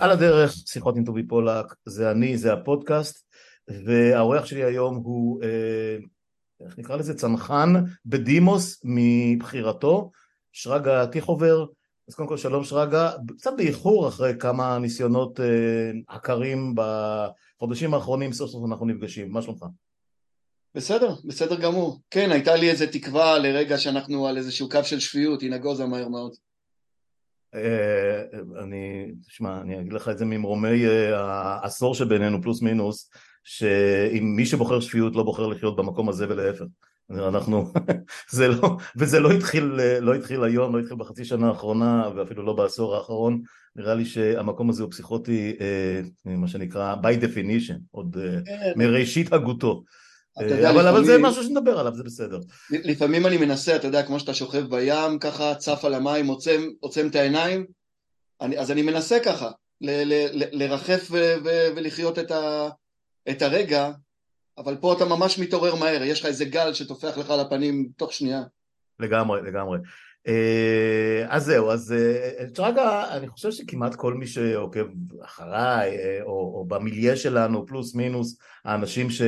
על 0.00 0.10
הדרך, 0.10 0.52
שיחות 0.66 0.96
עם 0.96 1.04
טובי 1.04 1.26
פולק, 1.26 1.74
זה 1.84 2.10
אני, 2.10 2.38
זה 2.38 2.52
הפודקאסט, 2.52 3.26
והאורח 3.84 4.46
שלי 4.46 4.64
היום 4.64 4.96
הוא, 4.96 5.42
אה, 5.42 5.96
איך 6.66 6.78
נקרא 6.78 6.96
לזה, 6.96 7.14
צנחן 7.14 7.74
בדימוס 8.06 8.80
מבחירתו, 8.84 10.10
שרגא 10.52 11.06
טיחובר. 11.06 11.66
אז 12.08 12.14
קודם 12.14 12.28
כל 12.28 12.36
שלום 12.36 12.64
שרגא, 12.64 13.10
קצת 13.38 13.52
באיחור 13.56 14.08
אחרי 14.08 14.32
כמה 14.38 14.78
ניסיונות 14.78 15.40
אה, 15.40 15.90
עקרים 16.08 16.74
בחודשים 16.74 17.94
האחרונים, 17.94 18.32
סוף 18.32 18.50
סוף 18.50 18.64
אנחנו 18.68 18.86
נפגשים, 18.86 19.32
מה 19.32 19.42
שלומך? 19.42 19.64
בסדר, 20.74 21.14
בסדר 21.24 21.60
גמור. 21.60 22.00
כן, 22.10 22.30
הייתה 22.30 22.56
לי 22.56 22.70
איזה 22.70 22.86
תקווה 22.86 23.38
לרגע 23.38 23.78
שאנחנו 23.78 24.26
על 24.26 24.36
איזשהו 24.36 24.68
קו 24.68 24.84
של 24.84 25.00
שפיות, 25.00 25.40
היא 25.40 25.50
נגוזה 25.50 25.86
מהר 25.86 26.08
מאוד. 26.08 26.45
אה, 27.56 28.22
אני, 28.62 29.12
תשמע, 29.26 29.60
אני 29.60 29.80
אגיד 29.80 29.92
לך 29.92 30.08
את 30.08 30.18
זה 30.18 30.24
ממרומי 30.24 30.86
אה, 30.86 31.20
העשור 31.20 31.94
שבינינו, 31.94 32.42
פלוס 32.42 32.62
מינוס, 32.62 33.10
שאם 33.44 34.32
מי 34.36 34.46
שבוחר 34.46 34.80
שפיות 34.80 35.16
לא 35.16 35.22
בוחר 35.22 35.46
לחיות 35.46 35.76
במקום 35.76 36.08
הזה 36.08 36.26
ולהפך. 36.28 36.64
אנחנו, 37.10 37.72
זה 38.30 38.48
לא, 38.48 38.76
וזה 38.96 39.20
לא 39.20 39.30
התחיל, 39.30 39.64
לא 40.00 40.14
התחיל 40.14 40.44
היום, 40.44 40.74
לא 40.74 40.80
התחיל 40.80 40.96
בחצי 40.96 41.24
שנה 41.24 41.48
האחרונה 41.48 42.08
ואפילו 42.16 42.42
לא 42.42 42.52
בעשור 42.52 42.96
האחרון, 42.96 43.42
נראה 43.76 43.94
לי 43.94 44.04
שהמקום 44.04 44.70
הזה 44.70 44.82
הוא 44.82 44.90
פסיכוטי, 44.90 45.56
אה, 45.60 46.00
מה 46.24 46.48
שנקרא 46.48 46.94
by 47.02 47.22
definition, 47.22 47.78
עוד 47.90 48.16
כן. 48.44 48.72
מראשית 48.76 49.32
הגותו. 49.32 49.84
יודע, 50.44 50.70
אבל, 50.70 50.80
לפעמים, 50.80 50.94
אבל 50.94 51.04
זה 51.04 51.18
משהו 51.18 51.42
שנדבר 51.42 51.78
עליו, 51.78 51.94
זה 51.94 52.02
בסדר. 52.02 52.38
לפעמים 52.70 53.26
אני 53.26 53.36
מנסה, 53.36 53.76
אתה 53.76 53.86
יודע, 53.86 54.02
כמו 54.02 54.20
שאתה 54.20 54.34
שוכב 54.34 54.76
בים, 54.76 55.18
ככה 55.18 55.54
צף 55.54 55.84
על 55.84 55.94
המים, 55.94 56.26
עוצם, 56.26 56.62
עוצם 56.80 57.08
את 57.08 57.14
העיניים, 57.14 57.66
אני, 58.40 58.58
אז 58.58 58.70
אני 58.70 58.82
מנסה 58.82 59.18
ככה, 59.20 59.50
ל, 59.80 59.90
ל, 59.90 60.12
ל, 60.32 60.44
לרחף 60.52 61.08
ו, 61.10 61.34
ו, 61.44 61.48
ולחיות 61.76 62.18
את, 62.18 62.30
ה, 62.30 62.68
את 63.30 63.42
הרגע, 63.42 63.90
אבל 64.58 64.76
פה 64.76 64.92
אתה 64.92 65.04
ממש 65.04 65.38
מתעורר 65.38 65.74
מהר, 65.74 66.02
יש 66.02 66.20
לך 66.20 66.26
איזה 66.26 66.44
גל 66.44 66.74
שטופח 66.74 67.18
לך 67.18 67.30
על 67.30 67.40
הפנים 67.40 67.88
תוך 67.96 68.12
שנייה. 68.12 68.42
לגמרי, 69.00 69.40
לגמרי. 69.42 69.78
אה, 70.28 71.26
אז 71.28 71.44
זהו, 71.44 71.70
אז 71.70 71.94
צ'רגה, 72.54 72.82
אה, 72.82 73.16
אני 73.16 73.28
חושב 73.28 73.50
שכמעט 73.50 73.94
כל 73.94 74.14
מי 74.14 74.26
שעוקב 74.26 74.86
אחריי, 75.24 75.98
אה, 75.98 76.18
או, 76.22 76.52
או 76.54 76.64
במיליה 76.68 77.16
שלנו, 77.16 77.66
פלוס 77.66 77.94
מינוס, 77.94 78.38
האנשים 78.64 79.10
ש... 79.10 79.22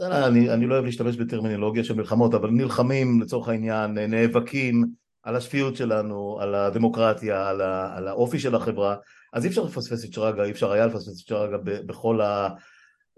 אני, 0.00 0.50
אני 0.50 0.66
לא 0.66 0.74
אוהב 0.74 0.84
להשתמש 0.84 1.16
בטרמינולוגיה 1.16 1.84
של 1.84 1.94
מלחמות, 1.94 2.34
אבל 2.34 2.50
נלחמים 2.50 3.20
לצורך 3.20 3.48
העניין, 3.48 3.98
נאבקים 3.98 4.84
על 5.22 5.36
השפיות 5.36 5.76
שלנו, 5.76 6.38
על 6.40 6.54
הדמוקרטיה, 6.54 7.48
על, 7.48 7.60
ה, 7.60 7.96
על 7.96 8.08
האופי 8.08 8.38
של 8.38 8.54
החברה, 8.54 8.96
אז 9.32 9.44
אי 9.44 9.50
אפשר 9.50 9.64
לפספס 9.64 10.04
את 10.04 10.12
שרגא, 10.12 10.42
אי 10.42 10.50
אפר 10.50 10.72
היה 10.72 10.86
לפספס 10.86 11.22
את 11.22 11.28
שרגא 11.28 11.56
בכל, 11.64 12.20
ה, 12.20 12.48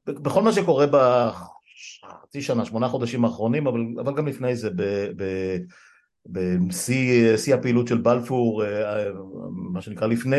בכל 0.07 0.43
מה 0.43 0.53
שקורה 0.53 0.87
בחצי 0.87 2.43
שנה, 2.43 2.65
שמונה 2.65 2.89
חודשים 2.89 3.25
האחרונים, 3.25 3.67
אבל, 3.67 3.81
אבל 4.01 4.15
גם 4.15 4.27
לפני 4.27 4.57
זה, 4.57 4.71
בשיא 6.27 7.55
הפעילות 7.55 7.89
של 7.89 7.99
בלפור, 7.99 8.63
מה 9.73 9.81
שנקרא 9.81 10.07
לפני, 10.07 10.37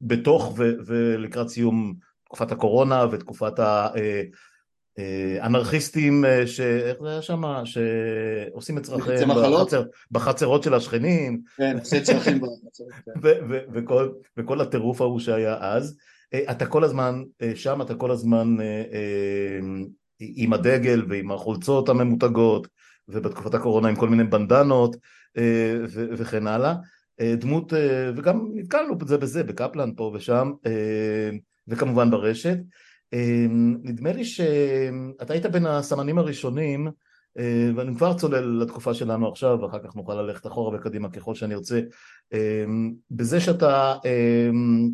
בתוך 0.00 0.54
ולקראת 0.86 1.48
סיום 1.48 1.94
תקופת 2.24 2.52
הקורונה 2.52 3.06
ותקופת 3.10 3.58
ה... 3.58 3.88
אה, 4.98 5.46
אנרכיסטים, 5.46 6.24
אה, 6.24 6.46
ש... 6.46 6.60
איך 6.60 6.96
זה 7.02 7.08
היה 7.08 7.22
שם? 7.22 7.42
שעושים 7.64 8.78
את 8.78 8.82
צרכיהם 8.82 9.28
בחצר... 9.28 9.82
בחצרות 10.10 10.62
של 10.62 10.74
השכנים. 10.74 11.40
כן, 11.56 11.78
עושה 11.78 12.00
צרכים 12.00 12.40
בחצרות. 12.40 12.90
כן. 13.04 13.84
וכל 14.36 14.60
הטירוף 14.60 15.00
ההוא 15.00 15.20
שהיה 15.20 15.56
אז. 15.60 15.96
אה, 16.34 16.50
אתה 16.50 16.66
כל 16.66 16.84
הזמן 16.84 17.22
שם, 17.54 17.82
אתה 17.82 17.94
כל 17.94 18.10
הזמן 18.10 18.56
עם 20.20 20.52
הדגל 20.52 21.04
ועם 21.08 21.30
החולצות 21.30 21.88
הממותגות, 21.88 22.68
ובתקופת 23.08 23.54
הקורונה 23.54 23.88
עם 23.88 23.96
כל 23.96 24.08
מיני 24.08 24.24
בנדנות 24.24 24.96
וכן 25.92 26.46
הלאה. 26.46 26.74
דמות, 27.20 27.72
וגם 28.16 28.48
נתקלנו 28.54 28.98
בזה 28.98 29.18
בזה, 29.18 29.44
בקפלן 29.44 29.90
פה 29.96 30.12
ושם, 30.14 30.52
וכמובן 31.68 32.10
ברשת. 32.10 32.56
אמ, 33.12 33.76
נדמה 33.82 34.12
לי 34.12 34.24
שאתה 34.24 35.32
היית 35.32 35.46
בין 35.46 35.66
הסמנים 35.66 36.18
הראשונים 36.18 36.88
אה, 37.38 37.70
ואני 37.76 37.96
כבר 37.96 38.14
צולל 38.14 38.62
לתקופה 38.62 38.94
שלנו 38.94 39.28
עכשיו 39.28 39.58
ואחר 39.62 39.78
כך 39.78 39.96
נוכל 39.96 40.14
ללכת 40.22 40.46
אחורה 40.46 40.76
וקדימה 40.76 41.10
ככל 41.10 41.34
שאני 41.34 41.54
ארצה. 41.54 41.80
אמ, 42.32 42.94
בזה 43.10 43.40
שאתה 43.40 43.94
אמ, 44.04 44.90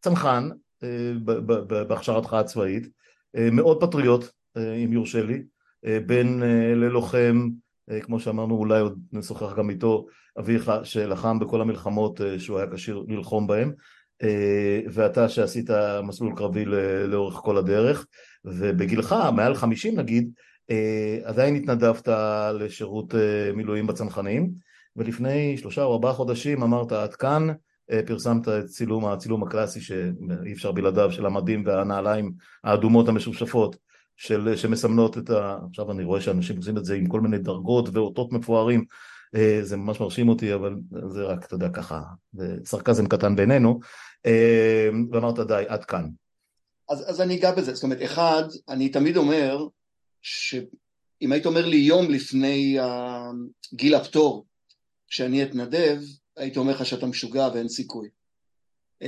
צנחן 0.00 0.48
אה, 0.82 1.12
בהכשרתך 1.88 2.32
הצבאית 2.32 2.88
אה, 3.36 3.48
מאוד 3.52 3.80
פטריוט 3.80 4.24
אם 4.84 4.92
יורשה 4.92 5.22
לי 5.22 5.42
בין 6.06 6.42
ללוחם 6.76 7.48
כמו 8.00 8.20
שאמרנו 8.20 8.54
אולי 8.54 8.80
עוד 8.80 8.98
נשוחח 9.12 9.56
גם 9.56 9.70
איתו 9.70 10.06
אביך 10.38 10.72
שלחם 10.84 11.38
בכל 11.38 11.60
המלחמות 11.60 12.20
שהוא 12.38 12.58
היה 12.58 12.70
כשיר 12.72 13.04
ללחום 13.08 13.46
בהם 13.46 13.72
ואתה 14.92 15.28
שעשית 15.28 15.70
מסלול 16.02 16.36
קרבי 16.36 16.64
לאורך 17.08 17.34
כל 17.34 17.56
הדרך 17.56 18.06
ובגילך 18.44 19.14
מעל 19.36 19.54
חמישים 19.54 19.98
נגיד 19.98 20.30
אה, 20.70 21.18
עדיין 21.24 21.56
התנדבת 21.56 22.08
לשירות 22.54 23.14
אה, 23.14 23.52
מילואים 23.54 23.86
בצנחנים 23.86 24.50
ולפני 24.96 25.56
שלושה 25.58 25.82
או 25.82 25.92
ארבעה 25.92 26.12
חודשים 26.12 26.62
אמרת 26.62 26.92
עד 26.92 27.14
כאן 27.14 27.48
פרסמת 28.06 28.48
את 28.48 28.64
צילום, 28.64 29.06
הצילום 29.06 29.42
הקלאסי 29.42 29.80
שאי 29.80 30.52
אפשר 30.52 30.72
בלעדיו 30.72 31.12
של 31.12 31.26
המדים 31.26 31.62
והנעליים 31.66 32.32
האדומות 32.64 33.08
המשופשפות 33.08 33.76
של, 34.16 34.56
שמסמנות 34.56 35.18
את 35.18 35.30
ה... 35.30 35.58
עכשיו 35.68 35.92
אני 35.92 36.04
רואה 36.04 36.20
שאנשים 36.20 36.56
עושים 36.56 36.76
את 36.76 36.84
זה 36.84 36.94
עם 36.94 37.06
כל 37.06 37.20
מיני 37.20 37.38
דרגות 37.38 37.88
ואותות 37.92 38.32
מפוארים 38.32 38.84
זה 39.62 39.76
ממש 39.76 40.00
מרשים 40.00 40.28
אותי 40.28 40.54
אבל 40.54 40.74
זה 41.08 41.22
רק 41.22 41.44
אתה 41.44 41.54
יודע 41.54 41.68
ככה 41.68 42.02
סרקזם 42.64 43.06
קטן 43.06 43.36
בינינו 43.36 43.80
אה, 44.26 44.88
ואמרת 45.12 45.38
די, 45.38 45.64
עד 45.68 45.84
כאן. 45.84 46.08
אז, 46.88 47.10
אז 47.10 47.20
אני 47.20 47.36
אגע 47.36 47.52
בזה, 47.54 47.74
זאת 47.74 47.84
אומרת, 47.84 47.98
אחד, 48.04 48.44
אני 48.68 48.88
תמיד 48.88 49.16
אומר 49.16 49.66
שאם 50.22 51.32
היית 51.32 51.46
אומר 51.46 51.66
לי 51.66 51.76
יום 51.76 52.10
לפני 52.10 52.78
uh, 52.80 52.84
גיל 53.74 53.94
הפטור 53.94 54.46
שאני 55.08 55.42
אתנדב, 55.42 56.00
הייתי 56.36 56.58
אומר 56.58 56.72
לך 56.72 56.86
שאתה 56.86 57.06
משוגע 57.06 57.48
ואין 57.54 57.68
סיכוי. 57.68 58.08
Um, 59.04 59.06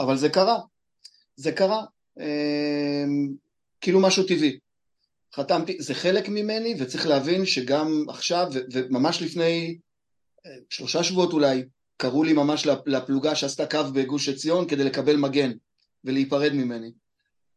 אבל 0.00 0.16
זה 0.16 0.28
קרה, 0.28 0.58
זה 1.36 1.52
קרה, 1.52 1.84
um, 2.18 2.22
כאילו 3.80 4.00
משהו 4.00 4.24
טבעי. 4.24 4.58
חתמתי, 5.34 5.76
זה 5.82 5.94
חלק 5.94 6.28
ממני 6.28 6.74
וצריך 6.78 7.06
להבין 7.06 7.46
שגם 7.46 8.04
עכשיו 8.08 8.48
וממש 8.72 9.22
לפני 9.22 9.78
שלושה 10.70 11.02
שבועות 11.02 11.32
אולי 11.32 11.64
קראו 11.96 12.24
לי 12.24 12.32
ממש 12.32 12.66
לפלוגה 12.86 13.34
שעשתה 13.34 13.66
קו 13.66 13.78
בגוש 13.94 14.28
עציון 14.28 14.68
כדי 14.68 14.84
לקבל 14.84 15.16
מגן 15.16 15.52
ולהיפרד 16.04 16.52
ממני. 16.52 16.92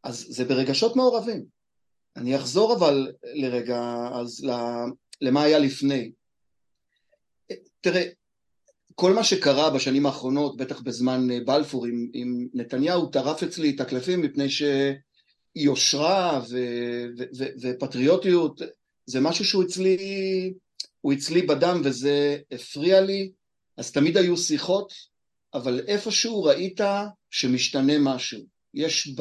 אז 0.02 0.26
זה 0.28 0.44
ברגשות 0.44 0.96
מעורבים. 0.96 1.44
אני 2.16 2.36
אחזור 2.36 2.76
אבל 2.76 3.12
לרגע 3.34 4.08
אז 4.12 4.46
למה 5.20 5.42
היה 5.42 5.58
לפני. 5.58 6.12
תראה, 7.80 8.02
כל 8.94 9.12
מה 9.12 9.24
שקרה 9.24 9.70
בשנים 9.70 10.06
האחרונות, 10.06 10.56
בטח 10.56 10.80
בזמן 10.80 11.44
בלפור 11.44 11.86
עם, 11.86 12.08
עם 12.12 12.48
נתניהו, 12.54 13.06
טרף 13.06 13.42
אצלי 13.42 13.70
את 13.70 13.80
הקלפים 13.80 14.20
מפני 14.20 14.46
שיושרה 15.58 16.40
ו, 16.50 16.58
ו, 17.18 17.24
ו, 17.38 17.44
ופטריוטיות 17.60 18.60
זה 19.06 19.20
משהו 19.20 19.44
שהוא 19.44 19.64
אצלי, 19.64 20.54
הוא 21.00 21.12
אצלי 21.12 21.42
בדם 21.42 21.80
וזה 21.84 22.38
הפריע 22.50 23.00
לי 23.00 23.30
אז 23.76 23.92
תמיד 23.92 24.16
היו 24.16 24.36
שיחות, 24.36 24.92
אבל 25.54 25.80
איפשהו 25.86 26.44
ראית 26.44 26.80
שמשתנה 27.30 27.98
משהו. 27.98 28.40
יש 28.74 29.16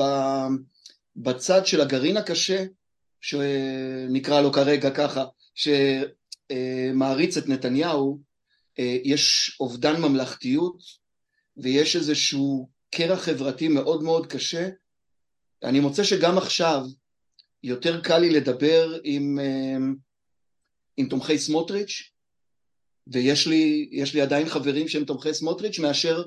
בצד 1.16 1.66
של 1.66 1.82
הגרעין 1.82 2.18
הקשה, 2.18 2.66
שנקרא 3.22 4.42
לו 4.42 4.52
כרגע 4.52 4.90
ככה, 4.90 5.26
שמעריץ 5.56 7.38
את 7.38 7.48
נתניהו, 7.48 8.20
יש 9.04 9.58
אובדן 9.60 10.02
ממלכתיות 10.02 10.84
ויש 11.58 11.96
איזשהו 11.96 12.70
קרע 12.90 13.18
חברתי 13.18 13.68
מאוד 13.68 14.04
מאוד 14.04 14.28
קשה. 14.28 14.70
אני 15.64 15.80
מוצא 15.80 16.04
שגם 16.04 16.38
עכשיו 16.38 16.82
יותר 17.64 18.02
קל 18.02 18.18
לי 18.18 18.30
לדבר 18.30 19.00
עם, 19.04 19.40
עם 20.98 21.10
תומכי 21.10 21.38
סמוטריץ', 21.38 22.14
ויש 23.08 23.48
לי, 23.48 23.90
לי 24.14 24.22
עדיין 24.22 24.50
חברים 24.50 24.88
שהם 24.88 25.06
תומכי 25.06 25.34
סמוטריץ' 25.34 25.80
מאשר 25.80 26.24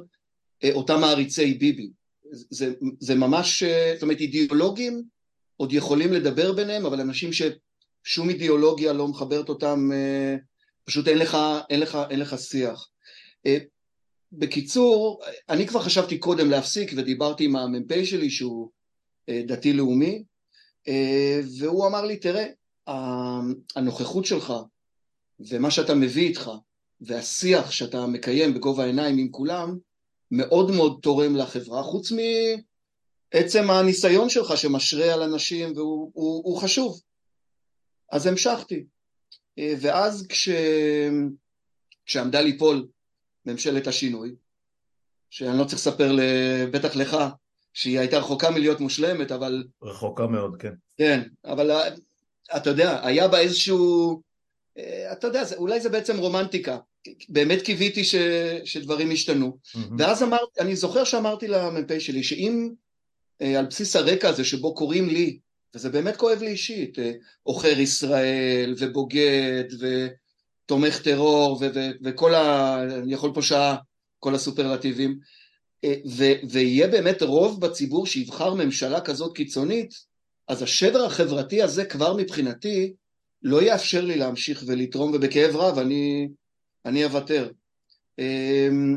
אה, 0.64 0.72
אותם 0.72 1.00
מעריצי 1.00 1.54
ביבי. 1.54 1.90
זה, 2.32 2.74
זה 3.00 3.14
ממש, 3.14 3.62
אה, 3.62 3.92
זאת 3.94 4.02
אומרת 4.02 4.20
אידיאולוגים 4.20 5.02
עוד 5.56 5.72
יכולים 5.72 6.12
לדבר 6.12 6.52
ביניהם, 6.52 6.86
אבל 6.86 7.00
אנשים 7.00 7.30
ששום 7.32 8.28
אידיאולוגיה 8.28 8.92
לא 8.92 9.08
מחברת 9.08 9.48
אותם, 9.48 9.90
אה, 9.92 10.36
פשוט 10.84 11.08
אין 11.08 11.18
לך, 11.18 11.36
אין 11.70 11.80
לך, 11.80 11.98
אין 12.10 12.20
לך 12.20 12.38
שיח. 12.38 12.88
אה, 13.46 13.58
בקיצור, 14.32 15.22
אני 15.48 15.66
כבר 15.66 15.82
חשבתי 15.82 16.18
קודם 16.18 16.50
להפסיק 16.50 16.92
ודיברתי 16.96 17.44
עם 17.44 17.56
המ"פ 17.56 18.04
שלי 18.04 18.30
שהוא 18.30 18.70
דתי 19.30 19.72
לאומי 19.72 20.24
והוא 21.58 21.86
אמר 21.86 22.04
לי 22.04 22.16
תראה 22.16 22.46
הנוכחות 23.76 24.24
שלך 24.24 24.52
ומה 25.50 25.70
שאתה 25.70 25.94
מביא 25.94 26.28
איתך 26.28 26.50
והשיח 27.00 27.70
שאתה 27.70 28.06
מקיים 28.06 28.54
בגובה 28.54 28.84
העיניים 28.84 29.18
עם 29.18 29.28
כולם 29.30 29.78
מאוד 30.30 30.70
מאוד 30.70 30.98
תורם 31.02 31.36
לחברה 31.36 31.82
חוץ 31.82 32.12
מעצם 32.12 33.70
הניסיון 33.70 34.28
שלך 34.28 34.56
שמשרה 34.56 35.14
על 35.14 35.22
אנשים 35.22 35.72
והוא 35.76 36.10
הוא, 36.14 36.42
הוא 36.44 36.60
חשוב. 36.60 37.00
אז 38.12 38.26
המשכתי. 38.26 38.84
ואז 39.58 40.26
כש... 40.28 40.48
כשעמדה 42.06 42.40
ליפול 42.40 42.88
ממשלת 43.46 43.86
השינוי 43.86 44.34
שאני 45.30 45.58
לא 45.58 45.64
צריך 45.64 45.78
לספר 45.78 46.16
בטח 46.72 46.96
לך 46.96 47.16
שהיא 47.76 47.98
הייתה 47.98 48.18
רחוקה 48.18 48.50
מלהיות 48.50 48.80
מושלמת 48.80 49.32
אבל 49.32 49.64
רחוקה 49.82 50.26
מאוד 50.26 50.56
כן. 50.58 50.72
כן 50.98 51.22
אבל 51.44 51.70
אתה 52.56 52.70
יודע 52.70 53.06
היה 53.06 53.28
בה 53.28 53.40
איזשהו 53.40 54.20
אה, 54.78 55.12
אתה 55.12 55.26
יודע, 55.26 55.42
אולי 55.56 55.80
זה 55.80 55.88
בעצם 55.88 56.18
רומנטיקה, 56.18 56.78
באמת 57.28 57.62
קיוויתי 57.62 58.04
ש, 58.04 58.14
שדברים 58.64 59.12
ישתנו, 59.12 59.56
mm-hmm. 59.64 59.78
ואז 59.98 60.22
אמרתי, 60.22 60.60
אני 60.60 60.76
זוכר 60.76 61.04
שאמרתי 61.04 61.48
למ"פ 61.48 61.98
שלי 61.98 62.22
שאם 62.22 62.70
אה, 63.42 63.58
על 63.58 63.66
בסיס 63.66 63.96
הרקע 63.96 64.28
הזה 64.28 64.44
שבו 64.44 64.74
קוראים 64.74 65.08
לי, 65.08 65.38
וזה 65.74 65.90
באמת 65.90 66.16
כואב 66.16 66.38
לי 66.40 66.48
אישית, 66.48 66.98
אה, 66.98 67.12
עוכר 67.42 67.80
ישראל 67.80 68.74
ובוגד 68.78 69.64
ותומך 69.80 71.02
טרור 71.02 71.58
ו- 71.60 71.68
ו- 71.74 71.90
וכל 72.04 72.34
ה... 72.34 72.82
אני 72.82 73.14
יכול 73.14 73.30
פה 73.34 73.42
שעה, 73.42 73.76
כל 74.18 74.34
הסופרלטיבים, 74.34 75.18
ו- 75.84 76.50
ויהיה 76.50 76.88
באמת 76.88 77.22
רוב 77.22 77.60
בציבור 77.60 78.06
שיבחר 78.06 78.54
ממשלה 78.54 79.00
כזאת 79.00 79.36
קיצונית, 79.36 79.94
אז 80.48 80.62
השבר 80.62 81.04
החברתי 81.04 81.62
הזה 81.62 81.84
כבר 81.84 82.16
מבחינתי 82.16 82.92
לא 83.42 83.62
יאפשר 83.62 84.04
לי 84.04 84.16
להמשיך 84.16 84.64
ולתרום 84.66 85.12
ובכאב 85.14 85.56
רב 85.56 85.78
אני, 85.78 86.28
אני 86.84 87.04
אוותר. 87.04 87.50
אמ, 88.18 88.96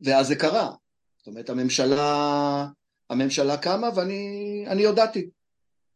ואז 0.00 0.26
זה 0.26 0.36
קרה. 0.36 0.70
זאת 1.18 1.26
אומרת 1.26 1.50
הממשלה, 1.50 2.66
הממשלה 3.10 3.56
קמה 3.56 3.88
ואני 3.96 4.84
הודעתי 4.84 5.26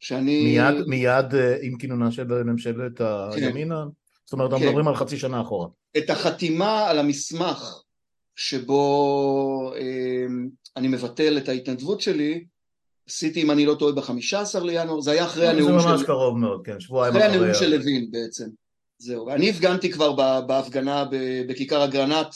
שאני... 0.00 0.44
מיד, 0.44 0.86
מיד 0.86 1.34
אה, 1.34 1.56
עם 1.62 1.78
כינונה 1.78 2.10
של 2.10 2.42
ממשלת 2.42 2.98
כן. 2.98 3.44
הימינה? 3.44 3.84
זאת 4.24 4.32
אומרת, 4.32 4.50
אנחנו 4.50 4.64
כן. 4.64 4.68
מדברים 4.68 4.88
על 4.88 4.96
חצי 4.96 5.16
שנה 5.16 5.40
אחורה. 5.40 5.68
את 5.98 6.10
החתימה 6.10 6.88
על 6.90 6.98
המסמך 6.98 7.82
שבו 8.38 9.72
אה, 9.76 10.26
אני 10.76 10.88
מבטל 10.88 11.38
את 11.38 11.48
ההתנדבות 11.48 12.00
שלי, 12.00 12.44
עשיתי 13.08 13.42
אם 13.42 13.50
אני 13.50 13.66
לא 13.66 13.74
טועה 13.74 13.92
בחמישה 13.92 14.40
עשר 14.40 14.62
לינואר, 14.62 15.00
זה 15.00 15.10
היה 15.10 15.24
אחרי 15.24 15.48
הנאום 15.48 15.80
של... 15.80 15.86
זה 15.88 15.92
ממש 15.92 16.02
קרוב 16.02 16.38
מאוד, 16.38 16.60
כן, 16.64 16.80
שבועיים 16.80 17.16
אחרי 17.16 17.28
הנאום 17.28 17.54
של 17.54 17.76
לוין 17.76 18.10
בעצם, 18.10 18.44
זהו. 18.98 19.30
אני 19.30 19.50
הפגנתי 19.50 19.90
כבר 19.92 20.12
בהפגנה 20.40 21.04
בכיכר 21.48 21.84
אגרנט 21.84 22.34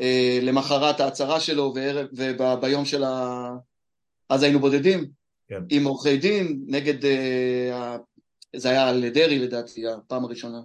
אה, 0.00 0.38
למחרת 0.42 1.00
ההצהרה 1.00 1.40
שלו 1.40 1.74
וביום 2.12 2.84
של 2.84 3.04
ה... 3.04 3.48
אז 4.28 4.42
היינו 4.42 4.60
בודדים, 4.60 5.06
כן. 5.48 5.62
עם 5.70 5.84
עורכי 5.84 6.16
דין, 6.16 6.64
נגד, 6.66 7.04
אה, 7.04 7.96
זה 8.56 8.70
היה 8.70 8.88
על 8.88 9.08
דרעי 9.08 9.38
לדעתי, 9.38 9.88
הפעם 9.88 10.24
הראשונה. 10.24 10.60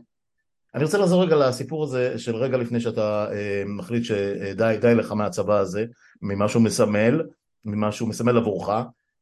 אני 0.75 0.83
רוצה 0.83 0.97
לחזור 0.97 1.23
רגע 1.23 1.35
לסיפור 1.35 1.83
הזה 1.83 2.19
של 2.19 2.35
רגע 2.35 2.57
לפני 2.57 2.79
שאתה 2.79 3.27
אה, 3.31 3.63
מחליט 3.65 4.03
שדי 4.03 4.95
לך 4.95 5.11
מהצבא 5.11 5.59
הזה, 5.59 5.85
ממה 6.21 6.49
שהוא 6.49 6.63
מסמל, 6.63 7.21
ממה 7.65 7.91
שהוא 7.91 8.09
מסמל 8.09 8.37
עבורך, 8.37 8.69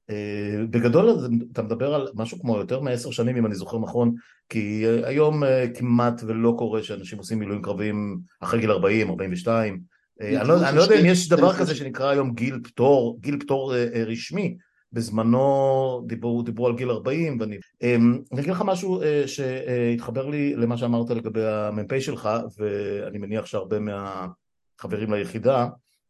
אה, 0.09 0.65
בגדול 0.69 1.09
אתה 1.51 1.61
מדבר 1.61 1.93
על 1.93 2.07
משהו 2.15 2.39
כמו 2.39 2.57
יותר 2.57 2.79
מעשר 2.79 3.11
שנים 3.11 3.37
אם 3.37 3.45
אני 3.45 3.55
זוכר 3.55 3.79
נכון 3.79 4.13
כי 4.49 4.85
אה, 4.85 5.07
היום 5.07 5.43
אה, 5.43 5.65
כמעט 5.75 6.21
ולא 6.27 6.55
קורה 6.57 6.83
שאנשים 6.83 7.17
עושים 7.17 7.39
מילואים 7.39 7.61
קרביים 7.61 8.19
אחרי 8.39 8.59
גיל 8.59 8.71
40, 8.71 9.09
42 9.09 9.79
אני 10.21 10.47
לא, 10.47 10.69
אני 10.69 10.77
לא 10.77 10.81
יודע 10.81 10.99
אם 10.99 11.05
יש 11.05 11.29
דבר 11.29 11.53
כזה 11.53 11.75
שנקרא 11.75 12.09
היום 12.09 12.33
גיל 12.33 12.59
פטור, 12.63 13.17
גיל 13.21 13.39
פטור 13.39 13.73
רשמי 14.07 14.57
בזמנו 14.93 16.03
דיברו, 16.07 16.41
דיברו 16.41 16.67
על 16.67 16.75
גיל 16.75 16.89
40 16.89 17.37
ואני 17.39 17.57
אני 17.83 18.41
אגיד 18.41 18.51
לך 18.51 18.63
משהו 18.65 19.01
שהתחבר 19.25 20.27
לי 20.27 20.55
למה 20.55 20.77
שאמרת 20.77 21.09
לגבי 21.09 21.45
המ"פ 21.45 21.99
שלך 21.99 22.29
ואני 22.57 23.17
מניח 23.17 23.45
שהרבה 23.45 23.77
מהחברים 23.79 25.13
ליחידה 25.13 25.67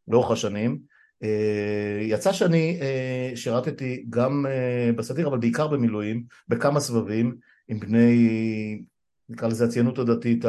לאורך 0.08 0.30
השנים 0.30 0.78
אה, 1.24 1.98
יצא 2.02 2.32
שאני 2.32 2.78
אה, 2.80 3.36
שירתתי 3.36 4.04
גם 4.10 4.46
אה, 4.46 4.90
בסדיר 4.96 5.28
אבל 5.28 5.38
בעיקר 5.38 5.68
במילואים 5.68 6.24
בכמה 6.48 6.80
סבבים 6.80 7.34
עם 7.68 7.80
בני 7.80 8.82
נקרא 9.28 9.48
לזה 9.48 9.64
הציונות 9.64 9.98
הדתית 9.98 10.44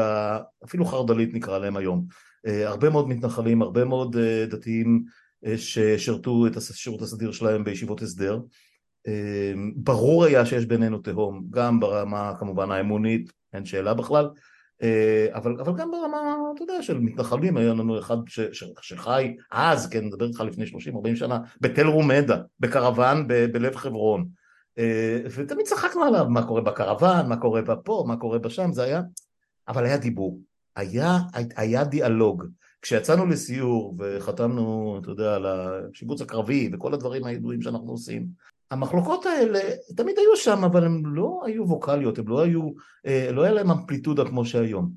אפילו 0.65 0.85
חרד"לית 0.85 1.33
נקרא 1.33 1.57
להם 1.57 1.77
היום. 1.77 2.05
הרבה 2.65 2.89
מאוד 2.89 3.09
מתנחלים 3.09 3.61
הרבה 3.61 3.85
מאוד 3.85 4.17
דתיים 4.49 5.03
ששירתו 5.56 6.47
את 6.47 6.57
השירות 6.57 7.01
הסדיר 7.01 7.31
שלהם 7.31 7.63
בישיבות 7.63 8.01
הסדר 8.01 8.39
ברור 9.75 10.25
היה 10.25 10.45
שיש 10.45 10.65
בינינו 10.65 10.97
תהום 10.97 11.44
גם 11.50 11.80
ברמה 11.80 12.33
כמובן 12.39 12.71
האמונית 12.71 13.31
אין 13.53 13.65
שאלה 13.65 13.94
בכלל 13.94 14.30
אה, 14.83 15.27
אבל, 15.33 15.62
אבל 15.62 15.74
גם 15.75 15.92
ברמה, 15.92 16.36
אתה 16.56 16.63
יודע, 16.63 16.81
של 16.81 17.00
מתנחלים, 17.00 17.57
היה 17.57 17.74
לנו 17.74 18.00
אחד 18.00 18.18
ש, 18.27 18.39
ש, 18.39 18.63
שחי 18.81 19.36
אז, 19.51 19.89
כן, 19.89 20.06
נדבר 20.06 20.27
איתך 20.27 20.39
לפני 20.39 20.65
30-40 20.65 21.15
שנה, 21.15 21.39
בתל 21.62 21.88
רומדה, 21.88 22.38
בקרוון 22.59 23.27
ב, 23.27 23.45
בלב 23.45 23.75
חברון. 23.75 24.27
אה, 24.77 25.21
ותמיד 25.36 25.65
צחקנו 25.65 26.03
עליו, 26.03 26.25
מה 26.30 26.48
קורה 26.48 26.62
בקרוון, 26.62 27.30
מה 27.30 27.38
קורה 27.38 27.62
פה, 27.83 28.03
מה 28.07 28.18
קורה 28.18 28.39
בשם, 28.39 28.74
זה 28.74 28.83
היה... 28.83 29.01
אבל 29.68 29.86
היה 29.86 29.98
דיבור, 29.98 30.39
היה, 30.75 31.18
היה 31.56 31.83
דיאלוג. 31.83 32.44
כשיצאנו 32.85 33.25
לסיור 33.25 33.95
וחתמנו, 33.99 34.99
אתה 35.01 35.09
יודע, 35.11 35.35
על 35.35 35.45
השיבוץ 35.45 36.21
הקרבי 36.21 36.69
וכל 36.73 36.93
הדברים 36.93 37.25
הידועים 37.25 37.61
שאנחנו 37.61 37.91
עושים, 37.91 38.27
המחלוקות 38.71 39.25
האלה 39.25 39.59
תמיד 39.95 40.17
היו 40.17 40.35
שם, 40.35 40.63
אבל 40.63 40.85
הן 40.85 41.03
לא 41.05 41.41
היו 41.45 41.63
ווקאליות, 41.63 42.19
הן 42.19 42.25
לא 42.27 42.43
היו, 42.43 42.69
אה, 43.05 43.31
לא 43.31 43.43
היה 43.43 43.53
להם 43.53 43.71
אמפליטודה 43.71 44.25
כמו 44.25 44.45
שהיום. 44.45 44.91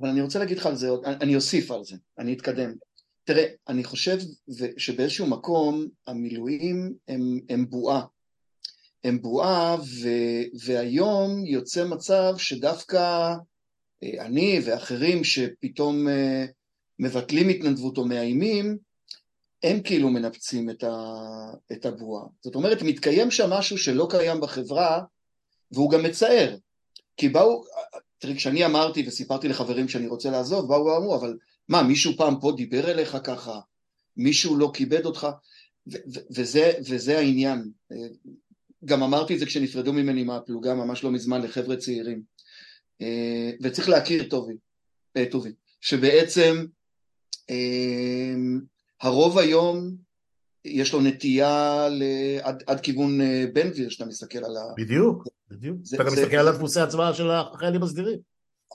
אבל 0.00 0.08
אני 0.08 0.20
רוצה 0.20 0.38
להגיד 0.38 0.58
לך 0.58 0.66
על 0.66 0.74
זה, 0.74 0.88
אני 1.04 1.36
אוסיף 1.36 1.70
על 1.70 1.84
זה, 1.84 1.96
אני 2.18 2.32
אתקדם. 2.32 2.72
תראה, 3.24 3.46
אני 3.68 3.84
חושב 3.84 4.18
שבאיזשהו 4.76 5.26
מקום 5.26 5.86
המילואים 6.06 6.94
הם, 7.08 7.40
הם 7.48 7.70
בועה. 7.70 8.04
הם 9.04 9.22
בועה, 9.22 9.76
ו, 9.76 10.08
והיום 10.66 11.46
יוצא 11.46 11.84
מצב 11.88 12.34
שדווקא 12.36 13.34
אה, 14.02 14.26
אני 14.26 14.60
ואחרים 14.64 15.24
שפתאום 15.24 16.08
אה, 16.08 16.46
מבטלים 17.02 17.48
התנדבות 17.48 17.98
או 17.98 18.04
מאיימים, 18.04 18.78
הם 19.62 19.82
כאילו 19.82 20.08
מנפצים 20.08 20.70
את, 20.70 20.84
ה, 20.84 21.14
את 21.72 21.86
הבועה. 21.86 22.24
זאת 22.40 22.54
אומרת, 22.54 22.82
מתקיים 22.82 23.30
שם 23.30 23.50
משהו 23.50 23.78
שלא 23.78 24.06
קיים 24.10 24.40
בחברה, 24.40 25.02
והוא 25.70 25.90
גם 25.90 26.02
מצער. 26.02 26.56
כי 27.16 27.28
באו, 27.28 27.64
תראי, 28.18 28.36
כשאני 28.36 28.66
אמרתי 28.66 29.04
וסיפרתי 29.06 29.48
לחברים 29.48 29.88
שאני 29.88 30.06
רוצה 30.06 30.30
לעזוב, 30.30 30.68
באו 30.68 30.86
ואמרו, 30.86 31.16
אבל 31.16 31.38
מה, 31.68 31.82
מישהו 31.82 32.12
פעם 32.16 32.40
פה 32.40 32.52
דיבר 32.56 32.90
אליך 32.90 33.16
ככה? 33.24 33.60
מישהו 34.16 34.56
לא 34.56 34.70
כיבד 34.74 35.06
אותך? 35.06 35.26
ו- 35.86 35.96
ו- 36.14 36.20
וזה, 36.30 36.72
וזה 36.88 37.18
העניין. 37.18 37.70
גם 38.84 39.02
אמרתי 39.02 39.34
את 39.34 39.38
זה 39.38 39.46
כשנפרדו 39.46 39.92
ממני 39.92 40.24
מהפלוגה 40.24 40.74
ממש 40.74 41.04
לא 41.04 41.10
מזמן 41.10 41.42
לחבר'ה 41.42 41.76
צעירים. 41.76 42.22
וצריך 43.62 43.88
להכיר 43.88 44.28
טובי, 44.28 44.54
אה, 45.16 45.24
טובי, 45.30 45.52
שבעצם 45.80 46.56
אה, 46.58 46.64
הרוב 49.00 49.38
היום 49.38 49.96
יש 50.64 50.92
לו 50.92 51.00
נטייה 51.00 51.86
עד, 52.42 52.62
עד 52.66 52.80
כיוון 52.80 53.20
אה, 53.20 53.44
בן 53.52 53.70
גביר 53.70 53.88
שאתה 53.88 54.04
מסתכל 54.04 54.38
על 54.38 54.56
ה... 54.56 54.60
בדיוק, 54.76 55.28
בדיוק. 55.50 55.76
זה, 55.82 55.96
אתה 55.96 56.04
גם 56.04 56.12
מסתכל 56.12 56.36
על 56.36 56.52
דפוסי 56.52 56.80
הצבעה 56.80 57.14
של 57.14 57.30
החיילים 57.30 57.82
הסדירים. 57.82 58.18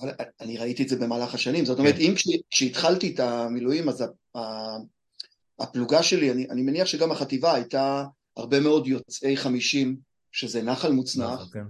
אבל 0.01 0.11
אני 0.41 0.57
ראיתי 0.57 0.83
את 0.83 0.89
זה 0.89 0.95
במהלך 0.95 1.33
השנים, 1.33 1.65
זאת 1.65 1.79
אומרת, 1.79 1.95
כן. 1.95 2.01
אם 2.01 2.13
כשהתחלתי 2.49 3.13
את 3.13 3.19
המילואים, 3.19 3.89
אז 3.89 4.03
הפלוגה 5.59 6.03
שלי, 6.03 6.31
אני, 6.31 6.49
אני 6.49 6.61
מניח 6.61 6.87
שגם 6.87 7.11
החטיבה 7.11 7.53
הייתה 7.53 8.05
הרבה 8.37 8.59
מאוד 8.59 8.87
יוצאי 8.87 9.37
חמישים, 9.37 9.97
שזה 10.31 10.61
נחל 10.61 10.91
מוצנח. 10.91 11.49
כן. 11.53 11.63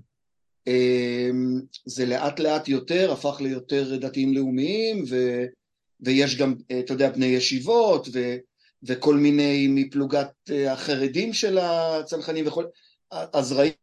אמ, 0.68 1.62
זה 1.86 2.06
לאט 2.06 2.40
לאט 2.40 2.68
יותר, 2.68 3.12
הפך 3.12 3.42
ליותר 3.42 3.98
דתיים 3.98 4.34
לאומיים, 4.34 5.04
ו, 5.10 5.46
ויש 6.00 6.38
גם, 6.38 6.56
אה, 6.72 6.80
אתה 6.80 6.94
יודע, 6.94 7.12
בני 7.12 7.26
ישיבות, 7.26 8.08
ו, 8.14 8.36
וכל 8.84 9.16
מיני 9.16 9.68
מפלוגת 9.70 10.32
אה, 10.52 10.74
החרדים 10.74 11.34
של 11.34 11.58
הצנחנים 11.58 12.48
וכל... 12.48 12.66
אז 13.12 13.52
ראית, 13.52 13.78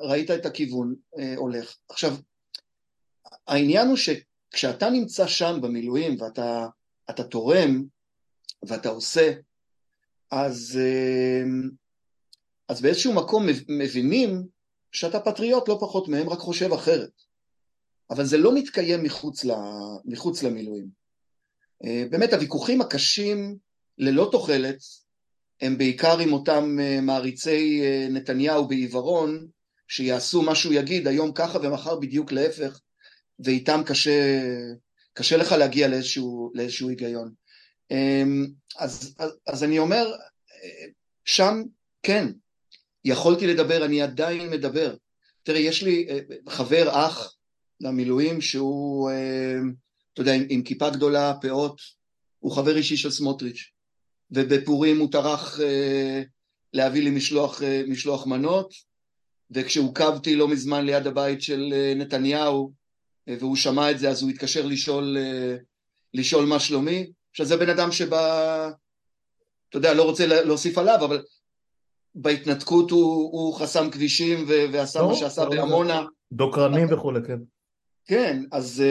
ראית 0.00 0.30
את 0.30 0.46
הכיוון 0.46 0.94
אה, 1.18 1.34
הולך. 1.36 1.76
עכשיו, 1.88 2.16
העניין 3.46 3.88
הוא 3.88 3.96
שכשאתה 3.96 4.90
נמצא 4.90 5.26
שם 5.26 5.58
במילואים 5.62 6.16
ואתה 6.20 7.24
תורם, 7.30 7.84
ואתה 8.68 8.88
עושה, 8.88 9.32
אז, 10.30 10.78
אז 12.68 12.80
באיזשהו 12.80 13.12
מקום 13.12 13.46
מבינים 13.68 14.46
שאתה 14.92 15.20
פטריוט 15.20 15.68
לא 15.68 15.78
פחות 15.80 16.08
מהם, 16.08 16.28
רק 16.28 16.38
חושב 16.38 16.72
אחרת. 16.72 17.10
אבל 18.10 18.24
זה 18.24 18.38
לא 18.38 18.54
מתקיים 18.54 19.02
מחוץ, 19.02 19.44
ל, 19.44 19.50
מחוץ 20.04 20.42
למילואים. 20.42 21.05
באמת 21.82 22.32
הוויכוחים 22.32 22.80
הקשים 22.80 23.56
ללא 23.98 24.28
תוחלת 24.32 24.78
הם 25.60 25.78
בעיקר 25.78 26.18
עם 26.18 26.32
אותם 26.32 26.76
מעריצי 27.02 27.82
נתניהו 28.10 28.68
בעיוורון 28.68 29.46
שיעשו 29.88 30.42
מה 30.42 30.54
שהוא 30.54 30.74
יגיד 30.74 31.08
היום 31.08 31.32
ככה 31.32 31.58
ומחר 31.62 31.96
בדיוק 31.96 32.32
להפך 32.32 32.80
ואיתם 33.38 33.82
קשה, 33.86 34.42
קשה 35.12 35.36
לך 35.36 35.52
להגיע 35.52 35.88
לאיזשהו, 35.88 36.50
לאיזשהו 36.54 36.88
היגיון. 36.88 37.32
אז, 38.78 39.14
אז, 39.18 39.30
אז 39.46 39.64
אני 39.64 39.78
אומר, 39.78 40.12
שם 41.24 41.62
כן, 42.02 42.28
יכולתי 43.04 43.46
לדבר, 43.46 43.84
אני 43.84 44.02
עדיין 44.02 44.50
מדבר. 44.50 44.94
תראה, 45.42 45.60
יש 45.60 45.82
לי 45.82 46.06
אה, 46.08 46.18
חבר 46.48 47.06
אח 47.06 47.34
למילואים 47.80 48.40
שהוא, 48.40 49.10
אה, 49.10 49.58
אתה 50.16 50.22
יודע, 50.22 50.34
עם, 50.34 50.46
עם 50.48 50.62
כיפה 50.62 50.90
גדולה, 50.90 51.34
פאות, 51.42 51.80
הוא 52.38 52.52
חבר 52.52 52.76
אישי 52.76 52.96
של 52.96 53.10
סמוטריץ', 53.10 53.70
ובפורים 54.30 54.98
הוא 54.98 55.12
טרח 55.12 55.60
אה, 55.60 56.22
להביא 56.72 57.02
לי 57.02 57.10
משלוח, 57.10 57.62
משלוח 57.88 58.26
מנות, 58.26 58.74
וכשעוכבתי 59.50 60.36
לא 60.36 60.48
מזמן 60.48 60.84
ליד 60.84 61.06
הבית 61.06 61.42
של 61.42 61.74
נתניהו, 61.96 62.72
והוא 63.26 63.56
שמע 63.56 63.90
את 63.90 63.98
זה 63.98 64.08
אז 64.08 64.22
הוא 64.22 64.30
התקשר 64.30 64.66
לשאול, 64.66 65.16
לשאול 66.14 66.44
מה 66.44 66.60
שלומי. 66.60 67.06
עכשיו 67.30 67.46
זה 67.46 67.56
בן 67.56 67.68
אדם 67.68 67.92
שבא, 67.92 68.70
אתה 69.68 69.78
יודע, 69.78 69.94
לא 69.94 70.02
רוצה 70.02 70.26
להוסיף 70.26 70.78
עליו, 70.78 71.04
אבל 71.04 71.22
בהתנתקות 72.14 72.90
הוא, 72.90 73.32
הוא 73.32 73.54
חסם 73.54 73.90
כבישים 73.90 74.44
ועשה 74.48 75.00
לא, 75.00 75.08
מה 75.08 75.14
שעשה 75.14 75.44
לא, 75.44 75.50
בעמונה. 75.50 76.04
דוקרנים 76.32 76.92
וכולי, 76.92 77.20
כן. 77.26 77.38
כן, 78.06 78.42
אז 78.52 78.82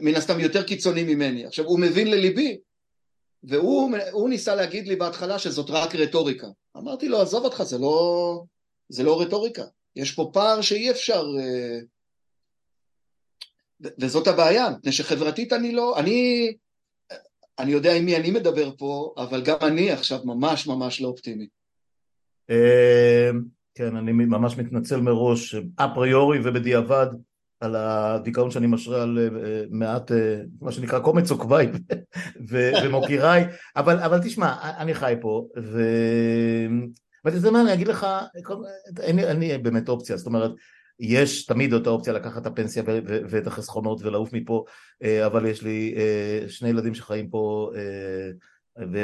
מן 0.00 0.14
הסתם 0.14 0.40
יותר 0.40 0.62
קיצוני 0.62 1.14
ממני. 1.14 1.46
עכשיו, 1.46 1.64
הוא 1.64 1.80
מבין 1.80 2.10
לליבי, 2.10 2.58
והוא 3.42 4.28
ניסה 4.28 4.54
להגיד 4.54 4.88
לי 4.88 4.96
בהתחלה 4.96 5.38
שזאת 5.38 5.70
רק 5.70 5.94
רטוריקה. 5.94 6.46
אמרתי 6.76 7.08
לו, 7.08 7.20
עזוב 7.20 7.44
אותך, 7.44 7.62
זה 7.62 7.78
לא, 7.78 8.42
זה 8.88 9.02
לא 9.02 9.20
רטוריקה. 9.20 9.64
יש 9.96 10.12
פה 10.12 10.30
פער 10.32 10.60
שאי 10.60 10.90
אפשר... 10.90 11.24
וזאת 13.80 14.26
הבעיה, 14.26 14.70
מפני 14.70 14.92
שחברתית 14.92 15.52
אני 15.52 15.72
לא... 15.72 15.98
אני, 15.98 16.52
אני 17.58 17.72
יודע 17.72 17.96
עם 17.96 18.04
מי 18.04 18.16
אני 18.16 18.30
מדבר 18.30 18.70
פה, 18.78 19.14
אבל 19.16 19.42
גם 19.42 19.56
אני 19.62 19.90
עכשיו 19.90 20.18
ממש 20.24 20.66
ממש 20.66 21.00
לא 21.00 21.08
אופטימי. 21.08 21.46
כן, 23.74 23.96
אני 23.96 24.12
ממש 24.12 24.56
מתנצל 24.56 24.96
מראש, 24.96 25.54
אפריורי 25.76 26.38
ובדיעבד, 26.44 27.06
על 27.60 27.76
הדיכאון 27.76 28.50
שאני 28.50 28.66
משרה 28.66 29.02
על 29.02 29.18
אה, 29.18 29.64
מעט, 29.70 30.12
אה, 30.12 30.40
מה 30.60 30.72
שנקרא 30.72 30.98
קומץ 30.98 31.30
עוקביי 31.30 31.70
ומוקיריי, 32.48 33.44
אבל, 33.76 33.98
אבל 33.98 34.18
תשמע, 34.24 34.54
אני 34.78 34.94
חי 34.94 35.14
פה, 35.20 35.48
ו... 35.62 35.82
ואתה 37.24 37.36
יודע 37.36 37.50
מה, 37.50 37.62
אני 37.62 37.72
אגיד 37.72 37.88
לך, 37.88 38.06
אין 39.00 39.40
לי 39.40 39.58
באמת 39.58 39.88
אופציה, 39.88 40.16
זאת 40.16 40.26
אומרת, 40.26 40.50
יש 41.00 41.46
תמיד 41.46 41.72
אותה 41.72 41.90
אופציה 41.90 42.12
לקחת 42.12 42.42
את 42.42 42.46
הפנסיה 42.46 42.82
ואת 43.06 43.46
החסכונות 43.46 44.02
ולעוף 44.02 44.32
מפה, 44.32 44.64
אה, 45.02 45.26
אבל 45.26 45.46
יש 45.46 45.62
לי 45.62 45.94
שני 46.48 46.68
ילדים 46.68 46.94
שחיים 46.94 47.28
פה 47.28 47.70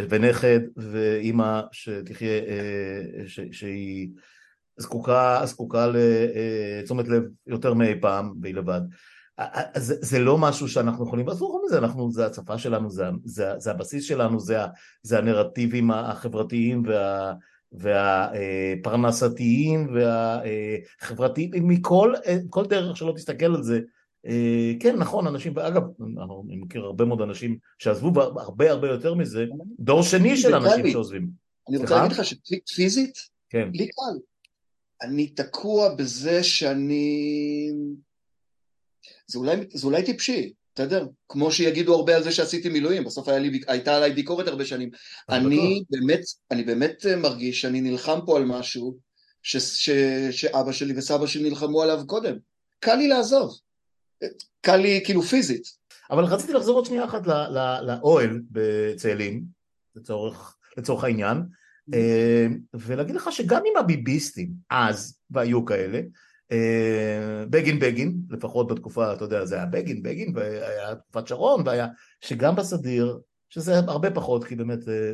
ונכד 0.09 0.61
ואימא 0.76 1.61
שתחיה, 1.73 2.40
שהיא 3.52 4.09
זקוקה, 4.76 5.40
זקוקה 5.44 5.86
לתשומת 5.86 7.08
לב 7.08 7.22
יותר 7.46 7.74
מאי 7.74 8.00
פעם 8.00 8.32
והיא 8.42 8.54
לבד. 8.54 8.80
זה, 9.76 9.94
זה 10.00 10.18
לא 10.18 10.38
משהו 10.38 10.68
שאנחנו 10.68 11.06
יכולים 11.06 11.28
לעזור 11.28 11.62
מזה, 11.66 11.78
אנחנו, 11.78 12.12
זה 12.12 12.26
הצפה 12.26 12.58
שלנו, 12.58 12.90
זה, 12.90 13.04
זה, 13.24 13.52
זה 13.58 13.70
הבסיס 13.70 14.04
שלנו, 14.04 14.40
זה, 14.40 14.58
זה 15.02 15.18
הנרטיבים 15.18 15.90
החברתיים 15.90 16.82
וה, 16.86 17.32
והפרנסתיים 18.72 19.94
והחברתיים, 19.94 21.50
מכל 21.54 22.14
כל 22.50 22.66
דרך 22.66 22.96
שלא 22.96 23.12
תסתכל 23.16 23.54
על 23.54 23.62
זה, 23.62 23.80
כן 24.80 24.96
נכון 24.96 25.26
אנשים, 25.26 25.52
ואגב 25.56 25.82
אני 26.46 26.56
מכיר 26.56 26.84
הרבה 26.84 27.04
מאוד 27.04 27.20
אנשים 27.20 27.58
שעזבו 27.78 28.22
הרבה 28.22 28.70
הרבה 28.70 28.88
יותר 28.88 29.14
מזה, 29.14 29.46
דור 29.80 30.02
שני 30.02 30.36
של 30.36 30.54
אנשים 30.54 30.90
שעוזבים. 30.90 31.28
אני 31.68 31.76
רוצה 31.76 31.96
להגיד 31.96 32.12
לך 32.12 32.24
שפיזית, 32.24 33.18
כן. 33.50 33.68
לי 33.72 33.86
קל, 33.86 34.18
אני 35.02 35.26
תקוע 35.26 35.94
בזה 35.94 36.42
שאני... 36.42 37.68
זה 39.26 39.38
אולי, 39.38 39.56
זה 39.73 39.87
אולי 39.87 40.02
טיפשי, 40.02 40.52
בסדר? 40.75 41.06
כמו 41.28 41.52
שיגידו 41.52 41.94
הרבה 41.94 42.16
על 42.16 42.23
זה 42.23 42.32
שעשיתי 42.32 42.68
מילואים, 42.68 43.04
בסוף 43.04 43.28
היה 43.28 43.38
לי, 43.38 43.61
הייתה 43.66 43.97
עליי 43.97 44.12
ביקורת 44.12 44.49
הרבה 44.49 44.64
שנים. 44.64 44.90
אני 45.28 45.82
באמת, 45.90 46.21
אני 46.50 46.62
באמת 46.62 47.06
מרגיש 47.16 47.61
שאני 47.61 47.80
נלחם 47.80 48.18
פה 48.26 48.37
על 48.37 48.44
משהו 48.44 48.97
ש, 49.42 49.56
ש, 49.56 49.90
שאבא 50.30 50.73
שלי 50.73 50.99
וסבא 50.99 51.26
שלי 51.26 51.49
נלחמו 51.49 51.82
עליו 51.82 52.06
קודם. 52.06 52.37
קל 52.80 52.94
לי 52.94 53.09
לעזוב. 53.09 53.59
קל 54.61 54.76
לי 54.76 55.00
כאילו 55.04 55.23
פיזית. 55.23 55.82
אבל 56.11 56.25
רציתי 56.25 56.52
לחזור 56.52 56.76
עוד 56.76 56.85
שנייה 56.85 57.04
אחת 57.04 57.26
לאוהל 57.82 58.40
בצאלים, 58.50 59.44
לצורך, 59.97 60.56
לצורך 60.76 61.04
העניין, 61.04 61.42
ולהגיד 62.75 63.14
לך 63.14 63.28
שגם 63.32 63.62
עם 63.66 63.84
הביביסטים 63.84 64.50
אז, 64.70 65.18
והיו 65.30 65.64
כאלה, 65.64 66.00
אה, 66.52 67.44
בגין 67.50 67.78
בגין, 67.78 68.20
לפחות 68.30 68.68
בתקופה, 68.68 69.12
אתה 69.12 69.25
יודע, 69.25 69.44
זה 69.44 69.56
היה 69.56 69.66
בגין 69.66 70.02
בגין, 70.02 70.32
והיה 70.37 70.94
תקופת 70.94 71.26
שרון, 71.26 71.62
והיה, 71.66 71.87
שגם 72.20 72.56
בסדיר, 72.56 73.18
שזה 73.49 73.78
הרבה 73.78 74.11
פחות, 74.11 74.44
כי 74.44 74.56
באמת 74.56 74.88
אה, 74.88 75.12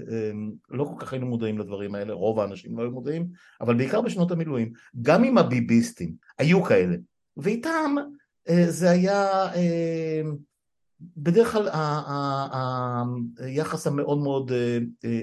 לא 0.70 0.84
כל 0.84 0.94
כך 0.98 1.12
היינו 1.12 1.26
מודעים 1.26 1.58
לדברים 1.58 1.94
האלה, 1.94 2.12
רוב 2.12 2.40
האנשים 2.40 2.78
לא 2.78 2.82
היו 2.82 2.90
מודעים, 2.90 3.28
אבל 3.60 3.76
בעיקר 3.76 4.00
בשנות 4.00 4.30
המילואים, 4.30 4.72
גם 5.02 5.24
עם 5.24 5.38
הביביסטים, 5.38 6.12
היו 6.38 6.62
כאלה, 6.62 6.96
ואיתם 7.36 7.94
זה 8.68 8.90
היה 8.90 9.26
בדרך 11.16 11.52
כלל 11.52 11.68
היחס 13.38 13.86
המאוד 13.86 14.18
מאוד 14.18 14.52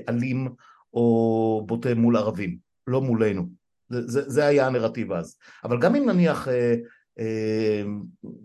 אלים 0.09 0.47
או 0.95 1.63
בוטה 1.67 1.95
מול 1.95 2.17
ערבים, 2.17 2.57
לא 2.87 3.01
מולנו. 3.01 3.49
זה, 3.89 4.29
זה 4.29 4.45
היה 4.45 4.67
הנרטיב 4.67 5.11
אז. 5.11 5.37
אבל 5.63 5.79
גם 5.79 5.95
אם 5.95 6.09
נניח 6.09 6.47
אה, 6.47 6.75
אה, 7.19 7.83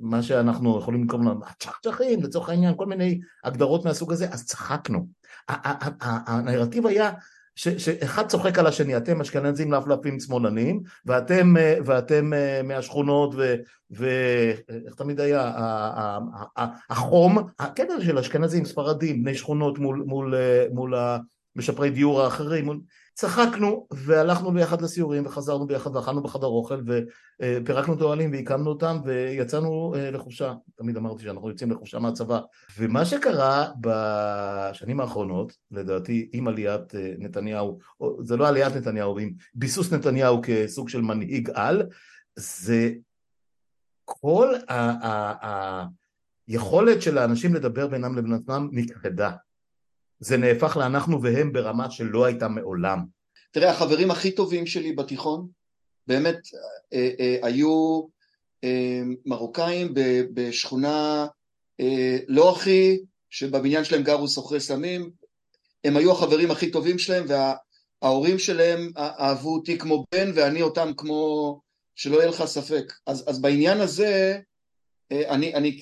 מה 0.00 0.22
שאנחנו 0.22 0.78
יכולים 0.78 1.04
לקרוא 1.04 1.20
לנו 1.20 1.40
צ'חצ'חים 1.58 2.22
לצורך 2.22 2.48
העניין, 2.48 2.74
כל 2.76 2.86
מיני 2.86 3.20
הגדרות 3.44 3.84
מהסוג 3.84 4.12
הזה, 4.12 4.28
אז 4.30 4.46
צחקנו. 4.46 5.06
הנרטיב 5.48 6.86
היה 6.86 7.10
ש, 7.54 7.68
שאחד 7.68 8.26
צוחק 8.26 8.58
על 8.58 8.66
השני, 8.66 8.96
אתם 8.96 9.20
אשכנזים 9.20 9.72
לפלפים 9.72 10.20
שמאלנים, 10.20 10.82
ואתם, 11.06 11.56
אה, 11.56 11.76
ואתם 11.84 12.32
אה, 12.32 12.60
מהשכונות, 12.64 13.34
ואיך 13.90 14.94
תמיד 14.96 15.20
היה, 15.20 15.52
החום, 16.90 17.38
הקטע 17.58 18.00
של 18.00 18.18
אשכנזים, 18.18 18.64
ספרדים, 18.64 19.22
בני 19.22 19.34
שכונות 19.34 19.78
מול, 19.78 20.04
מול, 20.06 20.34
אה, 20.34 20.66
מול 20.72 20.94
משפרי 21.56 21.90
דיור 21.90 22.22
האחרים, 22.22 22.80
צחקנו 23.14 23.86
והלכנו 23.90 24.52
ביחד 24.52 24.82
לסיורים 24.82 25.26
וחזרנו 25.26 25.66
ביחד 25.66 25.96
ואכלנו 25.96 26.22
בחדר 26.22 26.46
אוכל 26.46 26.80
ופירקנו 26.86 27.94
את 27.94 28.00
האוהלים 28.00 28.32
והקמנו 28.32 28.70
אותם 28.70 28.98
ויצאנו 29.04 29.94
אה, 29.96 30.10
לחופשה, 30.10 30.54
תמיד 30.76 30.96
אמרתי 30.96 31.22
שאנחנו 31.22 31.48
יוצאים 31.48 31.70
לחופשה 31.70 31.98
מהצבא. 31.98 32.40
ומה 32.78 33.04
שקרה 33.04 33.66
בשנים 33.80 35.00
האחרונות, 35.00 35.52
לדעתי 35.70 36.30
עם 36.32 36.48
עליית 36.48 36.94
אה, 36.94 37.12
נתניהו, 37.18 37.78
זה 38.20 38.36
לא 38.36 38.48
עליית 38.48 38.76
נתניהו, 38.76 39.18
עם 39.18 39.32
ביסוס 39.54 39.92
נתניהו 39.92 40.40
כסוג 40.42 40.88
של 40.88 41.00
מנהיג 41.00 41.50
על, 41.54 41.82
זה 42.36 42.90
כל 44.04 44.54
היכולת 46.48 47.02
של 47.02 47.18
האנשים 47.18 47.54
לדבר 47.54 47.86
בינם 47.86 48.16
לבין 48.16 48.32
עצמם 48.32 48.68
נכחדה 48.72 49.30
זה 50.20 50.36
נהפך 50.36 50.76
לאנחנו 50.76 51.22
והם 51.22 51.52
ברמה 51.52 51.90
שלא 51.90 52.24
הייתה 52.24 52.48
מעולם. 52.48 53.04
תראה, 53.50 53.70
החברים 53.70 54.10
הכי 54.10 54.30
טובים 54.30 54.66
שלי 54.66 54.92
בתיכון, 54.92 55.48
באמת 56.06 56.38
אה, 56.92 57.10
אה, 57.20 57.36
היו 57.42 58.02
אה, 58.64 59.00
מרוקאים 59.26 59.94
ב, 59.94 60.00
בשכונה 60.34 61.26
אה, 61.80 62.18
לא 62.28 62.52
הכי, 62.56 62.98
שבבניין 63.30 63.84
שלהם 63.84 64.02
גרו 64.02 64.28
סוחרי 64.28 64.60
סמים, 64.60 65.10
הם 65.84 65.96
היו 65.96 66.12
החברים 66.12 66.50
הכי 66.50 66.70
טובים 66.70 66.98
שלהם 66.98 67.24
וההורים 67.28 68.38
שלהם 68.38 68.90
אהבו 68.96 69.54
אותי 69.54 69.78
כמו 69.78 70.04
בן 70.12 70.30
ואני 70.34 70.62
אותם 70.62 70.90
כמו, 70.96 71.60
שלא 71.94 72.16
יהיה 72.16 72.28
לך 72.28 72.44
ספק. 72.44 72.92
אז, 73.06 73.24
אז 73.26 73.42
בעניין 73.42 73.80
הזה, 73.80 74.38
אה, 75.12 75.34
אני, 75.34 75.54
אני 75.54 75.80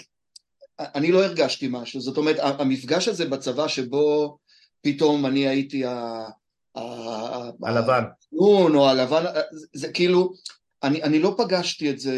אני 0.80 1.12
לא 1.12 1.25
הרגשתי 1.25 1.68
משהו, 1.70 2.00
זאת 2.00 2.16
אומרת 2.16 2.37
המפגש 2.38 3.08
הזה 3.08 3.25
בצבא 3.25 3.68
שבו 3.68 4.38
פתאום 4.80 5.26
אני 5.26 5.49
הייתי 5.49 5.85
הלבן. 7.62 8.04
או 8.38 8.88
הלבן, 8.88 9.25
זה 9.73 9.92
כאילו, 9.92 10.32
אני, 10.82 11.02
אני 11.02 11.18
לא 11.18 11.35
פגשתי 11.38 11.90
את 11.90 11.99
זה, 11.99 12.14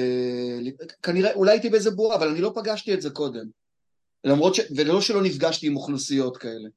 כנראה, 1.02 1.33
אולי 1.33 1.52
הייתי 1.52 1.69
באיזה 1.69 1.90
בועה, 1.90 2.17
אבל 2.17 2.29
אני 2.29 2.40
לא 2.40 2.52
פגשתי 2.55 2.95
את 2.95 3.02
זה 3.02 3.11
קודם. 3.11 3.45
למרות 4.25 4.55
ש... 4.55 4.61
ולא 4.76 5.00
שלא 5.00 5.23
נפגשתי 5.23 5.67
עם 5.67 5.76
אוכלוסיות 5.76 6.37
כאלה. 6.37 6.69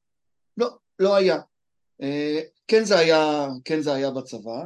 לא, 0.57 0.69
לא 0.99 1.15
היה. 1.15 1.39
אה, 2.01 2.39
כן 2.67 2.83
זה 2.83 2.99
היה, 2.99 3.47
כן 3.65 3.81
זה 3.81 3.93
היה 3.93 4.11
בצבא, 4.11 4.65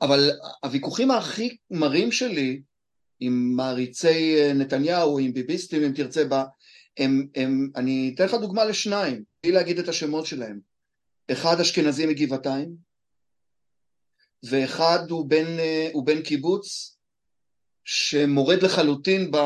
אבל 0.00 0.30
הוויכוחים 0.64 1.10
הכי 1.10 1.56
מרים 1.70 2.12
שלי 2.12 2.60
עם 3.20 3.52
מעריצי 3.56 4.36
אה, 4.36 4.52
נתניהו, 4.52 5.18
עם 5.18 5.32
ביביסטים 5.32 5.82
אם 5.82 5.92
תרצה, 5.92 6.24
בה, 6.24 6.44
הם, 6.98 7.26
הם, 7.34 7.70
אני 7.76 8.12
אתן 8.14 8.24
לך 8.24 8.34
דוגמה 8.34 8.64
לשניים, 8.64 9.24
בלי 9.42 9.52
להגיד 9.52 9.78
את 9.78 9.88
השמות 9.88 10.26
שלהם. 10.26 10.60
אחד 11.32 11.60
אשכנזי 11.60 12.06
מגבעתיים, 12.06 12.76
ואחד 14.42 15.10
הוא 15.10 15.26
בן, 15.28 15.58
אה, 15.58 15.88
הוא 15.92 16.06
בן 16.06 16.22
קיבוץ 16.22 16.96
שמורד 17.84 18.62
לחלוטין 18.62 19.30
ב, 19.30 19.36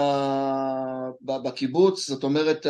ב, 1.20 1.32
בקיבוץ, 1.44 2.08
זאת 2.08 2.24
אומרת, 2.24 2.66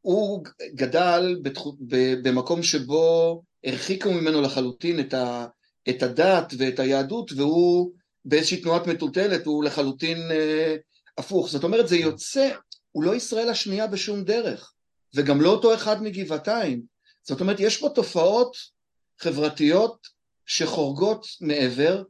הוא 0.00 0.44
גדל 0.74 1.36
בתחו, 1.42 1.76
במקום 2.22 2.62
שבו 2.62 3.42
הרחיקו 3.64 4.12
ממנו 4.12 4.40
לחלוטין 4.40 5.00
את, 5.00 5.14
ה, 5.14 5.46
את 5.88 6.02
הדת 6.02 6.52
ואת 6.58 6.78
היהדות, 6.78 7.32
והוא 7.32 7.92
באיזושהי 8.24 8.60
תנועת 8.60 8.86
מטולטלת, 8.86 9.46
הוא 9.46 9.64
לחלוטין 9.64 10.18
אה, 10.30 10.76
הפוך. 11.18 11.50
זאת 11.50 11.64
אומרת, 11.64 11.88
זה 11.88 11.96
יוצא, 11.96 12.50
הוא 12.92 13.04
לא 13.04 13.14
ישראל 13.14 13.48
השנייה 13.48 13.86
בשום 13.86 14.24
דרך, 14.24 14.72
וגם 15.14 15.40
לא 15.40 15.50
אותו 15.50 15.74
אחד 15.74 16.02
מגבעתיים. 16.02 16.82
זאת 17.22 17.40
אומרת, 17.40 17.60
יש 17.60 17.76
פה 17.76 17.88
תופעות 17.88 18.56
חברתיות 19.18 20.06
שחורגות 20.46 21.26
מעבר, 21.40 22.02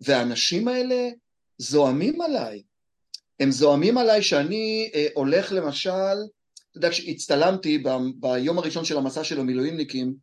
והאנשים 0.00 0.68
האלה 0.68 1.08
זועמים 1.58 2.20
עליי. 2.20 2.62
הם 3.40 3.50
זועמים 3.50 3.98
עליי 3.98 4.22
שאני 4.22 4.90
אה, 4.94 5.06
הולך 5.14 5.52
למשל, 5.52 5.90
אתה 5.90 6.78
יודע, 6.78 6.90
כשהצטלמתי 6.90 7.78
ב, 7.78 7.88
ביום 8.16 8.58
הראשון 8.58 8.84
של 8.84 8.96
המסע 8.96 9.24
של 9.24 9.40
המילואימניקים, 9.40 10.14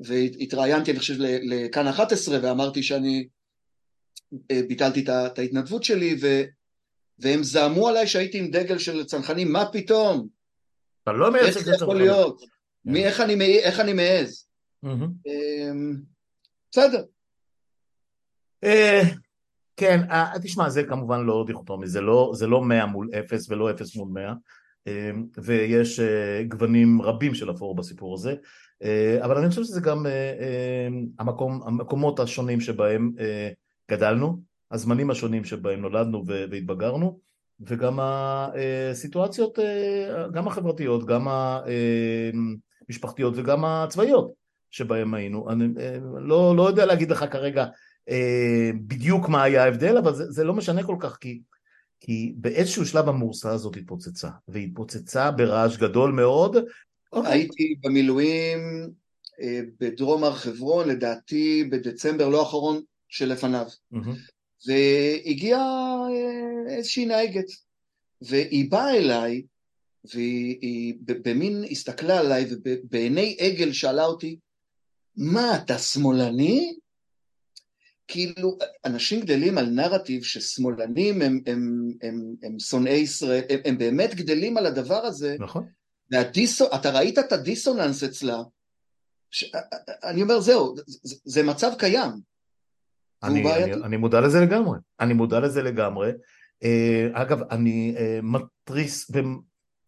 והתראיינתי, 0.00 0.90
אני 0.90 0.98
חושב, 0.98 1.14
לכאן 1.18 1.86
11, 1.86 2.38
ואמרתי 2.42 2.82
שאני 2.82 3.28
ביטלתי 4.68 5.04
את 5.08 5.38
ההתנדבות 5.38 5.84
שלי, 5.84 6.16
ו, 6.22 6.42
והם 7.18 7.42
זעמו 7.42 7.88
עליי 7.88 8.06
שהייתי 8.06 8.38
עם 8.38 8.50
דגל 8.50 8.78
של 8.78 9.04
צנחנים, 9.04 9.52
מה 9.52 9.64
פתאום? 9.72 10.28
אתה 11.02 11.12
לא 11.12 11.32
מייצג 11.32 11.48
את 11.48 11.56
הצנחנים. 11.56 11.72
איך 11.72 11.78
זה 11.78 11.84
יכול 11.84 11.96
להיות? 11.96 12.42
מי, 12.84 13.04
איך, 13.04 13.20
אני, 13.20 13.58
איך 13.58 13.80
אני 13.80 13.92
מעז? 13.92 14.46
אמ, 14.84 15.96
בסדר. 16.70 17.02
אה, 18.64 19.02
כן, 19.76 20.00
אה, 20.10 20.32
תשמע, 20.42 20.68
זה 20.68 20.84
כמובן 20.84 21.24
לא 21.24 21.44
דיכוטומי, 21.46 21.86
זה 21.86 22.00
לא, 22.00 22.32
זה 22.34 22.46
לא 22.46 22.62
100 22.62 22.86
מול 22.86 23.10
0 23.18 23.50
ולא 23.50 23.70
0 23.70 23.96
מול 23.96 24.08
100, 24.12 24.32
אמ, 24.86 25.26
ויש 25.44 26.00
אה, 26.00 26.42
גוונים 26.48 27.02
רבים 27.02 27.34
של 27.34 27.50
אפור 27.50 27.76
בסיפור 27.76 28.14
הזה, 28.14 28.34
אבל 29.20 29.36
אני 29.38 29.48
חושב 29.48 29.62
שזה 29.62 29.80
גם 29.80 30.06
המקום, 31.18 31.60
המקומות 31.66 32.20
השונים 32.20 32.60
שבהם 32.60 33.12
גדלנו, 33.90 34.40
הזמנים 34.70 35.10
השונים 35.10 35.44
שבהם 35.44 35.80
נולדנו 35.80 36.24
והתבגרנו, 36.26 37.18
וגם 37.60 37.98
הסיטואציות, 38.00 39.58
גם 40.32 40.48
החברתיות, 40.48 41.06
גם 41.06 41.28
המשפחתיות 42.88 43.34
וגם 43.36 43.64
הצבאיות. 43.64 44.46
שבהם 44.76 45.14
היינו. 45.14 45.50
אני 45.50 45.64
אה, 45.80 45.98
לא, 46.20 46.56
לא 46.56 46.68
יודע 46.68 46.86
להגיד 46.86 47.10
לך 47.10 47.24
כרגע 47.30 47.66
אה, 48.08 48.70
בדיוק 48.86 49.28
מה 49.28 49.42
היה 49.42 49.64
ההבדל, 49.64 49.96
אבל 49.96 50.14
זה, 50.14 50.30
זה 50.30 50.44
לא 50.44 50.54
משנה 50.54 50.82
כל 50.82 50.96
כך, 51.00 51.16
כי, 51.20 51.40
כי 52.00 52.34
באיזשהו 52.36 52.86
שלב 52.86 53.08
המורסה 53.08 53.50
הזאת 53.50 53.76
התפוצצה, 53.76 54.28
והיא 54.48 54.66
התפוצצה 54.66 55.30
ברעש 55.30 55.76
גדול 55.76 56.12
מאוד. 56.12 56.56
אוקיי. 57.12 57.32
הייתי 57.32 57.74
במילואים 57.80 58.58
אה, 59.40 59.60
בדרום 59.80 60.24
הר 60.24 60.34
חברון, 60.34 60.88
לדעתי 60.88 61.68
בדצמבר 61.70 62.28
לא 62.28 62.40
האחרון 62.40 62.80
שלפניו. 63.08 63.66
והגיעה 64.66 65.96
איזושהי 66.68 67.06
נהגת, 67.06 67.46
והיא 68.22 68.70
באה 68.70 68.96
אליי, 68.96 69.42
והיא 70.14 70.94
במין 71.06 71.64
הסתכלה 71.70 72.18
עליי, 72.18 72.46
ובעיני 72.50 73.36
עגל 73.40 73.72
שאלה 73.72 74.04
אותי, 74.04 74.36
מה, 75.16 75.56
אתה 75.56 75.78
שמאלני? 75.78 76.76
כאילו, 78.08 78.58
אנשים 78.84 79.20
גדלים 79.20 79.58
על 79.58 79.66
נרטיב 79.66 80.22
ששמאלנים 80.22 81.22
הם, 81.22 81.40
הם, 81.46 81.92
הם, 82.02 82.34
הם 82.42 82.58
שונאי 82.58 82.92
ישראל, 82.92 83.42
הם, 83.50 83.60
הם 83.64 83.78
באמת 83.78 84.14
גדלים 84.14 84.56
על 84.56 84.66
הדבר 84.66 85.04
הזה. 85.04 85.36
נכון. 85.40 85.68
והדיסו, 86.10 86.66
אתה 86.74 86.90
ראית 86.90 87.18
את 87.18 87.32
הדיסוננס 87.32 88.02
אצלה, 88.02 88.42
ש, 89.30 89.44
אני 90.04 90.22
אומר, 90.22 90.40
זהו, 90.40 90.74
זה, 90.86 91.16
זה 91.24 91.42
מצב 91.42 91.72
קיים. 91.78 92.10
אני, 93.22 93.54
אני, 93.54 93.74
אני 93.74 93.96
מודע 93.96 94.20
לזה 94.20 94.40
לגמרי, 94.40 94.78
אני 95.00 95.14
מודע 95.14 95.40
לזה 95.40 95.62
לגמרי. 95.62 96.10
Uh, 96.64 96.66
אגב, 97.12 97.42
אני 97.50 97.94
uh, 97.96 98.00
מתריס, 98.22 99.10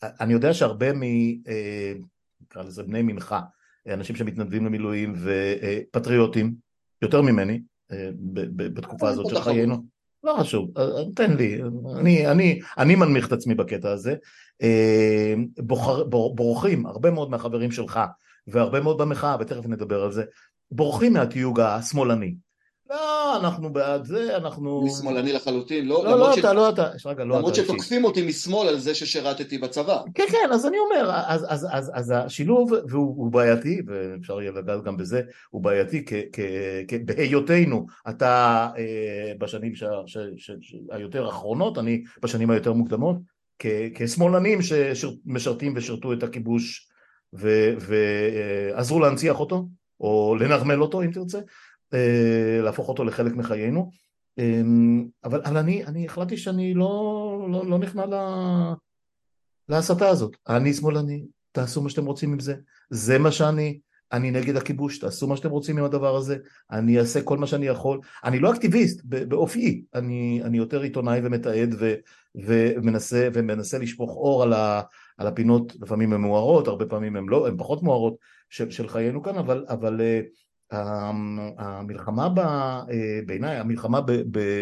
אני 0.03 0.33
יודע 0.33 0.55
שהרבה 0.55 0.93
מ... 0.93 1.03
Uh, 1.03 2.05
נקרא 2.41 2.63
לזה 2.63 2.83
בני 2.83 3.03
מנחה, 3.03 3.41
אנשים 3.89 4.17
שמתנדבים 4.17 4.67
למילואים 4.67 5.15
ופטריוטים, 5.17 6.55
יותר 7.03 7.23
ממני, 7.23 7.61
אה, 7.93 8.11
בתקופה 8.57 9.09
הזאת 9.09 9.27
של 9.27 9.41
חיינו. 9.41 9.85
לא 10.25 10.37
חשוב, 10.41 10.71
אה, 10.79 10.83
אה, 10.83 11.05
תן 11.15 11.37
לי, 11.37 11.61
אני, 11.97 12.27
אני, 12.27 12.61
אני 12.79 12.95
מנמיך 12.95 13.27
את 13.27 13.33
עצמי 13.33 13.55
בקטע 13.55 13.91
הזה. 13.91 14.15
בוחר, 15.59 16.05
בורחים, 16.35 16.87
הרבה 16.87 17.11
מאוד 17.11 17.31
מהחברים 17.31 17.71
שלך, 17.71 18.01
והרבה 18.47 18.81
מאוד 18.81 18.99
במחאה, 18.99 19.37
ותכף 19.41 19.67
נדבר 19.67 20.03
על 20.03 20.13
זה, 20.13 20.25
בורחים 20.71 21.13
מהתיוג 21.13 21.61
השמאלני. 21.61 22.35
לא, 23.29 23.37
אנחנו 23.37 23.73
בעד 23.73 24.05
זה, 24.05 24.37
אנחנו... 24.37 24.81
אני 24.83 24.91
שמאלני 24.91 25.33
לחלוטין, 25.33 25.87
לא? 25.89 26.05
לא, 26.05 26.19
לא, 26.19 26.35
אתה, 26.35 26.53
לא 26.53 26.69
אתה, 26.69 26.99
שרגע, 26.99 27.25
לא 27.25 27.35
אתה. 27.35 27.39
למרות 27.39 27.55
שתוקפים 27.55 28.05
אותי 28.05 28.27
משמאל 28.27 28.69
על 28.69 28.79
זה 28.79 28.95
ששירתתי 28.95 29.59
בצבא. 29.59 30.03
כן, 30.15 30.25
כן, 30.31 30.49
אז 30.53 30.67
אני 30.67 30.77
אומר, 30.79 31.11
אז, 31.27 31.47
אז, 31.49 31.67
אז, 31.71 31.93
אז 31.95 32.13
השילוב, 32.17 32.73
והוא 32.89 33.33
בעייתי, 33.33 33.83
ואפשר 33.87 34.41
יהיה 34.41 34.53
לגעת 34.53 34.85
גם 34.85 34.97
בזה, 34.97 35.23
הוא 35.51 35.63
בעייתי, 35.63 36.05
בהיותנו, 37.05 37.87
אתה 38.09 38.69
אה, 38.79 39.33
בשנים 39.39 39.73
היותר 40.91 41.29
אחרונות, 41.29 41.79
אני 41.79 42.03
בשנים 42.23 42.51
היותר 42.51 42.73
מוקדמות, 42.73 43.17
כשמאלנים 43.95 44.59
שמשרתים 44.63 45.73
ושירתו 45.77 46.13
את 46.13 46.23
הכיבוש 46.23 46.89
ועזרו 47.33 49.01
להנציח 49.01 49.41
אותו, 49.41 49.69
או 50.01 50.37
לנרמל 50.41 50.83
אותו 50.83 51.03
אם 51.03 51.11
תרצה, 51.11 51.39
אה, 51.39 51.43
להפוך 52.63 52.89
אותו 52.89 53.05
לחלק 53.05 53.37
מחיינו. 53.37 53.91
אמ, 54.39 55.07
אבל, 55.25 55.43
אבל 55.45 55.57
אני, 55.57 55.85
אני 55.85 56.07
החלטתי 56.07 56.37
שאני 56.37 56.75
לא, 56.75 57.49
לא, 57.53 57.67
לא 57.67 57.79
נכנע 57.79 58.07
לה, 58.07 58.75
להסתה 59.69 60.09
הזאת. 60.09 60.37
אני 60.49 60.75
שמאלני, 60.75 61.25
תעשו 61.53 61.83
מה 61.83 61.91
שאתם 61.91 62.07
רוצים 62.07 62.33
עם 62.33 62.41
זה. 62.41 62.55
זה 62.91 63.19
מה 63.19 63.33
שאני, 63.33 63.79
אני 64.13 64.31
נגד 64.31 64.57
הכיבוש, 64.57 64.99
תעשו 64.99 65.27
מה 65.27 65.37
שאתם 65.37 65.51
רוצים 65.51 65.79
עם 65.79 65.85
הדבר 65.85 66.17
הזה, 66.17 66.37
אני 66.71 66.99
אעשה 66.99 67.23
כל 67.23 67.39
מה 67.39 67.47
שאני 67.47 67.67
יכול, 67.67 68.01
אני 68.25 68.39
לא 68.39 68.53
אקטיביסט 68.53 69.01
באופיי, 69.05 69.83
אני, 69.95 70.41
אני 70.45 70.59
יותר 70.59 70.81
עיתונאי 70.81 71.21
ומתעד 71.25 71.75
ו, 71.79 71.95
ומנסה, 72.35 73.29
ומנסה 73.35 73.79
לשפוך 73.79 74.11
אור 74.11 74.43
על, 74.43 74.53
ה, 74.53 74.83
על 75.19 75.27
הפינות, 75.27 75.73
לפעמים 75.81 76.13
הן 76.13 76.21
מוארות, 76.21 76.69
הרבה 76.69 76.87
פעמים 76.87 77.17
הן 77.17 77.29
לא, 77.29 77.49
הן 77.49 77.57
פחות 77.59 77.83
מוארות 77.83 78.15
של, 78.51 78.71
של 78.71 78.89
חיינו 78.89 79.23
כאן, 79.23 79.37
אבל, 79.37 79.65
אבל 79.69 80.01
אה, 80.01 80.21
המלחמה 80.71 82.29
אה, 82.91 83.21
בעיניי, 83.27 83.57
המלחמה 83.57 84.01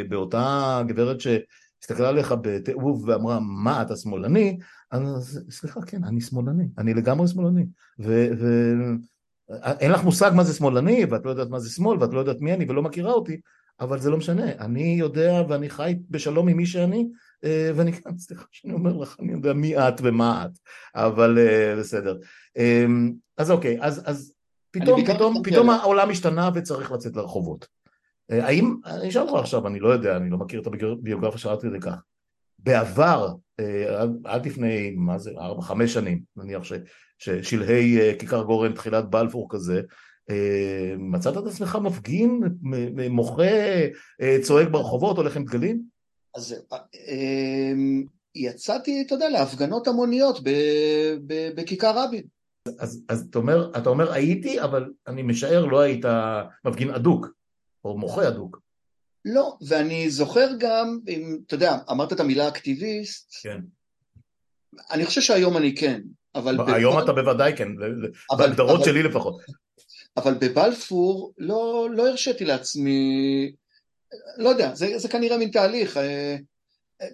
באותה 0.09 0.83
גברת 0.87 1.21
שהסתכלה 1.21 2.09
עליך 2.09 2.35
בתיעוב 2.41 3.05
ואמרה 3.09 3.39
מה 3.41 3.83
אתה 3.83 3.97
שמאלני, 3.97 4.59
אז 4.91 5.47
סליחה 5.51 5.81
כן 5.83 6.05
אני 6.05 6.21
שמאלני, 6.21 6.69
אני 6.79 6.95
לגמרי 6.95 7.29
שמאלני 7.29 7.67
ואין 7.99 9.91
לך 9.93 10.05
מושג 10.05 10.31
מה 10.35 10.45
זה 10.45 10.55
שמאלני 10.55 11.05
ואת 11.11 11.25
לא 11.25 11.31
יודעת 11.31 11.49
מה 11.49 11.59
זה 11.59 11.71
שמאל 11.71 11.99
ואת 12.03 12.13
לא 12.13 12.19
יודעת 12.19 12.41
מי 12.41 12.55
אני 12.55 12.67
ולא 12.69 12.83
מכירה 12.83 13.13
אותי 13.13 13.41
אבל 13.81 13.99
זה 13.99 14.11
לא 14.11 14.17
משנה, 14.17 14.53
אני 14.61 14.97
יודע 14.99 15.43
ואני 15.49 15.71
חי 15.71 15.95
בשלום 16.11 16.49
עם 16.49 16.57
מי 16.57 16.67
שאני 16.67 17.09
אה, 17.45 17.71
ואני 17.75 17.93
כאן, 17.93 18.19
סליחה 18.27 18.45
שאני 18.51 18.73
אומר 18.75 18.93
לך, 18.93 19.17
אני 19.21 19.33
יודע 19.33 19.53
מי 19.53 19.79
את 19.79 20.01
ומה 20.03 20.47
את, 20.47 20.59
אבל 20.95 21.39
אה, 21.39 21.77
בסדר. 21.79 22.17
אז 23.39 23.51
אוקיי, 23.51 23.79
אז, 23.81 24.03
אז 24.05 24.36
פתאום, 24.81 25.05
פתאום, 25.05 25.43
פתאום 25.45 25.71
העולם 25.71 26.11
השתנה 26.11 26.51
וצריך 26.55 26.93
לצאת 26.93 27.17
לרחובות. 27.17 27.67
אה, 28.31 28.47
האם, 28.47 28.75
אני 28.87 29.09
אשאל 29.09 29.23
אותך 29.23 29.41
עכשיו, 29.41 29.67
אני 29.67 29.81
לא 29.81 29.89
יודע, 29.89 30.17
אני 30.17 30.31
לא 30.31 30.39
מכיר 30.39 30.61
את 30.61 30.67
הביוגרפיה 30.67 31.39
של 31.39 31.49
עד 31.49 31.61
כדי 31.61 31.81
כך. 31.81 31.95
בעבר, 32.59 33.33
עד 34.25 34.47
לפני, 34.47 34.95
מה 34.97 35.19
זה, 35.19 35.31
ארבע, 35.39 35.63
חמש 35.63 35.93
שנים, 35.93 36.21
נניח 36.37 36.63
ששלהי 37.19 37.99
כיכר 38.19 38.43
גורן, 38.43 38.73
תחילת 38.73 39.11
בלפור 39.11 39.47
כזה, 39.51 39.81
מצאת 40.99 41.37
את 41.37 41.47
עצמך 41.47 41.79
מפגין, 41.83 42.41
מוחה, 43.11 43.43
צועק 44.43 44.69
ברחובות, 44.69 45.17
הולך 45.17 45.37
עם 45.37 45.45
דגלים? 45.45 45.83
אז 46.35 46.55
יצאתי, 48.35 49.03
אתה 49.07 49.15
יודע, 49.15 49.29
להפגנות 49.29 49.89
המוניות 49.89 50.41
בכיכר 51.55 51.99
רבין. 51.99 52.23
אז, 52.79 53.05
אז 53.09 53.27
אתה, 53.31 53.39
אומר, 53.39 53.71
אתה 53.77 53.91
אומר 53.91 54.13
הייתי, 54.13 54.61
אבל 54.61 54.93
אני 55.07 55.23
משער 55.23 55.65
לא 55.65 55.81
היית 55.81 56.05
מפגין 56.65 56.91
אדוק, 56.91 57.27
או 57.85 57.99
מוחה 57.99 58.29
אדוק. 58.29 58.61
לא, 59.25 59.57
ואני 59.69 60.11
זוכר 60.11 60.49
גם, 60.59 60.99
אם, 61.09 61.39
אתה 61.47 61.55
יודע, 61.55 61.77
אמרת 61.91 62.13
את 62.13 62.21
המילה 62.21 62.49
אקטיביסט, 62.49 63.35
כן. 63.43 63.61
אני 64.91 65.07
חושב 65.07 65.21
שהיום 65.21 65.57
אני 65.57 65.75
כן, 65.75 66.01
אבל... 66.35 66.57
היום. 66.75 66.99
אתה 66.99 67.13
בוודאי 67.13 67.57
כן, 67.57 67.69
בהגדרות 68.39 68.85
שלי 68.85 69.03
לפחות. 69.03 69.43
אבל 70.17 70.35
בבלפור 70.35 71.33
לא, 71.39 71.89
לא 71.93 72.09
הרשיתי 72.09 72.45
לעצמי, 72.45 73.53
לא 74.37 74.49
יודע, 74.49 74.75
זה, 74.75 74.99
זה 74.99 75.09
כנראה 75.09 75.39
מין 75.39 75.51
תהליך. 75.51 75.97
אה, 75.97 76.37
אה, 77.03 77.07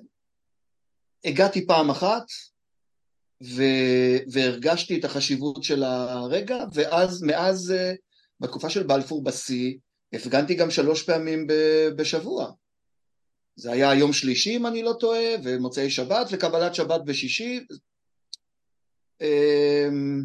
הגעתי 1.25 1.67
פעם 1.67 1.91
אחת, 1.91 2.25
ו, 3.45 3.63
והרגשתי 4.33 4.99
את 4.99 5.05
החשיבות 5.05 5.63
של 5.63 5.83
הרגע, 5.83 6.65
ואז, 6.75 7.23
מאז, 7.23 7.71
אה, 7.71 7.93
בתקופה 8.41 8.71
של 8.71 8.83
בלפור 8.83 9.25
בשיא, 9.25 9.75
הפגנתי 10.13 10.55
גם 10.55 10.71
שלוש 10.71 11.03
פעמים 11.03 11.47
בשבוע. 11.97 12.53
זה 13.57 13.73
היה 13.73 13.95
יום 13.95 14.13
שלישי, 14.13 14.57
אם 14.57 14.67
אני 14.67 14.83
לא 14.83 14.93
טועה, 15.01 15.35
ומוצאי 15.45 15.91
שבת, 15.91 16.27
וקבלת 16.31 16.75
שבת 16.75 17.01
בשישי. 17.05 17.67
אמ, 19.21 20.25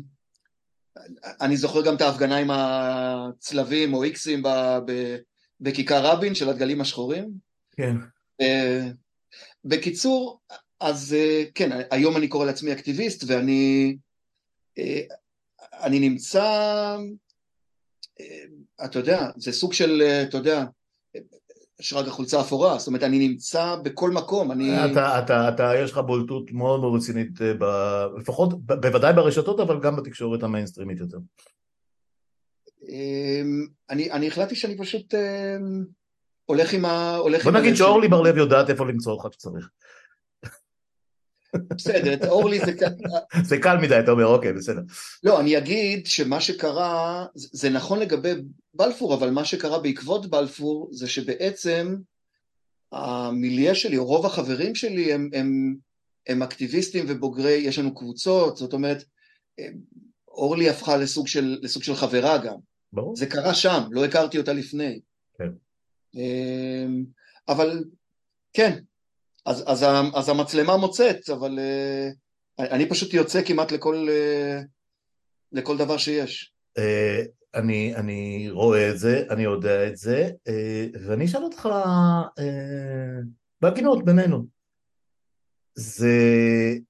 אני 1.41 1.58
זוכר 1.58 1.86
גם 1.86 1.95
את 1.95 2.01
ההפגנה 2.01 2.38
עם 2.38 2.51
הצלבים 2.51 3.93
או 3.93 4.03
איקסים 4.03 4.43
בכיכר 5.62 6.06
רבין 6.06 6.36
של 6.36 6.49
הדגלים 6.49 6.82
השחורים. 6.82 7.30
כן. 7.71 7.95
אה, 8.41 8.88
בקיצור, 9.65 10.39
אז 10.79 11.13
אה, 11.13 11.43
כן, 11.55 11.79
היום 11.91 12.17
אני 12.17 12.27
קורא 12.27 12.45
לעצמי 12.45 12.73
אקטיביסט, 12.73 13.23
ואני 13.27 13.97
אה, 14.77 15.01
אני 15.73 15.99
נמצא, 15.99 16.97
אתה 18.85 18.99
יודע, 18.99 19.29
זה 19.37 19.51
סוג 19.51 19.73
של, 19.73 20.01
אתה 20.01 20.37
יודע, 20.37 20.65
רק 21.93 22.07
החולצה 22.07 22.41
אפורה, 22.41 22.79
זאת 22.79 22.87
אומרת, 22.87 23.03
אני 23.03 23.27
נמצא 23.27 23.75
בכל 23.83 24.11
מקום, 24.11 24.51
אני... 24.51 24.91
אתה, 24.91 25.19
אתה, 25.19 25.49
אתה, 25.49 25.71
יש 25.83 25.91
לך 25.91 25.97
בולטות 25.97 26.51
מאוד 26.51 26.79
מאוד 26.79 26.95
רצינית, 26.95 27.41
ב, 27.41 27.63
לפחות, 28.19 28.65
ב, 28.65 28.73
בוודאי 28.73 29.13
ברשתות, 29.13 29.59
אבל 29.59 29.79
גם 29.79 29.95
בתקשורת 29.95 30.43
המיינסטרימית 30.43 30.99
יותר. 30.99 31.17
אמ, 32.89 33.67
אני, 33.89 34.11
אני 34.11 34.27
החלטתי 34.27 34.55
שאני 34.55 34.77
פשוט 34.77 35.13
אמ, 35.15 35.85
הולך 36.45 36.73
עם 36.73 36.85
ה... 36.85 37.15
הולך 37.15 37.43
בוא 37.43 37.51
נגיד 37.51 37.75
שאורלי 37.75 38.07
בר-לב 38.07 38.37
יודעת 38.37 38.69
איפה 38.69 38.85
למצוא 38.85 39.13
אותך 39.13 39.27
כשצריך. 39.31 39.69
בסדר, 41.75 42.29
אורלי 42.29 42.59
זה 42.65 42.73
קל... 42.73 42.85
זה 43.43 43.57
קל 43.57 43.77
מדי, 43.77 43.99
אתה 43.99 44.11
אומר, 44.11 44.25
אוקיי, 44.25 44.53
בסדר. 44.53 44.81
לא, 45.23 45.39
אני 45.39 45.57
אגיד 45.57 46.05
שמה 46.05 46.41
שקרה, 46.41 47.25
זה 47.35 47.69
נכון 47.69 47.99
לגבי 47.99 48.33
בלפור, 48.73 49.13
אבל 49.13 49.29
מה 49.29 49.45
שקרה 49.45 49.79
בעקבות 49.79 50.29
בלפור 50.29 50.89
זה 50.91 51.07
שבעצם 51.07 51.95
המיליה 52.91 53.75
שלי, 53.75 53.97
או 53.97 54.05
רוב 54.05 54.25
החברים 54.25 54.75
שלי 54.75 55.13
הם, 55.13 55.29
הם, 55.33 55.75
הם 56.27 56.43
אקטיביסטים 56.43 57.05
ובוגרי, 57.07 57.53
יש 57.53 57.79
לנו 57.79 57.95
קבוצות, 57.95 58.57
זאת 58.57 58.73
אומרת, 58.73 59.03
אורלי 60.27 60.69
הפכה 60.69 60.97
לסוג 60.97 61.27
של, 61.27 61.59
לסוג 61.61 61.83
של 61.83 61.95
חברה 61.95 62.37
גם. 62.37 62.55
ברור. 62.93 63.15
זה 63.15 63.25
קרה 63.25 63.53
שם, 63.53 63.81
לא 63.91 64.05
הכרתי 64.05 64.37
אותה 64.37 64.53
לפני. 64.53 64.99
כן. 65.37 65.49
אמ, 66.15 67.03
אבל 67.47 67.83
כן, 68.53 68.79
אז, 69.47 69.63
אז, 69.67 69.86
אז 70.13 70.29
המצלמה 70.29 70.77
מוצאת, 70.77 71.29
אבל 71.29 71.60
uh, 71.60 72.63
אני 72.63 72.89
פשוט 72.89 73.13
יוצא 73.13 73.41
כמעט 73.43 73.71
לכל, 73.71 74.07
uh, 74.07 74.65
לכל 75.51 75.77
דבר 75.77 75.97
שיש. 75.97 76.53
Uh, 76.79 76.81
אני, 77.55 77.95
אני 77.95 78.49
רואה 78.51 78.89
את 78.89 78.99
זה, 78.99 79.23
אני 79.29 79.43
יודע 79.43 79.88
את 79.88 79.97
זה, 79.97 80.29
uh, 80.49 80.97
ואני 81.07 81.25
אשאל 81.25 81.43
אותך 81.43 81.65
uh, 81.65 82.41
בהגינות 83.62 84.05
בינינו, 84.05 84.45
זה 85.75 86.15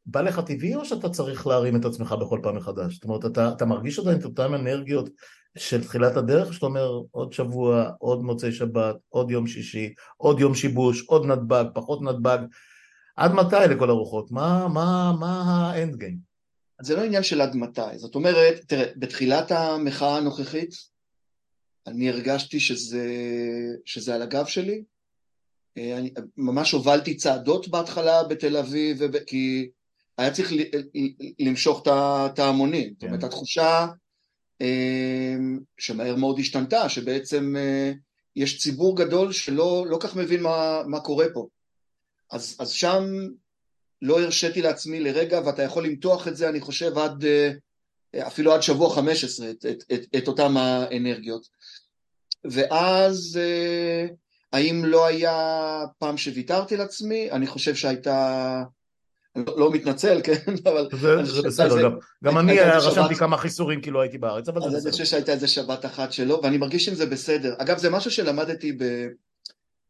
בא 0.05 0.21
לך 0.21 0.39
טבעי 0.39 0.75
או 0.75 0.85
שאתה 0.85 1.09
צריך 1.09 1.47
להרים 1.47 1.75
את 1.75 1.85
עצמך 1.85 2.15
בכל 2.21 2.39
פעם 2.43 2.55
מחדש? 2.55 2.93
זאת 2.93 3.03
אומרת, 3.03 3.25
אתה, 3.25 3.51
אתה 3.57 3.65
מרגיש 3.65 3.99
עדיין 3.99 4.19
את 4.19 4.25
אותן 4.25 4.53
אנרגיות 4.53 5.09
של 5.59 5.83
תחילת 5.83 6.17
הדרך, 6.17 6.53
שאתה 6.53 6.65
אומר 6.65 7.01
עוד 7.11 7.33
שבוע, 7.33 7.89
עוד 7.99 8.23
מוצאי 8.23 8.51
שבת, 8.51 8.95
עוד 9.09 9.31
יום 9.31 9.47
שישי, 9.47 9.93
עוד 10.17 10.39
יום 10.39 10.55
שיבוש, 10.55 11.03
עוד 11.07 11.25
נתב"ג, 11.25 11.65
פחות 11.73 12.01
נתב"ג, 12.01 12.37
עד 13.15 13.31
מתי 13.33 13.55
לכל 13.69 13.89
הרוחות? 13.89 14.31
מה, 14.31 14.67
מה, 14.67 15.13
מה 15.19 15.71
האנד 15.71 15.95
גיים? 15.95 16.17
זה 16.81 16.95
לא 16.95 17.01
עניין 17.01 17.23
של 17.23 17.41
עד 17.41 17.55
מתי, 17.55 17.97
זאת 17.97 18.15
אומרת, 18.15 18.59
תראה, 18.67 18.85
בתחילת 18.95 19.51
המחאה 19.51 20.17
הנוכחית, 20.17 20.69
אני 21.87 22.09
הרגשתי 22.09 22.59
שזה, 22.59 23.07
שזה 23.85 24.15
על 24.15 24.21
הגב 24.21 24.45
שלי, 24.45 24.83
אה, 25.77 25.97
אני 25.97 26.13
ממש 26.37 26.71
הובלתי 26.71 27.15
צעדות 27.15 27.67
בהתחלה 27.67 28.23
בתל 28.23 28.57
אביב, 28.57 29.17
כי 29.17 29.69
היה 30.17 30.31
צריך 30.31 30.51
למשוך 31.39 31.81
את 31.87 32.39
ההמונים, 32.39 32.93
זאת 32.93 33.03
אומרת, 33.03 33.21
כן. 33.21 33.27
התחושה 33.27 33.87
שמהר 35.77 36.15
מאוד 36.15 36.39
השתנתה, 36.39 36.89
שבעצם 36.89 37.55
אה, 37.57 37.91
יש 38.35 38.61
ציבור 38.61 38.97
גדול 38.97 39.31
שלא 39.31 39.85
לא 39.89 39.97
כך 40.01 40.15
מבין 40.15 40.43
מה, 40.43 40.81
מה 40.87 40.99
קורה 40.99 41.25
פה. 41.33 41.47
אז, 42.31 42.55
אז 42.59 42.69
שם 42.69 43.03
לא 44.01 44.21
הרשיתי 44.21 44.61
לעצמי 44.61 44.99
לרגע, 44.99 45.41
ואתה 45.45 45.63
יכול 45.63 45.85
למתוח 45.85 46.27
את 46.27 46.37
זה, 46.37 46.49
אני 46.49 46.59
חושב, 46.59 46.97
עד, 46.97 47.25
אה, 47.25 47.51
אפילו 48.27 48.53
עד 48.53 48.61
שבוע 48.61 48.95
15, 48.95 49.49
את, 49.49 49.65
את, 49.65 49.83
את, 49.93 50.05
את 50.17 50.27
אותם 50.27 50.57
האנרגיות. 50.57 51.47
ואז, 52.51 53.39
אה, 53.41 54.07
האם 54.53 54.85
לא 54.85 55.05
היה 55.05 55.83
פעם 55.97 56.17
שוויתרתי 56.17 56.77
לעצמי? 56.77 57.31
אני 57.31 57.47
חושב 57.47 57.75
שהייתה 57.75 58.63
לא, 59.47 59.59
לא 59.59 59.71
מתנצל, 59.71 60.21
כן, 60.23 60.53
אבל... 60.69 60.89
זה 61.23 61.41
בסדר, 61.41 61.89
גם, 62.23 62.37
אני 62.37 62.59
רשמתי 62.59 63.15
כמה 63.15 63.37
חיסורים 63.37 63.81
כי 63.81 63.91
לא 63.91 64.01
הייתי 64.01 64.17
בארץ, 64.17 64.49
אבל 64.49 64.61
זה 64.61 64.67
בסדר. 64.67 64.77
אז 64.77 64.85
אני 64.85 64.91
חושב 64.91 65.05
שהייתה 65.05 65.31
איזה 65.31 65.47
שבת 65.47 65.85
אחת 65.85 66.11
שלו, 66.11 66.39
ואני 66.43 66.57
מרגיש 66.57 66.89
עם 66.89 66.95
זה 66.95 67.05
בסדר. 67.05 67.53
אגב, 67.57 67.77
זה 67.77 67.89
משהו 67.89 68.11
שלמדתי 68.11 68.77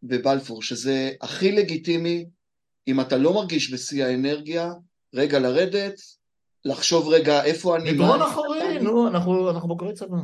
בבלפור, 0.03 0.61
שזה 0.61 1.11
הכי 1.21 1.51
לגיטימי, 1.51 2.25
אם 2.87 3.01
אתה 3.01 3.17
לא 3.17 3.33
מרגיש 3.33 3.73
בשיא 3.73 4.05
האנרגיה, 4.05 4.71
רגע 5.13 5.39
לרדת, 5.39 6.01
לחשוב 6.65 7.07
רגע 7.09 7.43
איפה 7.43 7.75
אני... 7.75 7.91
מדרון 7.91 8.21
אחורי, 8.21 8.79
נו, 8.79 9.07
אנחנו 9.07 9.67
בוגרי 9.67 9.93
צבא. 9.93 10.17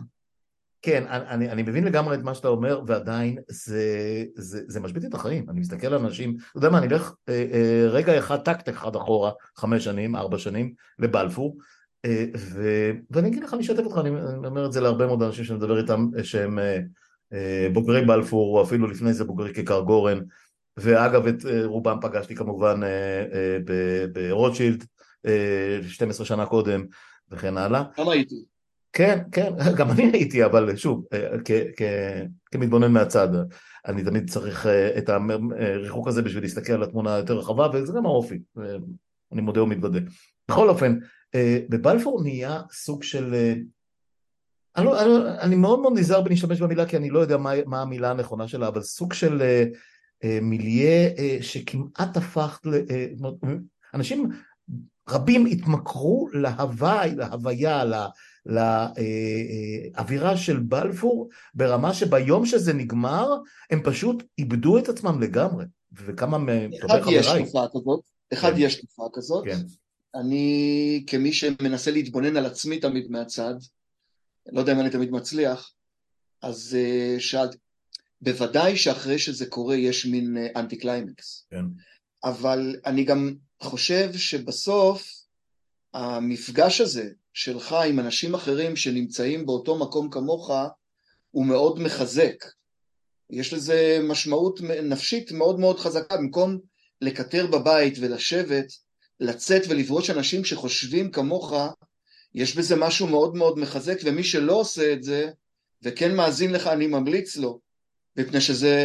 כן, 0.86 1.04
אני, 1.08 1.50
אני 1.50 1.62
מבין 1.62 1.84
לגמרי 1.84 2.16
את 2.16 2.24
מה 2.24 2.34
שאתה 2.34 2.48
אומר, 2.48 2.82
ועדיין 2.88 3.38
זה, 3.48 4.24
זה, 4.36 4.62
זה 4.68 4.80
משבית 4.80 5.06
את 5.06 5.14
החיים. 5.14 5.50
אני 5.50 5.60
מסתכל 5.60 5.88
על 5.88 5.94
אנשים, 5.94 6.36
אתה 6.50 6.58
יודע 6.58 6.70
מה, 6.70 6.78
אני 6.78 6.88
אלך 6.88 7.14
אה, 7.30 7.46
אה, 7.54 7.86
רגע 7.90 8.18
אחד, 8.18 8.38
טקט 8.38 8.70
אחד 8.70 8.96
אחורה, 8.96 9.32
חמש 9.58 9.84
שנים, 9.84 10.16
ארבע 10.16 10.38
שנים, 10.38 10.74
לבלפור, 11.00 11.58
אה, 12.06 12.26
ו, 12.38 12.92
ואני 13.12 13.28
אגיד 13.28 13.44
לך, 13.44 13.54
אני 13.54 13.62
אשתף 13.62 13.84
אותך, 13.84 13.98
אני, 13.98 14.10
אני 14.10 14.48
אומר 14.48 14.66
את 14.66 14.74
זה 14.74 14.82
להרבה 14.82 15.08
מאוד 15.08 15.24
אנשים 15.24 15.44
שאני 15.44 15.58
מדבר 15.58 15.78
איתם, 15.82 16.08
שהם 16.24 16.60
אה, 16.60 16.80
אה, 17.34 17.68
בוגרי 17.74 18.06
בלפור, 18.06 18.58
או 18.58 18.64
אפילו 18.64 18.88
לפני 18.88 19.14
זה 19.14 19.24
בוגרי 19.24 19.54
כיכר 19.54 19.82
גורן, 19.82 20.20
ואגב, 20.78 21.28
את 21.28 21.46
אה, 21.46 21.66
רובם 21.66 21.98
פגשתי 22.02 22.36
כמובן 22.36 22.84
אה, 22.84 23.26
אה, 23.34 24.06
ברוטשילד, 24.14 24.86
אה, 25.26 25.80
12 25.88 26.26
שנה 26.26 26.46
קודם, 26.46 26.86
וכן 27.32 27.58
הלאה. 27.58 27.84
כמה 27.96 28.12
הייתי? 28.12 28.53
כן, 28.94 29.20
כן, 29.32 29.54
גם 29.78 29.92
אני 29.92 30.04
הייתי, 30.14 30.46
אבל 30.46 30.76
שוב, 30.76 31.06
אה, 31.14 31.30
כמתבונן 32.52 32.92
מהצד, 32.92 33.28
אני 33.86 34.04
תמיד 34.04 34.30
צריך 34.30 34.66
אה, 34.68 34.98
את 34.98 35.10
הריחוק 35.10 36.08
הזה 36.08 36.22
בשביל 36.22 36.44
להסתכל 36.44 36.74
על 36.74 36.84
התמונה 36.84 37.16
היותר 37.16 37.38
רחבה, 37.38 37.68
וזה 37.74 37.94
גם 37.96 38.06
האופי, 38.06 38.40
אני 39.32 39.42
מודה 39.42 39.64
ומתוודה. 39.64 40.00
בכל 40.48 40.70
אופן, 40.70 40.98
אה, 41.36 41.60
בבלפור 41.70 42.24
נהיה 42.24 42.62
סוג 42.72 43.04
של... 43.04 43.36
אני, 44.76 44.86
לא, 44.86 45.02
אני, 45.02 45.40
אני 45.40 45.56
מאוד 45.56 45.80
מאוד 45.80 45.94
נזהר 45.98 46.22
בלהשתמש 46.22 46.62
במילה 46.62 46.86
כי 46.86 46.98
אני 46.98 47.10
לא 47.10 47.20
יודע 47.20 47.38
מה, 47.38 47.52
מה 47.66 47.82
המילה 47.82 48.12
הנכונה 48.12 48.48
שלה, 48.48 48.68
אבל 48.68 48.82
סוג 48.82 49.14
של 49.14 49.42
מיליה 50.42 51.10
שכמעט 51.42 52.18
הפך. 52.18 52.60
אנשים 53.94 54.30
רבים 55.10 55.46
התמכרו 55.46 56.30
להוואי, 56.34 57.16
להוויה, 57.16 57.84
לה, 57.84 58.08
לאווירה 59.96 60.38
של 60.38 60.60
בלפור 60.60 61.30
ברמה 61.54 61.94
שביום 61.94 62.46
שזה 62.46 62.74
נגמר 62.74 63.30
הם 63.70 63.82
פשוט 63.84 64.24
איבדו 64.38 64.78
את 64.78 64.90
עצמם 64.90 65.22
לגמרי 65.22 65.66
וכמה 65.92 66.38
מטובי 66.38 66.86
אחד 66.86 67.12
יש. 67.12 67.28
תופעה 67.28 67.68
כזאת, 67.68 68.02
אחד 68.34 68.52
כן. 68.52 68.58
יש 68.58 68.82
תופעה 68.82 69.08
כזאת. 69.14 69.46
כן, 69.46 69.60
אני 70.16 71.04
כמי 71.08 71.34
שמנסה 71.34 71.92
להתבונן 71.92 72.38
על 72.38 72.46
עצמי 72.46 72.80
תמיד 72.80 73.12
מהצד, 73.12 73.54
לא 74.52 74.60
יודע 74.60 74.74
אם 74.74 74.80
אני 74.80 74.90
תמיד 74.90 75.12
מצליח, 75.12 75.72
אז 76.42 76.78
uh, 76.78 77.20
שאלתי, 77.20 77.58
בוודאי 78.22 78.78
שאחרי 78.78 79.20
שזה 79.20 79.46
קורה 79.46 79.76
יש 79.76 80.06
מין 80.06 80.38
אנטי 80.56 80.78
קליימקס, 80.78 81.48
כן. 81.50 81.66
אבל 82.24 82.76
אני 82.86 83.04
גם 83.04 83.34
חושב 83.64 84.14
שבסוף 84.14 85.08
המפגש 85.94 86.82
הזה 86.82 87.10
שלך 87.34 87.74
עם 87.74 88.00
אנשים 88.00 88.34
אחרים 88.34 88.76
שנמצאים 88.76 89.46
באותו 89.46 89.78
מקום 89.78 90.10
כמוך 90.10 90.52
הוא 91.32 91.46
מאוד 91.46 91.80
מחזק. 91.80 92.46
יש 93.30 93.54
לזה 93.54 94.00
משמעות 94.04 94.62
נפשית 94.62 95.32
מאוד 95.32 95.60
מאוד 95.60 95.80
חזקה, 95.80 96.18
במקום 96.18 96.60
לקטר 97.02 97.48
בבית 97.48 97.98
ולשבת, 98.02 98.66
לצאת 99.20 99.62
ולפגוש 99.70 100.10
אנשים 100.10 100.46
שחושבים 100.46 101.12
כמוך, 101.12 101.54
יש 102.36 102.58
בזה 102.58 102.76
משהו 102.76 103.08
מאוד 103.08 103.36
מאוד 103.36 103.60
מחזק, 103.60 103.98
ומי 104.04 104.24
שלא 104.24 104.54
עושה 104.54 104.94
את 104.94 105.04
זה, 105.04 105.30
וכן 105.84 106.16
מאזין 106.16 106.52
לך, 106.52 106.68
אני 106.68 106.88
ממליץ 106.88 107.38
לו, 107.38 107.60
מפני 108.18 108.42
שזה 108.42 108.76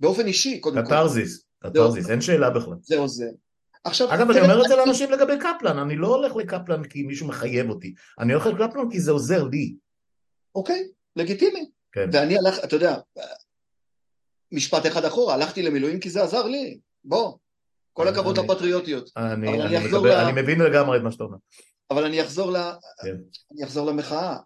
באופן 0.00 0.26
אישי, 0.26 0.60
קודם 0.60 0.76
כל. 0.76 0.86
קתרזיס, 0.86 1.44
קתרזיס, 1.58 2.10
אין 2.10 2.20
שאלה 2.20 2.50
בכלל. 2.50 2.74
זה. 3.06 3.28
עכשיו, 3.84 4.14
אגב, 4.14 4.30
אני 4.30 4.40
אומר 4.40 4.62
את 4.62 4.68
זה 4.68 4.76
לאנשים 4.76 5.10
לגבי 5.10 5.32
קפלן, 5.38 5.78
אני 5.78 5.96
לא 5.96 6.08
הולך 6.16 6.36
לקפלן 6.36 6.84
כי 6.84 7.02
מישהו 7.02 7.26
מחייב 7.28 7.70
אותי, 7.70 7.94
אני 8.18 8.32
הולך 8.32 8.46
לקפלן 8.46 8.90
כי 8.90 9.00
זה 9.00 9.10
עוזר 9.10 9.44
לי. 9.44 9.74
אוקיי, 10.54 10.88
לגיטימי. 11.16 11.70
כן. 11.92 12.10
ואני 12.12 12.38
הלך, 12.38 12.64
אתה 12.64 12.76
יודע, 12.76 12.96
משפט 14.52 14.86
אחד 14.86 15.04
אחורה, 15.04 15.34
הלכתי 15.34 15.62
למילואים 15.62 16.00
כי 16.00 16.10
זה 16.10 16.22
עזר 16.22 16.46
לי. 16.46 16.78
בוא, 17.04 17.36
כל 17.92 18.08
הכבוד 18.08 18.38
אני- 18.38 18.48
לפטריוטיות. 18.48 19.10
אני, 19.16 19.48
אבל 19.48 19.60
אני, 19.60 19.66
אני 19.76 19.78
אחזור 19.86 20.00
מקבל, 20.04 20.16
ל- 20.16 20.24
אני 20.28 20.42
מבין 20.42 20.60
לגמרי 20.60 20.96
את 20.98 21.02
מה 21.02 21.12
שאתה 21.12 21.24
אומר. 21.24 21.36
אבל 21.90 22.04
אני 22.04 22.22
אחזור, 22.22 22.52
ל... 22.52 22.56
כן. 23.02 23.16
אני 23.52 23.64
אחזור 23.64 23.86
למחאה. 23.90 24.36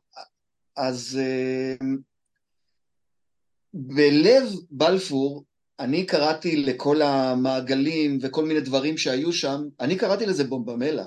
אז 0.77 1.19
אה, 1.23 1.87
בלב 3.75 4.43
בלפור, 4.71 5.45
אני 5.81 6.07
קראתי 6.07 6.57
לכל 6.57 7.03
המעגלים 7.03 8.19
וכל 8.23 8.45
מיני 8.45 8.61
דברים 8.61 8.97
שהיו 8.99 9.33
שם, 9.33 9.63
אני 9.81 9.97
קראתי 9.97 10.27
לזה 10.27 10.45
בומבמלה. 10.45 11.05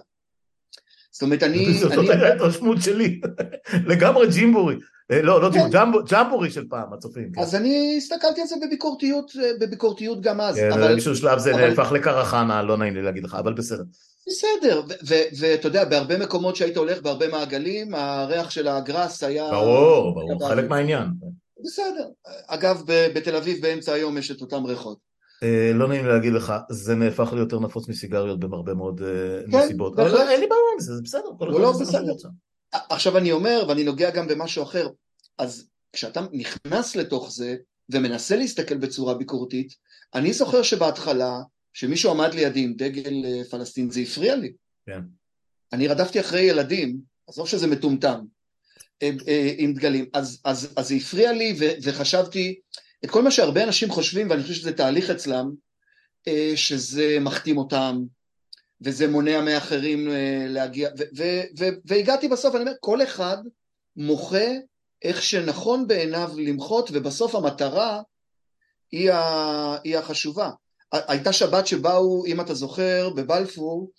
זאת 1.12 1.22
אומרת, 1.22 1.44
אני... 1.44 1.74
זאת 1.82 1.92
הייתה 1.92 2.14
ההתרשמות 2.14 2.82
שלי, 2.82 3.20
לגמרי 3.92 4.28
ג'ימבורי. 4.28 4.76
אה, 5.12 5.22
לא, 5.22 5.42
לא 5.42 5.50
כן. 5.54 5.54
ג'ימבורי, 5.54 5.74
ג'מבו- 5.74 6.12
ג'מבורי 6.12 6.52
של 6.52 6.68
פעם, 6.70 6.94
הצופים. 6.94 7.32
כן. 7.36 7.42
אז 7.42 7.56
אני 7.56 7.94
הסתכלתי 7.98 8.42
על 8.42 8.48
זה 8.48 8.56
בביקורתיות, 8.68 9.32
אה, 9.44 9.52
בביקורתיות 9.60 10.22
גם 10.22 10.42
אז, 10.42 10.56
כן, 10.56 10.72
אבל 10.72 10.88
באיזשהו 10.88 11.16
שלב 11.16 11.40
זה 11.40 11.52
נהפך 11.54 11.92
לקרחנה, 11.92 12.64
לא 12.64 12.78
נעים 12.78 12.96
לי 12.96 13.02
להגיד 13.02 13.24
לך, 13.24 13.36
אבל 13.36 13.54
בסדר. 13.54 13.84
בסדר, 14.28 14.82
ואתה 15.40 15.68
יודע, 15.68 15.86
בהרבה 15.86 16.18
מקומות 16.18 16.56
שהיית 16.56 16.78
הולך, 16.78 17.02
בהרבה 17.02 17.28
מעגלים, 17.28 17.96
הריח 17.96 18.50
של 18.50 18.68
הגראס 18.68 19.24
היה... 19.24 19.52
ברור, 19.52 20.14
ברור, 20.16 20.50
חלק. 20.50 20.70
מהעניין. 20.70 21.08
בסדר. 21.66 22.08
אגב, 22.48 22.84
בתל 22.88 23.36
אביב 23.36 23.62
באמצע 23.62 23.94
היום 23.94 24.18
יש 24.18 24.32
את 24.32 24.42
אותם 24.42 24.66
ריחות. 24.66 24.98
אה, 25.44 25.72
לא 25.74 25.88
נעים 25.88 26.06
להגיד 26.06 26.34
לך, 26.34 26.54
זה 26.70 26.96
נהפך 26.96 27.34
ליותר 27.34 27.60
נפוץ 27.60 27.88
מסיגריות 27.88 28.40
בהרבה 28.40 28.74
מאוד 28.74 29.02
אה, 29.02 29.42
כן. 29.52 29.78
בהחלט. 29.78 30.28
אין 30.30 30.40
לי 30.40 30.48
בעיה 30.48 30.62
עם 30.74 30.80
זה, 30.80 30.96
זה 30.96 31.02
בסדר, 31.02 31.30
לא, 31.40 31.62
לא, 31.62 31.72
בסדר. 31.72 32.14
עכשיו 32.72 33.18
אני 33.18 33.32
אומר, 33.32 33.66
ואני 33.68 33.84
נוגע 33.84 34.10
גם 34.10 34.28
במשהו 34.28 34.64
אחר, 34.64 34.88
אז 35.38 35.68
כשאתה 35.94 36.22
נכנס 36.32 36.96
לתוך 36.96 37.32
זה 37.32 37.56
ומנסה 37.90 38.36
להסתכל 38.36 38.78
בצורה 38.78 39.14
ביקורתית, 39.14 39.76
אני 40.16 40.34
זוכר 40.34 40.62
שבהתחלה, 40.64 41.40
שמישהו 41.74 42.12
עמד 42.12 42.34
לידי 42.34 42.64
עם 42.64 42.74
דגל 42.74 43.26
אה, 43.26 43.44
פלסטין, 43.50 43.90
זה 43.90 44.00
הפריע 44.00 44.36
לי. 44.36 44.54
כן. 44.86 45.02
אני 45.74 45.88
רדפתי 45.88 46.20
אחרי 46.20 46.42
ילדים, 46.42 46.98
עזוב 47.28 47.48
שזה 47.48 47.68
מטומטם, 47.68 48.20
עם 49.58 49.74
דגלים, 49.74 50.06
אז, 50.14 50.42
אז, 50.44 50.74
אז 50.76 50.88
זה 50.88 50.96
הפריע 50.96 51.32
לי 51.32 51.56
ו, 51.60 51.66
וחשבתי 51.84 52.60
את 53.06 53.10
כל 53.10 53.24
מה 53.24 53.32
שהרבה 53.32 53.64
אנשים 53.64 53.90
חושבים, 53.90 54.30
ואני 54.30 54.42
חושב 54.42 54.54
שזה 54.54 54.74
תהליך 54.74 55.10
אצלם, 55.10 55.52
אה, 56.28 56.52
שזה 56.56 57.18
מחתים 57.22 57.58
אותם, 57.58 58.04
וזה 58.82 59.08
מונע 59.08 59.42
מאחרים 59.42 60.12
אה, 60.12 60.46
להגיע, 60.48 60.90
ו- 61.00 61.18
ו- 61.18 61.44
ו- 61.60 61.78
והגעתי 61.86 62.28
בסוף, 62.28 62.56
אני 62.56 62.62
אומר, 62.64 62.74
כל 62.80 63.04
אחד 63.04 63.38
מוחה 63.96 64.48
איך 65.04 65.22
שנכון 65.24 65.88
בעיניו 65.88 66.32
למחות, 66.38 66.90
ובסוף 66.94 67.36
המטרה 67.36 68.02
היא, 68.92 69.12
ה- 69.12 69.78
היא 69.84 69.98
החשובה. 69.98 70.50
הייתה 70.92 71.34
שבת 71.34 71.68
שבאו, 71.68 72.26
אם 72.26 72.42
אתה 72.42 72.54
זוכר, 72.54 73.10
בבלפור, 73.10 73.92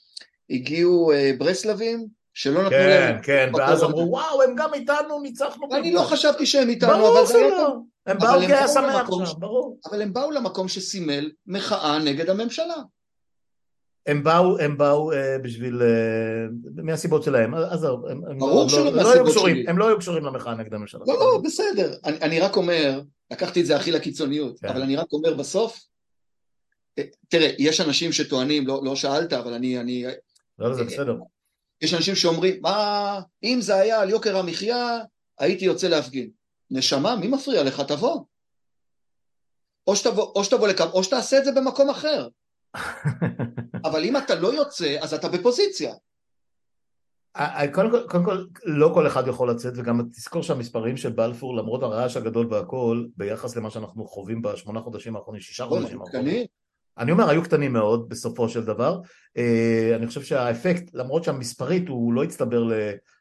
הגיעו 0.50 1.12
אה, 1.12 1.32
ברסלבים, 1.38 2.17
שלא 2.38 2.60
נתנו 2.60 2.70
כן, 2.70 2.88
להם... 2.88 3.22
כן, 3.22 3.50
ואז 3.54 3.78
בקורונה. 3.78 4.02
אמרו, 4.02 4.12
וואו, 4.12 4.42
הם 4.42 4.54
גם 4.56 4.74
איתנו, 4.74 5.20
ניצחנו. 5.20 5.68
אני 5.72 5.92
לא 5.92 6.00
כך." 6.00 6.12
חשבתי 6.12 6.46
שהם 6.46 6.68
איתנו, 6.68 6.92
ברור 6.92 7.18
אבל 7.18 7.26
זה 7.26 7.38
היה... 7.38 7.48
שלא. 7.48 7.76
הם 8.06 8.18
באו 8.18 8.40
כי 8.40 8.52
היה 8.54 8.68
שמח 8.68 9.10
שם, 9.10 9.26
ש- 9.26 9.34
ברור. 9.38 9.78
אבל 9.90 10.02
הם 10.02 10.12
באו 10.12 10.30
למקום 10.30 10.68
שסימל 10.68 11.30
מחאה 11.46 11.98
נגד 11.98 12.30
הממשלה. 12.30 12.74
הם 14.06 14.22
באו, 14.22 14.58
הם 14.58 14.78
באו 14.78 15.12
אה, 15.12 15.38
בשביל, 15.38 15.82
אה, 15.82 16.82
מהסיבות 16.82 17.22
שלהם, 17.22 17.54
עזוב, 17.54 18.06
הם, 18.06 18.20
הם 18.30 18.38
ברור 18.38 18.62
לא, 18.62 18.68
שלא 18.68 18.84
לא, 18.84 18.90
לא 18.90 19.02
מהסיבות 19.02 19.28
קשורים, 19.28 19.56
שלי. 19.56 19.68
הם 19.68 19.78
לא 19.78 19.88
היו 19.88 19.98
קשורים 19.98 20.24
למחאה 20.24 20.54
נגד 20.54 20.74
הממשלה. 20.74 21.00
לא, 21.06 21.14
לא, 21.14 21.40
בסדר. 21.44 21.94
אני, 22.04 22.18
אני 22.22 22.40
רק 22.40 22.56
אומר, 22.56 23.00
לקחתי 23.30 23.60
את 23.60 23.66
זה 23.66 23.76
הכי 23.76 23.92
לקיצוניות, 23.92 24.60
כן. 24.60 24.68
אבל 24.68 24.82
אני 24.82 24.96
רק 24.96 25.12
אומר 25.12 25.34
בסוף, 25.34 25.80
אה, 26.98 27.04
תראה, 27.28 27.50
יש 27.58 27.80
אנשים 27.80 28.12
שטוענים, 28.12 28.66
לא, 28.66 28.80
לא 28.84 28.96
שאלת, 28.96 29.32
אבל 29.32 29.52
אני, 29.52 29.80
אני, 29.80 30.04
לא, 30.58 30.74
זה 30.74 30.84
בסדר. 30.84 31.14
יש 31.82 31.94
אנשים 31.94 32.14
שאומרים, 32.14 32.62
מה, 32.62 33.20
אם 33.42 33.58
זה 33.60 33.74
היה 33.74 34.00
על 34.00 34.10
יוקר 34.10 34.36
המחיה, 34.36 34.98
הייתי 35.38 35.64
יוצא 35.64 35.88
להפגין. 35.88 36.30
נשמה, 36.70 37.16
מי 37.16 37.28
מפריע 37.28 37.62
לך? 37.64 37.80
תבוא. 37.80 38.24
או 39.86 39.96
שתבוא, 39.96 40.32
או 40.34 40.44
שתבוא 40.44 40.68
לכאן, 40.68 40.86
או 40.92 41.04
שתעשה 41.04 41.38
את 41.38 41.44
זה 41.44 41.52
במקום 41.52 41.90
אחר. 41.90 42.28
אבל 43.88 44.04
אם 44.04 44.16
אתה 44.16 44.34
לא 44.34 44.54
יוצא, 44.54 44.96
אז 45.00 45.14
אתה 45.14 45.28
בפוזיציה. 45.28 45.94
קודם 47.74 47.90
כל, 47.90 48.06
קודם 48.08 48.24
כל, 48.24 48.44
לא 48.64 48.90
כל 48.94 49.06
אחד 49.06 49.28
יכול 49.28 49.50
לצאת, 49.50 49.72
וגם 49.76 50.08
תזכור 50.10 50.42
שהמספרים 50.42 50.96
של 50.96 51.12
בלפור, 51.12 51.56
למרות 51.56 51.82
הרעש 51.82 52.16
הגדול 52.16 52.54
והכל, 52.54 53.06
ביחס 53.16 53.56
למה 53.56 53.70
שאנחנו 53.70 54.06
חווים 54.06 54.42
בשמונה 54.42 54.80
חודשים 54.80 55.16
האחרונים, 55.16 55.40
שישה 55.40 55.66
חודשים 55.66 56.00
האחרונים. 56.00 56.46
אני 56.98 57.12
אומר, 57.12 57.30
היו 57.30 57.42
קטנים 57.42 57.72
מאוד 57.72 58.08
בסופו 58.08 58.48
של 58.48 58.64
דבר. 58.64 59.00
אה, 59.36 59.92
אני 59.96 60.06
חושב 60.06 60.22
שהאפקט, 60.22 60.94
למרות 60.94 61.24
שהמספרית 61.24 61.88
הוא 61.88 62.12
לא 62.12 62.24
הצטבר 62.24 62.70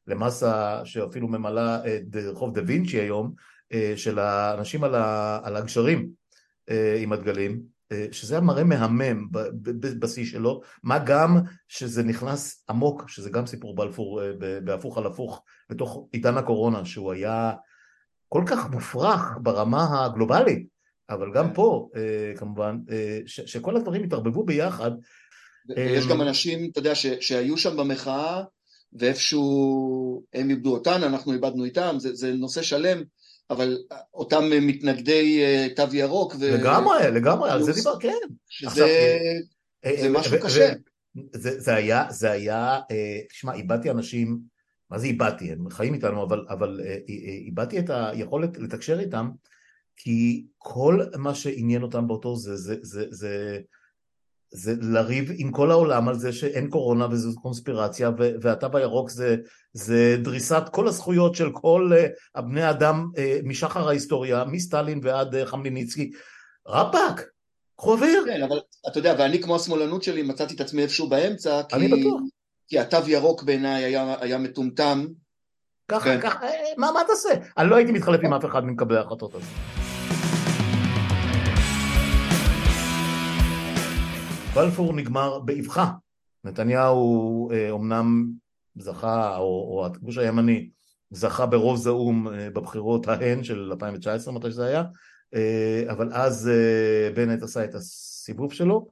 למסה 0.07 0.81
שאפילו 0.85 1.27
ממלאה 1.27 1.77
את 1.77 2.15
רחוב 2.15 2.53
דה 2.53 2.61
וינצ'י 2.65 2.97
היום, 2.97 3.33
אה, 3.73 3.93
של 3.95 4.19
האנשים 4.19 4.83
על 4.83 4.95
על 5.43 5.55
הגשרים 5.55 6.09
אה, 6.69 6.97
עם 6.99 7.13
הדגלים, 7.13 7.61
אה, 7.91 8.05
שזה 8.11 8.35
היה 8.35 8.41
מראה 8.41 8.63
מהמם 8.63 9.27
בשיא 9.99 10.25
שלו, 10.25 10.61
מה 10.83 10.99
גם 10.99 11.37
שזה 11.67 12.03
נכנס 12.03 12.63
עמוק, 12.69 13.09
שזה 13.09 13.29
גם 13.29 13.45
סיפור 13.45 13.75
בלפור 13.75 14.21
אה, 14.23 14.31
בהפוך 14.63 14.97
על 14.97 15.05
הפוך, 15.05 15.43
בתוך 15.69 16.07
עידן 16.11 16.37
הקורונה, 16.37 16.85
שהוא 16.85 17.11
היה 17.11 17.53
כל 18.29 18.43
כך 18.47 18.69
מופרך 18.69 19.37
ברמה 19.41 20.05
הגלובלית, 20.05 20.67
אבל 21.09 21.33
גם 21.33 21.47
כן. 21.47 21.53
פה 21.53 21.89
אה, 21.95 22.37
כמובן, 22.37 22.77
אה, 22.91 23.19
שכל 23.25 23.75
הדברים 23.75 24.03
התערבבו 24.03 24.43
ביחד, 24.43 24.91
ויש 25.69 26.03
אמ, 26.03 26.09
גם 26.09 26.21
אנשים, 26.21 26.69
אתה 26.71 26.79
יודע, 26.79 26.95
שהיו 26.95 27.57
שם 27.57 27.77
במחאה, 27.77 28.43
ואיפשהו 28.93 30.23
הם 30.33 30.49
איבדו 30.49 30.73
אותנו, 30.73 31.05
אנחנו 31.05 31.33
איבדנו 31.33 31.65
איתם, 31.65 31.95
זה, 31.99 32.15
זה 32.15 32.33
נושא 32.33 32.61
שלם, 32.61 33.03
אבל 33.49 33.77
אותם 34.13 34.43
מתנגדי 34.61 35.43
אה, 35.43 35.67
תו 35.75 35.95
ירוק, 35.95 36.35
ו... 36.39 36.51
לגמרי, 36.53 37.11
לגמרי, 37.11 37.51
על 37.51 37.63
זה 37.63 37.73
דיבר, 37.73 37.99
כן. 37.99 38.09
שזה 38.49 38.69
עכשיו, 38.69 38.87
זה 39.83 40.05
אה, 40.05 40.09
משהו 40.09 40.37
קשה. 40.41 40.73
זה, 41.33 41.59
זה 41.59 41.75
היה, 41.75 42.05
זה 42.09 42.31
היה, 42.31 42.79
אה, 42.91 43.19
תשמע, 43.29 43.53
איבדתי 43.53 43.91
אנשים, 43.91 44.39
מה 44.89 44.99
זה 44.99 45.07
איבדתי? 45.07 45.51
הם 45.51 45.69
חיים 45.69 45.93
איתנו, 45.93 46.23
אבל, 46.23 46.45
אבל 46.49 46.81
אה, 46.83 46.97
אה, 47.09 47.33
איבדתי 47.45 47.79
את 47.79 47.89
היכולת 47.89 48.57
לתקשר 48.57 48.99
איתם, 48.99 49.29
כי 49.97 50.45
כל 50.57 51.01
מה 51.17 51.35
שעניין 51.35 51.83
אותם 51.83 52.07
באותו 52.07 52.35
זה, 52.35 52.55
זה, 52.55 52.75
זה, 52.81 53.05
זה, 53.09 53.59
זה 54.51 54.73
לריב 54.81 55.31
עם 55.35 55.51
כל 55.51 55.71
העולם 55.71 56.07
על 56.07 56.19
זה 56.19 56.33
שאין 56.33 56.69
קורונה 56.69 57.07
וזו 57.11 57.41
קונספירציה 57.41 58.09
ו- 58.19 58.31
והתו 58.41 58.77
הירוק 58.77 59.09
זה, 59.09 59.35
זה 59.73 60.17
דריסת 60.23 60.63
כל 60.71 60.87
הזכויות 60.87 61.35
של 61.35 61.49
כל 61.53 61.91
אה, 61.95 62.07
הבני 62.35 62.69
אדם 62.69 63.09
אה, 63.17 63.39
משחר 63.43 63.87
ההיסטוריה, 63.87 64.43
מסטלין 64.45 64.99
ועד 65.03 65.35
אה, 65.35 65.45
חמליניצקי. 65.45 66.11
רבאק, 66.67 67.25
קחו 67.75 67.93
אוויר. 67.93 68.23
כן, 68.25 68.43
אבל 68.43 68.59
אתה 68.91 68.99
יודע, 68.99 69.15
ואני 69.19 69.41
כמו 69.41 69.55
השמאלנות 69.55 70.03
שלי 70.03 70.21
מצאתי 70.21 70.55
את 70.55 70.61
עצמי 70.61 70.81
איפשהו 70.81 71.09
באמצע, 71.09 71.61
כי, 71.69 71.75
אני 71.75 71.87
בטוח. 71.87 72.21
כי 72.67 72.79
התו 72.79 72.97
ירוק 73.07 73.43
בעיניי 73.43 73.83
היה, 73.83 74.15
היה 74.19 74.37
מטומטם, 74.37 75.05
ככה, 75.87 76.03
כן. 76.03 76.21
ככה, 76.21 76.45
מה, 76.77 76.91
מה 76.91 77.01
תעשה? 77.07 77.29
אני 77.57 77.69
לא 77.69 77.75
הייתי 77.75 77.91
מתחלף 77.91 78.19
עם 78.23 78.33
אף 78.33 78.45
אחד 78.45 78.65
ממקבלי 78.65 78.97
ההחלטות 78.97 79.35
הזה. 79.35 79.86
בלפור 84.55 84.93
נגמר 84.93 85.39
באבחה. 85.39 85.91
נתניהו 86.43 87.49
אומנם 87.69 88.31
זכה, 88.75 89.37
או, 89.37 89.43
או 89.43 89.85
הגוש 89.85 90.17
הימני 90.17 90.69
זכה 91.11 91.45
ברוב 91.45 91.77
זעום 91.77 92.27
בבחירות 92.53 93.07
ההן 93.07 93.43
של 93.43 93.69
2019, 93.71 94.33
מתי 94.33 94.51
שזה 94.51 94.65
היה, 94.65 94.83
אבל 95.89 96.13
אז 96.13 96.51
בנט 97.15 97.43
עשה 97.43 97.63
את 97.63 97.75
הסיבוב 97.75 98.53
שלו, 98.53 98.87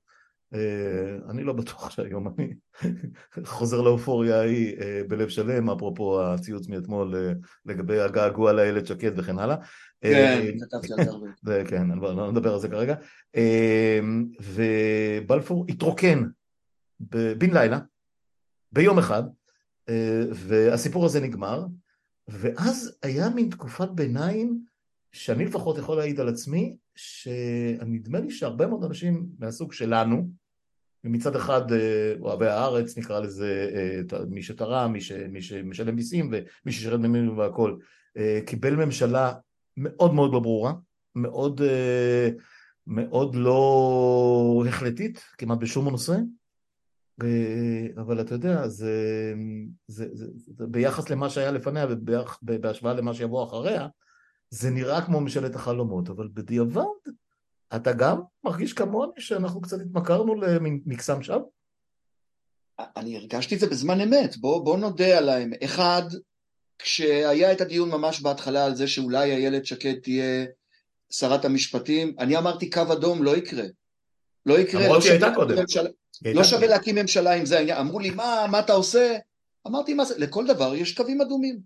אה, 0.54 1.30
אני 1.30 1.43
לא 1.43 1.54
בטוח 1.54 1.89
שהיום 1.89 2.28
אני 2.28 2.54
חוזר 3.45 3.82
לאופוריה 3.82 4.39
ההיא 4.39 4.75
אה, 4.82 5.01
בלב 5.08 5.30
שלם, 5.30 5.69
אפרופו 5.69 6.21
הציוץ 6.21 6.67
מאתמול 6.67 7.15
אה, 7.15 7.34
לגבי 7.65 7.99
הגעגוע 7.99 8.54
לאיילת 8.54 8.88
שקד 8.88 9.19
וכן 9.19 9.39
הלאה. 9.39 9.56
כן, 10.01 10.51
כתבתי 10.62 10.93
על 10.93 11.03
זה 11.03 11.12
הרבה. 11.12 11.65
כן, 11.69 11.88
לא 11.88 12.31
נדבר 12.31 12.53
על 12.53 12.60
זה 12.60 12.69
כרגע. 12.69 12.95
ובלפור 14.39 15.65
התרוקן 15.69 16.23
בן 16.99 17.53
לילה, 17.53 17.79
ביום 18.71 18.99
אחד, 18.99 19.23
והסיפור 20.31 21.05
הזה 21.05 21.19
נגמר, 21.19 21.65
ואז 22.27 22.97
היה 23.03 23.29
מין 23.29 23.49
תקופת 23.49 23.89
ביניים 23.89 24.62
שאני 25.12 25.45
לפחות 25.45 25.77
יכול 25.77 25.97
להעיד 25.97 26.19
על 26.19 26.29
עצמי, 26.29 26.75
שנדמה 26.95 28.19
לי 28.19 28.31
שהרבה 28.31 28.67
מאוד 28.67 28.84
אנשים 28.84 29.25
מהסוג 29.39 29.73
שלנו, 29.73 30.29
ומצד 31.03 31.36
אחד 31.36 31.71
אה, 31.71 32.13
אוהבי 32.21 32.47
הארץ 32.47 32.97
נקרא 32.97 33.19
לזה, 33.19 33.69
אה, 34.13 34.19
מי 34.29 34.43
שתרם, 34.43 34.93
מי, 34.93 35.01
ש, 35.01 35.12
מי 35.12 35.41
שמשלם 35.41 35.95
מיסים 35.95 36.27
ומי 36.27 36.71
ששירת 36.71 36.99
במילואים 36.99 37.38
והכל, 37.38 37.77
אה, 38.17 38.39
קיבל 38.45 38.75
ממשלה 38.75 39.34
מאוד 39.77 40.13
מאוד 40.13 40.33
לא 40.33 40.39
ברורה, 40.39 40.73
מאוד, 41.15 41.61
מאוד 42.88 43.35
לא 43.35 44.63
החלטית, 44.67 45.23
כמעט 45.38 45.57
בשום 45.57 45.89
נושא, 45.89 46.15
אבל 47.97 48.21
אתה 48.21 48.33
יודע, 48.33 48.67
זה, 48.67 49.33
זה, 49.88 50.07
זה, 50.13 50.25
זה 50.35 50.67
ביחס 50.67 51.09
למה 51.09 51.29
שהיה 51.29 51.51
לפניה 51.51 51.85
ובהשוואה 52.43 52.93
למה 52.93 53.13
שיבוא 53.13 53.43
אחריה, 53.43 53.88
זה 54.49 54.69
נראה 54.69 55.01
כמו 55.01 55.21
ממשלת 55.21 55.55
החלומות, 55.55 56.09
אבל 56.09 56.27
בדיעבד 56.33 56.83
אתה 57.75 57.93
גם 57.93 58.21
מרגיש 58.43 58.73
כמוני 58.73 59.21
שאנחנו 59.21 59.61
קצת 59.61 59.77
התמכרנו 59.79 60.35
למקסם 60.35 61.23
שווא? 61.23 61.45
אני 62.79 63.17
הרגשתי 63.17 63.55
את 63.55 63.59
זה 63.59 63.69
בזמן 63.69 64.01
אמת, 64.01 64.38
בוא, 64.38 64.65
בוא 64.65 64.77
נודה 64.77 65.17
על 65.17 65.29
האמת. 65.29 65.63
אחד, 65.63 66.03
כשהיה 66.79 67.51
את 67.51 67.61
הדיון 67.61 67.89
ממש 67.89 68.19
בהתחלה 68.19 68.65
על 68.65 68.75
זה 68.75 68.88
שאולי 68.88 69.31
איילת 69.31 69.65
שקד 69.65 69.93
תהיה 70.03 70.45
שרת 71.09 71.45
המשפטים, 71.45 72.15
אני 72.19 72.38
אמרתי 72.38 72.69
קו 72.69 72.81
אדום 72.93 73.23
לא 73.23 73.38
יקרה. 73.38 73.63
לא 74.45 74.59
יקרה. 74.59 74.81
למרות 74.81 74.95
לא 74.95 75.01
שהיא 75.01 75.11
הייתה 75.11 75.31
קודם. 75.35 75.59
ממשלה, 75.59 75.89
לא 76.25 76.43
שווה 76.43 76.67
להקים 76.67 76.95
ממשלה 76.95 77.33
עם 77.33 77.45
זה 77.45 77.57
העניין. 77.57 77.77
אמרו 77.77 77.99
לי, 77.99 78.09
מה, 78.09 78.45
מה 78.51 78.59
אתה 78.59 78.73
עושה? 78.73 79.17
אמרתי, 79.67 79.93
מה 79.93 80.05
זה? 80.05 80.17
לכל 80.17 80.47
דבר 80.47 80.75
יש 80.75 80.93
קווים 80.93 81.21
אדומים. 81.21 81.59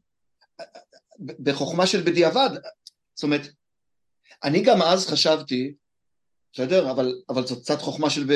בחוכמה 1.19 1.87
של 1.87 2.01
בדיעבד. 2.01 2.49
זאת 3.15 3.23
אומרת, 3.23 3.47
אני 4.43 4.61
גם 4.61 4.81
אז 4.81 5.07
חשבתי, 5.07 5.73
בסדר? 6.53 6.91
אבל, 6.91 7.21
אבל 7.29 7.47
זאת 7.47 7.61
קצת 7.61 7.81
חוכמה 7.81 8.09
של... 8.09 8.23
ב... 8.23 8.33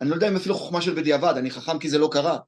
אני 0.00 0.10
לא 0.10 0.14
יודע 0.14 0.28
אם 0.28 0.36
אפילו 0.36 0.54
חוכמה 0.54 0.82
של 0.82 0.94
בדיעבד, 0.94 1.34
אני 1.36 1.50
חכם 1.50 1.78
כי 1.78 1.88
זה 1.88 1.98
לא 1.98 2.08
קרה. 2.12 2.38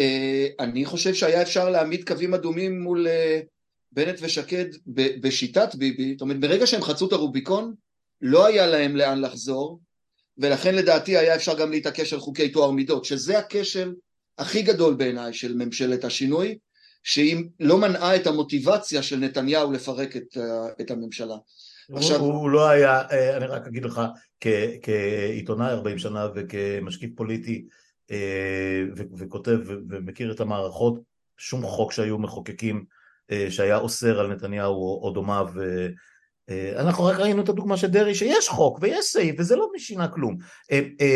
Uh, 0.00 0.62
אני 0.62 0.84
חושב 0.84 1.14
שהיה 1.14 1.42
אפשר 1.42 1.70
להעמיד 1.70 2.08
קווים 2.08 2.34
אדומים 2.34 2.80
מול 2.80 3.06
uh, 3.06 3.46
בנט 3.92 4.18
ושקד 4.22 4.64
בשיטת 5.20 5.74
ביבי, 5.74 6.12
זאת 6.12 6.20
אומרת 6.20 6.40
ברגע 6.40 6.66
שהם 6.66 6.82
חצו 6.82 7.08
את 7.08 7.12
הרוביקון, 7.12 7.74
לא 8.20 8.46
היה 8.46 8.66
להם 8.66 8.96
לאן 8.96 9.20
לחזור, 9.20 9.80
ולכן 10.38 10.74
לדעתי 10.74 11.16
היה 11.16 11.34
אפשר 11.34 11.58
גם 11.58 11.70
להתעקש 11.70 12.12
על 12.12 12.20
חוקי 12.20 12.48
טוהר 12.48 12.70
מידות, 12.70 13.04
שזה 13.04 13.38
הכשל 13.38 13.94
הכי 14.38 14.62
גדול 14.62 14.94
בעיניי 14.94 15.32
של 15.32 15.54
ממשלת 15.54 16.04
השינוי, 16.04 16.58
שהיא 17.02 17.44
לא 17.60 17.78
מנעה 17.78 18.16
את 18.16 18.26
המוטיבציה 18.26 19.02
של 19.02 19.16
נתניהו 19.16 19.72
לפרק 19.72 20.16
את, 20.16 20.38
את 20.80 20.90
הממשלה. 20.90 21.36
עכשיו... 21.92 22.20
הוא, 22.20 22.32
הוא 22.32 22.50
לא 22.50 22.68
היה, 22.68 23.02
אה, 23.10 23.36
אני 23.36 23.46
רק 23.46 23.66
אגיד 23.66 23.84
לך, 23.84 24.00
כ, 24.40 24.46
כעיתונאי 24.82 25.72
40 25.72 25.98
שנה 25.98 26.28
וכמשקיף 26.34 27.10
פוליטי 27.16 27.64
אה, 27.64 27.83
וכותב 29.18 29.58
ומכיר 29.66 30.32
את 30.32 30.40
המערכות, 30.40 31.00
שום 31.36 31.62
חוק 31.62 31.92
שהיו 31.92 32.18
מחוקקים 32.18 32.84
אה, 33.30 33.46
שהיה 33.50 33.76
אוסר 33.76 34.20
על 34.20 34.32
נתניהו 34.32 35.02
או 35.02 35.10
דומיו 35.10 35.48
אנחנו 36.76 37.04
רק 37.04 37.16
ראינו 37.16 37.42
את 37.42 37.48
הדוגמה 37.48 37.76
של 37.76 37.86
דרעי 37.86 38.14
שיש 38.14 38.48
חוק 38.48 38.78
ויש 38.82 39.04
סעיף 39.04 39.36
וזה 39.38 39.56
לא 39.56 39.68
משינה 39.74 40.08
כלום. 40.08 40.36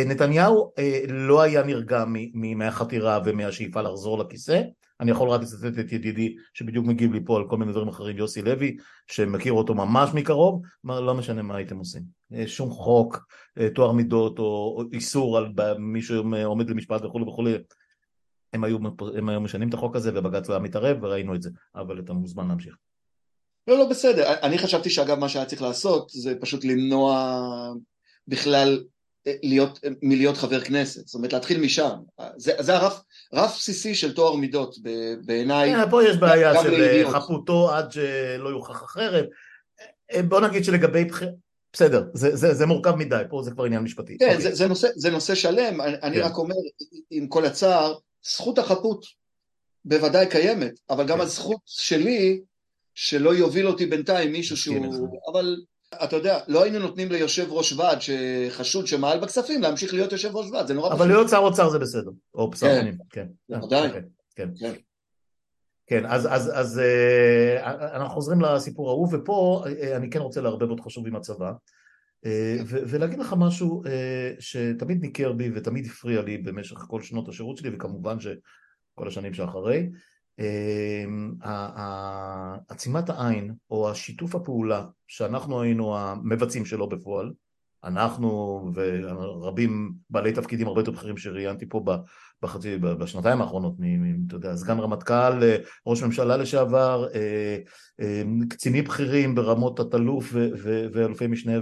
נתניהו 0.06 0.72
לא 1.08 1.42
היה 1.42 1.62
נרגע 1.62 2.04
מהחתירה 2.34 3.20
ומהשאיפה 3.24 3.82
לחזור 3.82 4.18
לכיסא 4.18 4.62
אני 5.00 5.10
יכול 5.10 5.28
רק 5.28 5.40
לצטט 5.40 5.78
את 5.80 5.92
ידידי 5.92 6.36
שבדיוק 6.54 6.86
מגיב 6.86 7.12
לי 7.12 7.20
פה 7.24 7.36
על 7.36 7.48
כל 7.48 7.56
מיני 7.56 7.72
דברים 7.72 7.88
אחרים, 7.88 8.16
יוסי 8.16 8.42
לוי, 8.42 8.76
שמכיר 9.06 9.52
אותו 9.52 9.74
ממש 9.74 10.10
מקרוב, 10.14 10.62
אמר 10.86 11.00
לא 11.00 11.14
משנה 11.14 11.42
מה 11.42 11.56
הייתם 11.56 11.78
עושים. 11.78 12.02
שום 12.46 12.70
חוק, 12.70 13.26
אה, 13.58 13.70
תואר 13.70 13.92
מידות 13.92 14.38
או 14.38 14.82
איסור 14.92 15.38
על 15.38 15.52
מי 15.78 16.02
שעומד 16.02 16.70
למשפט 16.70 17.04
וכולי 17.04 17.24
וכולי, 17.24 17.54
הם 18.52 18.64
היו, 18.64 18.78
הם 19.16 19.28
היו 19.28 19.40
משנים 19.40 19.68
את 19.68 19.74
החוק 19.74 19.96
הזה 19.96 20.10
ובג"ץ 20.14 20.48
לא 20.48 20.54
היה 20.54 20.62
מתערב 20.62 20.96
וראינו 21.02 21.34
את 21.34 21.42
זה, 21.42 21.50
אבל 21.74 22.00
אתה 22.00 22.12
מוזמן 22.12 22.48
להמשיך. 22.48 22.76
לא, 23.68 23.78
לא, 23.78 23.88
בסדר. 23.88 24.34
אני 24.42 24.58
חשבתי 24.58 24.90
שאגב 24.90 25.18
מה 25.18 25.28
שהיה 25.28 25.44
צריך 25.44 25.62
לעשות 25.62 26.10
זה 26.10 26.34
פשוט 26.40 26.64
למנוע 26.64 27.34
בכלל 28.28 28.84
להיות, 29.26 29.80
מלהיות 30.02 30.36
חבר 30.36 30.60
כנסת, 30.60 31.06
זאת 31.06 31.14
אומרת 31.14 31.32
להתחיל 31.32 31.60
משם, 31.60 31.96
זה, 32.36 32.52
זה 32.58 32.76
הרף, 32.76 33.00
רף 33.32 33.56
בסיסי 33.56 33.94
של 33.94 34.14
טוהר 34.14 34.36
מידות 34.36 34.74
בעיניי. 35.24 35.82
Yeah, 35.82 35.90
פה 35.90 36.04
יש 36.04 36.16
בעיה 36.16 36.62
של 36.62 36.70
לידיעות. 36.70 37.14
חפותו 37.14 37.70
עד 37.70 37.92
שלא 37.92 38.48
יוכח 38.48 38.84
אחרת, 38.84 39.28
בוא 40.28 40.40
נגיד 40.40 40.64
שלגבי 40.64 41.04
בחירה, 41.04 41.30
בסדר, 41.72 42.04
זה, 42.14 42.36
זה, 42.36 42.54
זה 42.54 42.66
מורכב 42.66 42.94
מדי, 42.94 43.22
פה 43.30 43.42
זה 43.42 43.50
כבר 43.50 43.64
עניין 43.64 43.82
משפטי. 43.82 44.18
כן, 44.18 44.36
okay. 44.36 44.40
זה, 44.40 44.54
זה, 44.54 44.66
נושא, 44.66 44.88
זה 44.94 45.10
נושא 45.10 45.34
שלם, 45.34 45.80
אני, 45.80 46.16
כן. 46.16 46.22
רק 46.22 46.36
אומר, 46.36 46.54
עם 47.10 47.26
כל 47.26 47.44
הצער, 47.44 47.94
זכות 48.24 48.58
החפות 48.58 49.04
בוודאי 49.84 50.26
קיימת, 50.30 50.72
אבל 50.90 51.06
גם 51.06 51.18
כן. 51.18 51.24
הזכות 51.24 51.60
שלי 51.66 52.40
שלא 52.94 53.34
יוביל 53.34 53.66
אותי 53.66 53.86
בינתיים 53.86 54.32
מישהו 54.32 54.56
שהוא... 54.56 55.08
אבל 55.32 55.56
אתה 55.94 56.16
יודע, 56.16 56.38
לא 56.48 56.62
היינו 56.62 56.78
נותנים 56.78 57.12
ליושב 57.12 57.46
ראש 57.50 57.72
ועד 57.72 57.98
שחשוד 58.00 58.86
שמעל 58.86 59.20
בכספים 59.20 59.62
להמשיך 59.62 59.94
להיות 59.94 60.12
יושב 60.12 60.36
ראש 60.36 60.50
ועד, 60.50 60.66
זה 60.66 60.74
נורא 60.74 60.88
פשוט. 60.88 61.00
אבל 61.00 61.08
להיות 61.08 61.28
שר 61.28 61.38
אוצר 61.38 61.68
זה 61.68 61.78
בסדר, 61.78 62.10
או 62.34 62.50
שר 62.56 62.66
כן. 62.66 62.80
פנים, 62.80 62.98
כן. 63.10 63.26
בוודאי. 63.48 63.86
אוקיי, 63.86 64.02
כן. 64.36 64.48
כן. 64.60 64.72
כן, 65.88 66.06
אז, 66.06 66.26
אז, 66.30 66.50
אז 66.54 66.78
אה, 66.78 67.96
אנחנו 67.96 68.14
חוזרים 68.14 68.40
לסיפור 68.40 68.90
ההוא, 68.90 69.08
ופה 69.12 69.64
אה, 69.66 69.96
אני 69.96 70.10
כן 70.10 70.18
רוצה 70.18 70.40
לערבב 70.40 70.70
אותך 70.70 70.90
שוב 70.90 71.06
עם 71.06 71.16
הצבא, 71.16 71.52
אה, 72.26 72.56
ולהגיד 72.68 73.18
לך 73.18 73.34
משהו 73.38 73.82
שתמיד 74.38 75.02
ניכר 75.02 75.32
בי 75.32 75.50
ותמיד 75.54 75.86
הפריע 75.86 76.22
לי 76.22 76.38
במשך 76.38 76.76
כל 76.76 77.02
שנות 77.02 77.28
השירות 77.28 77.56
שלי, 77.56 77.70
וכמובן 77.74 78.16
שכל 78.20 79.08
השנים 79.08 79.34
שאחרי, 79.34 79.88
עצימת 82.68 83.10
העין 83.10 83.54
או 83.70 83.90
השיתוף 83.90 84.34
הפעולה 84.34 84.84
שאנחנו 85.06 85.62
היינו 85.62 85.96
המבצעים 85.98 86.64
שלו 86.64 86.88
בפועל, 86.88 87.32
אנחנו 87.84 88.60
ורבים 88.74 89.92
בעלי 90.10 90.32
תפקידים 90.32 90.66
הרבה 90.66 90.80
יותר 90.80 90.90
בכירים 90.90 91.16
שראיינתי 91.16 91.68
פה 91.68 91.84
בחצי, 92.42 92.78
בשנתיים 92.78 93.40
האחרונות, 93.40 93.74
אתה 94.26 94.36
יודע, 94.36 94.56
סגן 94.56 94.78
רמטכ"ל, 94.78 95.40
ראש 95.86 96.02
ממשלה 96.02 96.36
לשעבר, 96.36 97.06
אה, 97.14 97.58
אה, 98.00 98.22
קצינים 98.50 98.84
בכירים 98.84 99.34
ברמות 99.34 99.76
תת-אלוף 99.76 100.32
ואלופי 100.92 101.26
משנה 101.26 101.52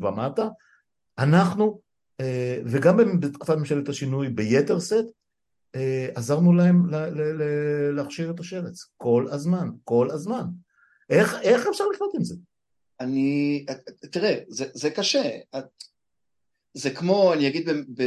ומטה, 0.00 0.48
אנחנו, 1.18 1.80
אה, 2.20 2.60
וגם 2.64 3.20
בתקופת 3.20 3.56
ממשלת 3.56 3.88
השינוי 3.88 4.28
ביתר 4.28 4.78
שאת, 4.80 5.04
אה, 5.04 5.10
עזרנו 6.14 6.52
להם 6.52 6.82
להכשיר 7.92 8.30
את 8.30 8.40
השרץ, 8.40 8.84
כל 8.96 9.26
הזמן, 9.30 9.68
כל 9.84 10.10
הזמן. 10.10 10.44
איך, 11.10 11.36
איך 11.42 11.66
אפשר 11.66 11.84
לחיות 11.94 12.14
עם 12.14 12.24
זה? 12.24 12.34
אני, 13.00 13.64
תראה, 14.12 14.38
זה, 14.48 14.66
זה 14.74 14.90
קשה. 14.90 15.30
זה 16.74 16.90
כמו, 16.90 17.32
אני 17.32 17.48
אגיד, 17.48 17.68
ב, 17.68 17.72
ב, 17.72 18.02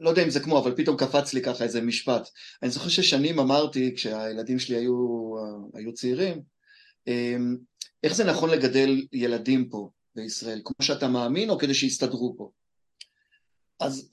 לא 0.00 0.10
יודע 0.10 0.24
אם 0.24 0.30
זה 0.30 0.40
כמו, 0.40 0.58
אבל 0.58 0.74
פתאום 0.76 0.96
קפץ 0.96 1.34
לי 1.34 1.42
ככה 1.42 1.64
איזה 1.64 1.80
משפט. 1.80 2.28
אני 2.62 2.70
זוכר 2.70 2.88
ששנים 2.88 3.38
אמרתי, 3.38 3.94
כשהילדים 3.96 4.58
שלי 4.58 4.76
היו, 4.76 5.34
היו 5.74 5.94
צעירים, 5.94 6.42
אמ, 7.06 7.56
איך 8.02 8.14
זה 8.14 8.24
נכון 8.24 8.50
לגדל 8.50 9.06
ילדים 9.12 9.68
פה 9.68 9.90
בישראל, 10.14 10.60
כמו 10.64 10.86
שאתה 10.86 11.08
מאמין, 11.08 11.50
או 11.50 11.58
כדי 11.58 11.74
שיסתדרו 11.74 12.34
פה? 12.38 12.50
אז 13.80 14.10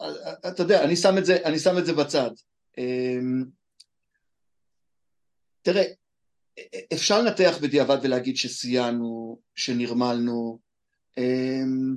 אתה 0.48 0.64
יודע, 0.64 0.84
אני 0.84 0.96
שם 0.96 1.18
את 1.18 1.26
זה, 1.26 1.38
אני 1.46 1.60
שם 1.60 1.78
את 1.78 1.86
זה 1.86 1.94
בצד. 1.94 2.32
אמ, 2.78 3.46
תראה, 5.62 5.84
אפשר 6.94 7.22
לנתח 7.22 7.58
בדיעבד 7.62 7.98
ולהגיד 8.04 8.38
שסייענו, 8.38 9.40
שנרמלנו. 9.56 10.60
אמ, 11.18 11.96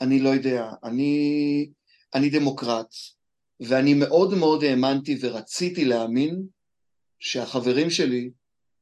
אני 0.00 0.20
לא 0.20 0.28
יודע. 0.28 0.70
אני, 0.84 1.68
אני 2.14 2.30
דמוקרט, 2.30 2.94
ואני 3.60 3.94
מאוד 3.94 4.34
מאוד 4.34 4.64
האמנתי 4.64 5.18
ורציתי 5.20 5.84
להאמין 5.84 6.42
שהחברים 7.18 7.90
שלי, 7.90 8.30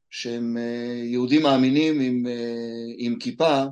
שהם 0.09 0.57
אה, 0.57 1.03
יהודים 1.05 1.43
מאמינים 1.43 1.99
עם, 1.99 2.27
אה, 2.27 2.93
עם 2.97 3.19
כיפה, 3.19 3.63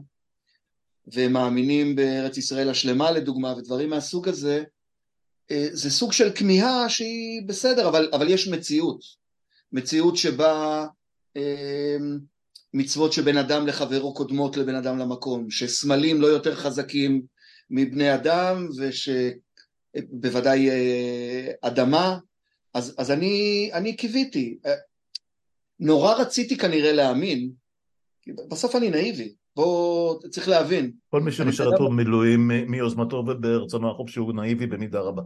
והם 1.07 1.33
מאמינים 1.33 1.95
בארץ 1.95 2.37
ישראל 2.37 2.69
השלמה 2.69 3.11
לדוגמה, 3.11 3.53
ודברים 3.57 3.89
מהסוג 3.89 4.29
הזה, 4.29 4.63
אה, 5.51 5.67
זה 5.71 5.91
סוג 5.91 6.13
של 6.13 6.31
כמיהה 6.35 6.89
שהיא 6.89 7.41
בסדר, 7.45 7.89
אבל, 7.89 8.09
אבל 8.13 8.29
יש 8.29 8.47
מציאות. 8.47 9.03
מציאות 9.71 10.17
שבה 10.17 10.85
מצוות 12.73 13.13
שבין 13.13 13.37
אדם 13.37 13.67
לחברו 13.67 14.13
קודמות 14.13 14.57
לבן 14.57 14.75
אדם 14.75 14.97
למקום, 14.97 15.49
שסמלים 15.49 16.21
לא 16.21 16.27
יותר 16.27 16.55
חזקים 16.55 17.21
מבני 17.69 18.15
אדם, 18.15 18.69
ושבוודאי 19.95 20.69
אדמה, 21.61 22.17
אז, 22.73 22.95
אז 22.97 23.11
אני, 23.11 23.69
אני 23.73 23.95
קיוויתי. 23.95 24.57
נורא 25.79 26.13
רציתי 26.13 26.57
כנראה 26.57 26.91
להאמין, 26.91 27.51
בסוף 28.27 28.75
אני 28.75 28.89
נאיבי, 28.89 29.33
בוא, 29.55 30.19
צריך 30.29 30.47
להבין. 30.47 30.91
כל 31.09 31.21
מי 31.21 31.31
שמשרת 31.31 31.73
פה 31.77 31.89
מילואים 31.89 32.51
מיוזמתו 32.67 33.15
וברצונו 33.15 33.91
החופשי 33.91 34.19
הוא 34.19 34.33
נאיבי 34.33 34.67
במידה 34.67 34.99
רבה, 34.99 35.21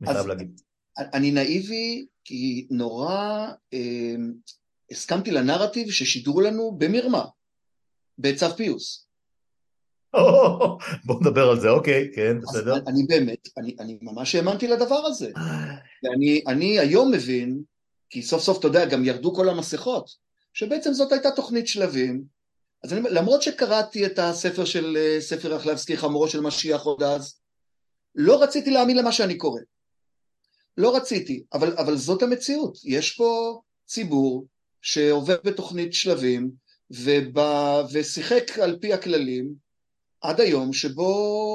אני 0.00 0.12
חייב 0.12 0.26
להגיד. 0.26 0.60
אני 0.98 1.30
נאיבי 1.30 2.06
כי 2.24 2.66
נורא 2.70 3.46
אה, 3.72 4.14
הסכמתי 4.90 5.30
לנרטיב 5.30 5.90
ששידרו 5.90 6.40
לנו 6.40 6.76
במרמה, 6.78 7.24
בצו 8.18 8.46
פיוס. 8.56 9.06
בוא 11.04 11.20
נדבר 11.20 11.50
על 11.50 11.60
זה, 11.60 11.70
אוקיי, 11.70 12.10
כן, 12.14 12.40
בסדר. 12.40 12.76
אני 12.86 13.02
באמת, 13.08 13.48
אני, 13.58 13.76
אני 13.80 13.98
ממש 14.02 14.34
האמנתי 14.34 14.68
לדבר 14.68 15.02
הזה. 15.06 15.30
ואני 16.02 16.78
היום 16.78 17.12
מבין 17.12 17.62
כי 18.10 18.22
סוף 18.22 18.42
סוף, 18.42 18.58
אתה 18.58 18.66
יודע, 18.66 18.86
גם 18.86 19.04
ירדו 19.04 19.34
כל 19.34 19.48
המסכות, 19.48 20.10
שבעצם 20.52 20.92
זאת 20.92 21.12
הייתה 21.12 21.30
תוכנית 21.30 21.68
שלבים. 21.68 22.33
אז 22.84 22.92
אני, 22.92 23.00
למרות 23.10 23.42
שקראתי 23.42 24.06
את 24.06 24.18
הספר 24.18 24.64
של 24.64 24.96
אה, 24.96 25.20
ספר 25.20 25.54
רחלבסקי, 25.54 25.96
חמורו 25.96 26.28
של 26.28 26.40
משיח 26.40 26.82
עוד 26.82 27.02
אז, 27.02 27.34
לא 28.14 28.42
רציתי 28.42 28.70
להאמין 28.70 28.96
למה 28.96 29.12
שאני 29.12 29.36
קורא. 29.36 29.60
לא 30.76 30.96
רציתי, 30.96 31.44
אבל, 31.52 31.76
אבל 31.78 31.96
זאת 31.96 32.22
המציאות. 32.22 32.78
יש 32.84 33.10
פה 33.10 33.60
ציבור 33.86 34.46
שעובד 34.82 35.36
בתוכנית 35.44 35.94
שלבים 35.94 36.50
ובא, 36.90 37.82
ושיחק 37.92 38.58
על 38.58 38.78
פי 38.80 38.92
הכללים 38.92 39.54
עד 40.20 40.40
היום 40.40 40.72
שבו 40.72 41.12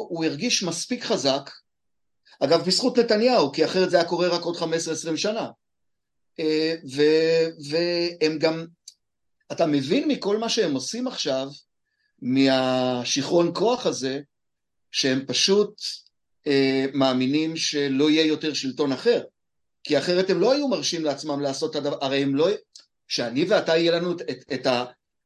הוא 0.09 0.25
הרגיש 0.25 0.63
מספיק 0.63 1.03
חזק, 1.03 1.49
אגב 2.39 2.65
בזכות 2.65 2.99
נתניהו, 2.99 3.51
כי 3.51 3.65
אחרת 3.65 3.89
זה 3.89 3.97
היה 3.97 4.09
קורה 4.09 4.27
רק 4.27 4.41
עוד 4.41 4.55
15-20 4.55 4.61
שנה. 5.17 5.49
אה, 6.39 6.75
ו, 6.95 7.01
והם 7.69 8.37
גם, 8.39 8.65
אתה 9.51 9.65
מבין 9.65 10.07
מכל 10.07 10.37
מה 10.37 10.49
שהם 10.49 10.73
עושים 10.73 11.07
עכשיו, 11.07 11.47
מהשיכרון 12.21 13.51
כוח 13.53 13.85
הזה, 13.85 14.19
שהם 14.91 15.25
פשוט 15.27 15.81
אה, 16.47 16.85
מאמינים 16.93 17.55
שלא 17.55 18.09
יהיה 18.09 18.25
יותר 18.25 18.53
שלטון 18.53 18.91
אחר, 18.91 19.21
כי 19.83 19.97
אחרת 19.97 20.29
הם 20.29 20.39
לא 20.39 20.51
היו 20.53 20.67
מרשים 20.67 21.05
לעצמם 21.05 21.41
לעשות 21.41 21.71
את 21.71 21.75
הדבר, 21.75 21.97
הרי 22.01 22.23
הם 22.23 22.35
לא, 22.35 22.47
שאני 23.07 23.45
ואתה 23.49 23.77
יהיה 23.77 23.91
לנו 23.91 24.11
את, 24.11 24.21
את, 24.21 24.43
את, 24.53 24.65
ה, 24.65 24.85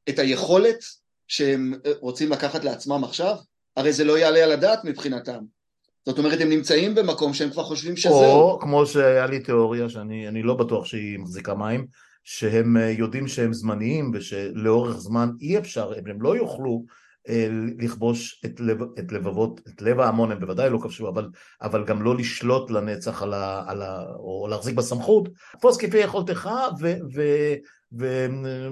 את 0.09 0.19
היכולת 0.19 0.83
שהם 1.27 1.73
רוצים 1.99 2.31
לקחת 2.31 2.63
לעצמם 2.63 3.03
עכשיו, 3.03 3.35
הרי 3.77 3.93
זה 3.93 4.03
לא 4.03 4.17
יעלה 4.17 4.43
על 4.43 4.51
הדעת 4.51 4.79
מבחינתם. 4.83 5.39
זאת 6.05 6.17
אומרת, 6.17 6.41
הם 6.41 6.49
נמצאים 6.49 6.95
במקום 6.95 7.33
שהם 7.33 7.49
כבר 7.49 7.63
חושבים 7.63 7.97
שזהו. 7.97 8.15
או 8.15 8.59
כמו 8.61 8.85
שהיה 8.85 9.25
לי 9.25 9.39
תיאוריה, 9.39 9.89
שאני 9.89 10.43
לא 10.43 10.53
בטוח 10.53 10.85
שהיא 10.85 11.19
מחזיקה 11.19 11.53
מים, 11.53 11.87
שהם 12.23 12.77
אה, 12.77 12.89
יודעים 12.89 13.27
שהם 13.27 13.53
זמניים 13.53 14.11
ושלאורך 14.13 14.97
זמן 14.97 15.29
אי 15.41 15.57
אפשר, 15.57 15.93
הם 16.07 16.21
לא 16.21 16.35
יוכלו 16.35 16.85
אה, 17.29 17.47
לכבוש 17.79 18.41
את, 18.45 18.59
לב, 18.59 18.81
את 18.99 19.11
לבבות, 19.11 19.61
את 19.67 19.81
לב 19.81 19.99
ההמון 19.99 20.31
הם 20.31 20.39
בוודאי 20.39 20.69
לא 20.69 20.77
כבשו, 20.77 21.09
אבל, 21.09 21.29
אבל 21.61 21.85
גם 21.85 22.01
לא 22.01 22.17
לשלוט 22.17 22.71
לנצח 22.71 23.23
על 23.23 23.33
ה, 23.33 23.63
על 23.67 23.81
ה, 23.81 24.05
או 24.15 24.47
להחזיק 24.49 24.75
בסמכות, 24.75 25.29
תפוס 25.57 25.77
כפי 25.77 25.97
יכולתך 25.97 26.49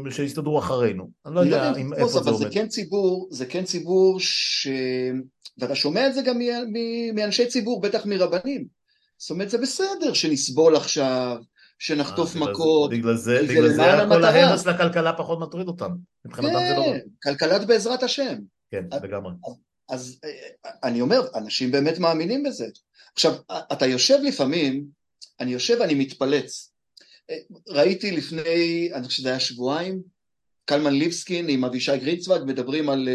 ושיסתדרו 0.06 0.60
אחרינו. 0.60 1.10
אני 1.26 1.36
לא 1.36 1.40
יודע 1.40 1.76
אם 1.76 1.94
איפה 1.94 2.08
זה 2.08 2.20
עומד. 2.20 2.30
אבל 2.30 2.38
זה 2.38 2.50
כן 2.52 2.68
ציבור, 2.68 3.28
זה 3.32 3.46
כן 3.46 3.64
ציבור 3.64 4.20
ש... 4.20 4.68
ואתה 5.58 5.76
שומע 5.76 6.08
את 6.08 6.14
זה 6.14 6.22
גם 6.22 6.40
מאנשי 7.16 7.48
ציבור, 7.48 7.82
בטח 7.82 8.06
מרבנים. 8.06 8.66
זאת 9.18 9.32
אומרת, 9.32 9.50
זה 9.50 9.58
בסדר 9.58 10.14
שנסבול 10.14 10.76
עכשיו, 10.76 11.38
שנחטוף 11.82 12.36
אה, 12.36 12.42
מכות. 12.42 12.92
בגלל 12.92 13.16
זה, 13.16 13.42
בגלל 13.50 13.70
זה 13.70 13.84
כל 14.10 14.24
ההרס 14.24 14.66
לכלכלה 14.66 15.14
פחות 15.14 15.40
מטריד 15.40 15.68
אותם. 15.68 15.92
מבחינתם 16.26 16.60
זה 16.70 16.76
לא... 16.78 16.84
כן, 16.84 17.00
כלכלת 17.24 17.68
בעזרת 17.68 18.04
השם. 18.04 18.36
כן, 18.72 18.86
לגמרי. 19.04 19.32
אז 19.90 20.20
אה, 20.24 20.70
אני 20.84 21.02
אומר, 21.02 21.22
אנשים 21.36 21.72
באמת 21.72 22.00
מאמינים 22.00 22.44
בזה. 22.44 22.66
עכשיו, 23.14 23.34
אתה 23.52 23.86
יושב 23.86 24.20
לפעמים, 24.24 24.86
אני 25.40 25.52
יושב 25.52 25.78
ואני 25.80 25.94
מתפלץ. 25.94 26.72
אה, 27.30 27.36
ראיתי 27.70 28.12
לפני, 28.12 28.90
אני 28.94 29.08
חושב 29.08 29.18
שזה 29.18 29.30
היה 29.30 29.40
שבועיים, 29.40 30.02
קלמן 30.66 30.94
ליבסקין 30.94 31.50
עם 31.50 31.66
אבישי 31.66 31.98
גרינצווג 31.98 32.44
מדברים 32.46 32.90
על, 32.90 33.10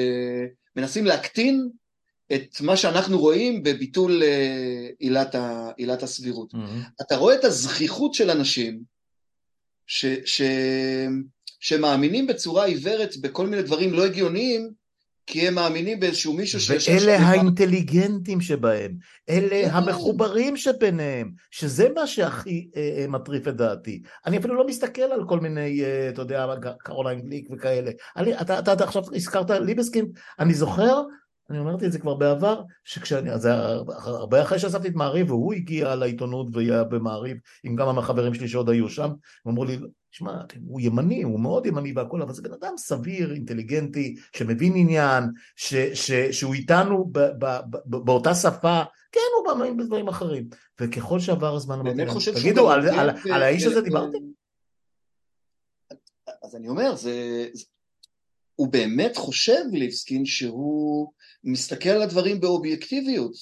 מנסים 0.77 1.05
להקטין 1.05 1.69
את 2.35 2.61
מה 2.61 2.77
שאנחנו 2.77 3.19
רואים 3.19 3.63
בביטול 3.63 4.23
אה, 4.23 4.89
עילת, 4.99 5.35
ה, 5.35 5.71
עילת 5.77 6.03
הסבירות. 6.03 6.55
Mm-hmm. 6.55 7.03
אתה 7.03 7.17
רואה 7.17 7.35
את 7.35 7.45
הזכיחות 7.45 8.15
של 8.15 8.31
אנשים 8.31 8.81
ש, 9.87 10.07
ש, 10.25 10.43
שמאמינים 11.61 12.27
בצורה 12.27 12.65
עיוורת 12.65 13.17
בכל 13.17 13.47
מיני 13.47 13.63
דברים 13.63 13.93
לא 13.93 14.05
הגיוניים, 14.05 14.71
כי 15.27 15.49
הם 15.49 15.55
מאמינים 15.55 16.01
באיזשהו 16.01 16.33
מישהו 16.33 16.61
שיש... 16.61 16.89
ואלה 16.89 17.19
האינטליגנטים 17.19 18.41
שבהם, 18.41 18.93
אלה 19.29 19.63
כן. 19.65 19.71
המחוברים 19.73 20.57
שביניהם, 20.57 21.33
שזה 21.51 21.89
מה 21.95 22.07
שהכי 22.07 22.71
אה, 22.77 22.97
אה, 22.99 23.09
מטריף 23.09 23.49
את 23.49 23.57
דעתי. 23.57 24.03
אני 24.27 24.39
אפילו 24.39 24.55
לא 24.55 24.67
מסתכל 24.67 25.03
על 25.03 25.25
כל 25.29 25.41
מיני, 25.41 25.85
אה, 25.85 26.09
אתה 26.09 26.23
יודע, 26.23 26.47
קרוליין 26.79 27.21
גליק 27.21 27.49
וכאלה. 27.51 27.91
אני, 28.17 28.41
אתה, 28.41 28.59
אתה, 28.59 28.73
אתה 28.73 28.85
עכשיו 28.85 29.03
הזכרת 29.15 29.51
ליבסקין, 29.51 30.07
אני 30.39 30.55
זוכר 30.55 31.03
אני 31.51 31.59
אמרתי 31.59 31.87
את 31.87 31.93
זה 31.93 31.99
כבר 31.99 32.15
בעבר, 32.15 32.63
שכשאני, 32.85 33.39
זה 33.39 33.55
הרבה 33.89 34.43
אחרי 34.43 34.59
שאספתי 34.59 34.89
את 34.89 34.95
מעריב 34.95 35.31
והוא 35.31 35.55
הגיע 35.55 35.95
לעיתונות 35.95 36.47
והיה 36.53 36.85
במעריב 36.85 37.37
עם 37.65 37.77
כמה 37.77 37.93
מהחברים 37.93 38.35
שלי 38.35 38.49
שעוד 38.49 38.71
היו 38.71 38.89
שם, 38.89 39.11
הם 39.45 39.53
אמרו 39.53 39.65
לי, 39.65 39.79
שמע, 40.11 40.33
הוא 40.69 40.81
ימני, 40.81 41.23
הוא 41.23 41.41
מאוד 41.41 41.67
ימני 41.67 41.93
והכל, 41.97 42.23
אבל 42.23 42.33
זה 42.33 42.43
בן 42.43 42.53
אדם 42.53 42.73
סביר, 42.77 43.33
אינטליגנטי, 43.33 44.17
שמבין 44.37 44.73
עניין, 44.77 45.25
ש, 45.57 45.75
ש, 45.75 46.13
שהוא 46.13 46.55
איתנו 46.55 47.05
ב, 47.13 47.19
ב, 47.19 47.45
ב, 47.45 47.77
ב, 47.87 47.97
באותה 47.97 48.35
שפה, 48.35 48.83
כן, 49.13 49.21
הוא 49.39 49.47
מאמין 49.47 49.77
בדברים 49.77 50.09
אחרים. 50.09 50.49
וככל 50.81 51.21
שעבר 51.21 51.55
הזמן, 51.55 52.07
חושב 52.09 52.35
תגידו, 52.35 52.71
על, 52.71 52.89
על, 52.89 53.11
על 53.33 53.43
האיש 53.43 53.65
הזה 53.65 53.81
דיברתם? 53.81 54.19
אז 56.43 56.57
אני 56.57 56.69
אומר, 56.69 56.95
זה, 56.95 57.47
הוא 58.57 58.69
באמת 58.69 59.17
חושב, 59.17 59.63
ליבסקין, 59.73 60.25
שהוא 60.25 61.13
מסתכל 61.47 61.89
על 61.89 62.03
הדברים 62.03 62.41
באובייקטיביות. 62.41 63.33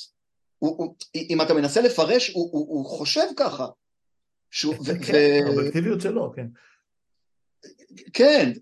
הוא, 0.59 0.79
הוא, 0.79 0.95
אם 1.15 1.43
אתה 1.43 1.55
מנסה 1.55 1.81
לפרש, 1.81 2.31
הוא, 2.31 2.51
הוא, 2.53 2.69
הוא 2.69 2.87
חושב 2.87 3.27
ככה. 3.37 3.67
שהוא, 4.51 4.75
כן, 5.07 5.43
האובייקטיביות 5.47 6.01
שלו, 6.01 6.33
כן. 6.37 6.47
כן, 8.13 8.53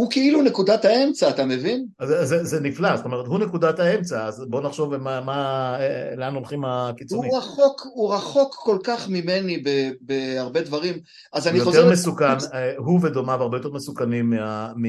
הוא 0.00 0.10
כאילו 0.10 0.42
נקודת 0.42 0.84
האמצע, 0.84 1.30
אתה 1.30 1.44
מבין? 1.44 1.86
זה, 2.02 2.24
זה, 2.24 2.44
זה 2.44 2.60
נפלא, 2.60 2.96
זאת 2.96 3.04
אומרת, 3.04 3.26
הוא 3.26 3.38
נקודת 3.38 3.78
האמצע, 3.78 4.26
אז 4.26 4.44
בוא 4.48 4.60
נחשוב 4.60 4.96
מה, 4.96 5.20
מה, 5.20 5.76
לאן 6.16 6.34
הולכים 6.34 6.64
הקיצונים. 6.64 7.30
הוא 7.30 7.38
רחוק, 7.38 7.86
הוא 7.94 8.14
רחוק 8.14 8.54
כל 8.54 8.78
כך 8.84 9.08
ממני 9.08 9.62
ב, 9.64 9.90
בהרבה 10.00 10.60
דברים, 10.60 10.94
אז 11.32 11.48
אני 11.48 11.60
חוזר... 11.60 11.78
יותר 11.78 11.92
מסוכן, 11.92 12.24
אה, 12.24 12.72
הוא 12.76 13.00
ודומיו 13.02 13.42
הרבה 13.42 13.56
יותר 13.56 13.70
מסוכנים 13.70 14.30
מה, 14.30 14.72
מ, 14.76 14.84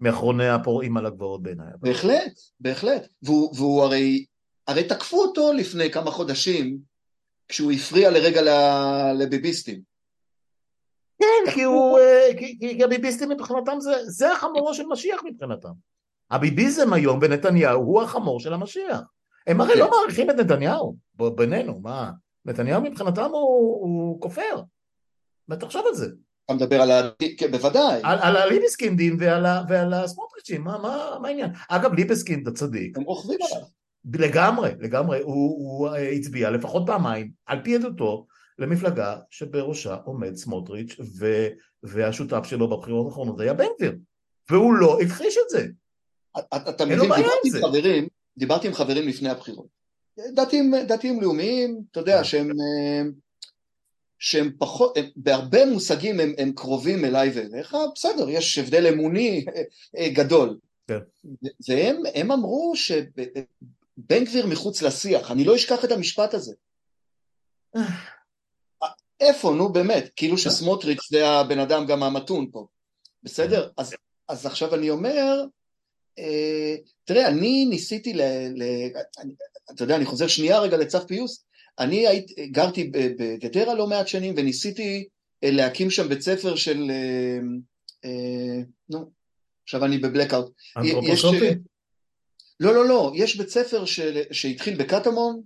מאחרוני 0.00 0.48
הפורעים 0.48 0.96
על 0.96 1.06
הגבעות 1.06 1.42
בעיניי. 1.42 1.66
בהחלט, 1.80 2.40
בהחלט, 2.60 3.08
והוא, 3.22 3.54
והוא 3.56 3.82
הרי, 3.82 4.24
הרי 4.68 4.84
תקפו 4.84 5.22
אותו 5.22 5.52
לפני 5.52 5.90
כמה 5.90 6.10
חודשים, 6.10 6.78
כשהוא 7.48 7.72
הפריע 7.72 8.10
לרגע 8.10 8.42
לביביסטים. 9.14 9.91
כן, 11.22 11.52
כי 11.52 11.62
הוא, 11.62 11.98
אה, 11.98 12.30
כי 12.38 12.84
הביביסטים 12.84 13.28
מבחינתם 13.28 13.80
זה, 13.80 13.92
זה 14.04 14.32
החמורו 14.32 14.74
של 14.74 14.86
משיח 14.86 15.22
מבחינתם. 15.24 15.72
הביביזם 16.30 16.92
היום 16.92 17.18
ונתניהו 17.22 17.80
הוא 17.80 18.02
החמור 18.02 18.40
של 18.40 18.52
המשיח. 18.52 19.00
הם 19.46 19.60
הרי 19.60 19.78
לא 19.78 19.84
כן. 19.84 19.90
מעריכים 19.90 20.30
את 20.30 20.34
נתניהו, 20.34 20.96
בינינו, 21.14 21.80
מה? 21.80 22.10
נתניהו 22.44 22.82
מבחינתם 22.82 23.30
הוא, 23.30 23.80
הוא 23.82 24.20
כופר. 24.20 24.62
תחשוב 25.60 25.86
על 25.86 25.94
זה. 25.94 26.06
אתה 26.44 26.54
מדבר 26.54 26.82
על 26.82 26.90
ה... 26.90 27.10
כן, 27.38 27.50
בוודאי. 27.50 28.00
על, 28.02 28.18
על 28.22 28.36
הליבסקינדים 28.36 29.16
ועל, 29.20 29.46
ועל 29.68 29.94
הסמוטריצ'ים, 29.94 30.64
מה, 30.64 30.78
מה, 30.78 31.18
מה 31.22 31.28
העניין? 31.28 31.50
אגב, 31.68 31.94
ליבסקינד 31.94 32.48
הצדיק. 32.48 32.96
הם 32.96 33.02
רוכבים 33.02 33.38
עליו. 33.50 33.66
לגמרי, 34.14 34.70
לגמרי, 34.78 35.20
הוא, 35.20 35.34
הוא 35.34 35.88
הצביע 35.88 36.50
לפחות 36.50 36.82
פעמיים, 36.86 37.30
על 37.46 37.60
פי 37.64 37.74
עדותו, 37.74 38.26
למפלגה 38.58 39.16
שבראשה 39.30 39.94
עומד 39.94 40.36
סמוטריץ' 40.36 40.96
ו, 41.18 41.48
והשותף 41.82 42.44
שלו 42.44 42.68
בבחירות 42.68 43.06
האחרונות 43.06 43.40
היה 43.40 43.54
בן 43.54 43.66
גביר, 43.78 43.96
והוא 44.50 44.74
לא 44.74 45.00
הכחיש 45.00 45.36
את 45.44 45.50
זה. 45.50 45.66
אתה 46.68 46.84
מבין, 46.84 46.98
דיברתי 47.00 47.48
עם 47.48 47.62
חברים, 47.62 48.08
דיברתי 48.36 48.66
עם 48.66 48.74
חברים 48.74 49.08
לפני 49.08 49.28
הבחירות. 49.28 49.66
דתיים, 50.34 50.74
דתיים 50.88 51.20
לאומיים, 51.20 51.82
אתה 51.90 52.00
יודע, 52.00 52.18
כן. 52.18 52.24
שהם, 52.24 52.50
שהם 54.18 54.50
פחות, 54.58 54.96
הם, 54.96 55.04
בהרבה 55.16 55.66
מושגים 55.66 56.20
הם, 56.20 56.32
הם 56.38 56.52
קרובים 56.52 57.04
אליי 57.04 57.30
ואליך, 57.34 57.76
בסדר, 57.94 58.30
יש 58.30 58.58
הבדל 58.58 58.86
אמוני 58.86 59.44
גדול. 60.12 60.58
כן. 60.88 60.98
והם 61.68 62.32
אמרו 62.32 62.72
שבן 62.76 64.24
גביר 64.24 64.46
מחוץ 64.46 64.82
לשיח, 64.82 65.30
אני 65.30 65.44
לא 65.44 65.56
אשכח 65.56 65.84
את 65.84 65.92
המשפט 65.92 66.34
הזה. 66.34 66.54
איפה, 69.22 69.54
נו 69.54 69.72
באמת, 69.72 70.10
כאילו 70.16 70.38
שסמוטריץ' 70.38 71.08
זה 71.10 71.28
הבן 71.28 71.58
אדם 71.58 71.86
גם 71.86 72.02
המתון 72.02 72.50
פה, 72.52 72.66
בסדר? 73.22 73.68
אז, 73.76 73.94
אז 74.28 74.46
עכשיו 74.46 74.74
אני 74.74 74.90
אומר, 74.90 75.44
אה, 76.18 76.76
תראה, 77.04 77.28
אני 77.28 77.64
ניסיתי 77.64 78.12
ל... 78.12 78.22
ל 78.56 78.62
אני, 79.18 79.34
אתה 79.74 79.84
יודע, 79.84 79.96
אני 79.96 80.04
חוזר 80.04 80.26
שנייה 80.26 80.58
רגע 80.58 80.76
לצו 80.76 81.06
פיוס, 81.06 81.44
אני 81.78 82.06
היית, 82.06 82.26
גרתי 82.50 82.84
בגדרה 82.84 83.74
לא 83.74 83.86
מעט 83.86 84.08
שנים 84.08 84.34
וניסיתי 84.36 85.08
אה, 85.44 85.50
להקים 85.50 85.90
שם 85.90 86.08
בית 86.08 86.20
ספר 86.20 86.56
של... 86.56 86.90
אה, 86.90 87.38
אה, 88.04 88.62
נו, 88.88 89.10
עכשיו 89.64 89.84
אני 89.84 89.98
בבלקאוט. 89.98 90.52
אנתרופוסופי? 90.76 91.50
לא, 92.60 92.74
לא, 92.74 92.88
לא, 92.88 93.12
יש 93.14 93.36
בית 93.36 93.48
ספר 93.48 93.84
של, 93.84 94.22
שהתחיל 94.32 94.74
בקטמון, 94.76 95.42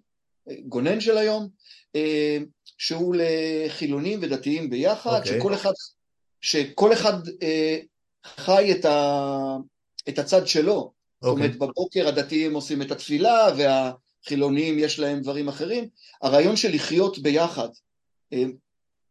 אה, 0.50 0.54
גונן 0.68 1.00
של 1.00 1.18
היום, 1.18 1.48
אה, 1.96 2.38
שהוא 2.78 3.16
לחילונים 3.18 4.18
ודתיים 4.22 4.70
ביחד, 4.70 5.10
okay. 5.10 5.18
אוקיי. 5.18 5.38
שכל 5.38 5.54
אחד, 5.54 5.72
שכל 6.40 6.92
אחד 6.92 7.12
אה, 7.42 7.78
חי 8.24 8.72
את, 8.72 8.84
ה, 8.84 9.56
את 10.08 10.18
הצד 10.18 10.46
שלו. 10.46 10.92
Okay. 10.92 11.26
זאת 11.26 11.32
אומרת, 11.32 11.54
אוקיי. 11.54 11.68
בבוקר 11.68 12.08
הדתיים 12.08 12.54
עושים 12.54 12.82
את 12.82 12.90
התפילה, 12.90 13.48
והחילונים 13.56 14.78
יש 14.78 14.98
להם 14.98 15.20
דברים 15.20 15.48
אחרים. 15.48 15.88
הרעיון 16.22 16.56
של 16.56 16.74
לחיות 16.74 17.18
ביחד, 17.18 17.68
אה, 18.32 18.44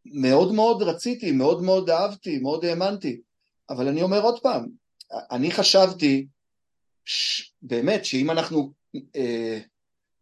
מאוד 0.06 0.52
מאוד 0.52 0.82
רציתי, 0.82 1.32
מאוד 1.32 1.62
מאוד 1.62 1.90
אהבתי, 1.90 2.38
מאוד 2.38 2.64
האמנתי. 2.64 3.20
אבל 3.70 3.88
אני 3.88 4.02
אומר 4.02 4.22
עוד 4.22 4.40
פעם, 4.40 4.66
אני 5.30 5.50
חשבתי, 5.50 6.26
ש... 7.04 7.50
באמת, 7.62 8.04
שאם 8.04 8.30
אנחנו 8.30 8.72
אה, 9.16 9.58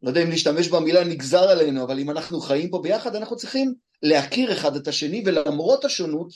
לא 0.04 0.08
יודע 0.08 0.22
אם 0.22 0.30
להשתמש 0.30 0.68
במילה 0.68 1.04
נגזר 1.04 1.50
עלינו, 1.50 1.84
אבל 1.84 1.98
אם 1.98 2.10
אנחנו 2.10 2.40
חיים 2.40 2.70
פה 2.70 2.80
ביחד, 2.82 3.16
אנחנו 3.16 3.36
צריכים 3.36 3.74
להכיר 4.02 4.52
אחד 4.52 4.76
את 4.76 4.88
השני, 4.88 5.22
ולמרות 5.26 5.84
השונות, 5.84 6.28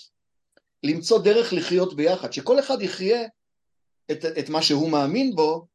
למצוא 0.83 1.19
דרך 1.19 1.53
לחיות 1.53 1.97
ביחד, 1.97 2.33
שכל 2.33 2.59
אחד 2.59 2.83
יחיה 2.83 3.23
את, 4.11 4.25
את 4.25 4.49
מה 4.49 4.63
שהוא 4.63 4.91
מאמין 4.91 5.35
בו, 5.35 5.67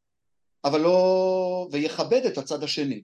אבל 0.64 0.80
לא... 0.80 1.68
ויכבד 1.72 2.26
את 2.26 2.38
הצד 2.38 2.62
השני. 2.62 3.02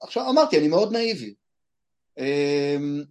עכשיו 0.00 0.30
אמרתי, 0.30 0.58
אני 0.58 0.68
מאוד 0.68 0.92
נאיבי. 0.92 1.34
אמ, 2.18 3.02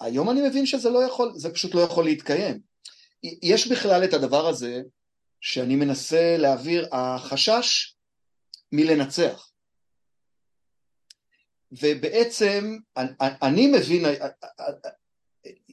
היום 0.00 0.30
אני 0.30 0.48
מבין 0.48 0.66
שזה 0.66 0.90
לא 0.90 1.04
יכול, 1.04 1.32
זה 1.36 1.54
פשוט 1.54 1.74
לא 1.74 1.80
יכול 1.80 2.04
להתקיים. 2.04 2.60
יש 3.42 3.68
בכלל 3.68 4.04
את 4.04 4.14
הדבר 4.14 4.46
הזה 4.46 4.82
שאני 5.40 5.76
מנסה 5.76 6.36
להעביר, 6.38 6.88
החשש 6.92 7.96
מלנצח. 8.72 9.53
ובעצם 11.82 12.78
אני 13.18 13.66
מבין, 13.66 14.04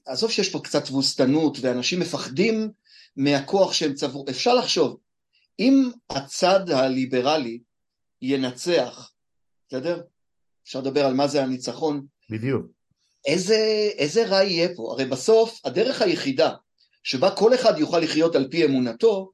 עזוב 0.06 0.32
שיש 0.32 0.50
פה 0.50 0.60
קצת 0.64 0.86
תבוסתנות 0.86 1.58
ואנשים 1.62 2.00
מפחדים 2.00 2.72
מהכוח 3.16 3.74
שהם 3.74 3.94
צברו, 3.94 4.26
אפשר 4.30 4.56
לחשוב, 4.56 4.98
אם 5.60 5.92
הצד 6.10 6.70
הליברלי 6.70 7.60
ינצח, 8.22 9.12
בסדר? 9.68 10.02
אפשר 10.64 10.80
לדבר 10.80 11.06
על 11.06 11.14
מה 11.14 11.28
זה 11.28 11.44
הניצחון. 11.44 12.06
בדיוק. 12.30 12.66
איזה, 13.26 13.90
איזה 13.98 14.28
רע 14.28 14.44
יהיה 14.44 14.70
פה? 14.76 14.92
הרי 14.92 15.06
בסוף 15.06 15.60
הדרך 15.66 16.02
היחידה 16.02 16.54
שבה 17.04 17.36
כל 17.36 17.54
אחד 17.56 17.80
יוכל 17.80 18.00
לחיות 18.00 18.36
על 18.36 18.48
פי 18.52 18.66
אמונתו, 18.66 19.32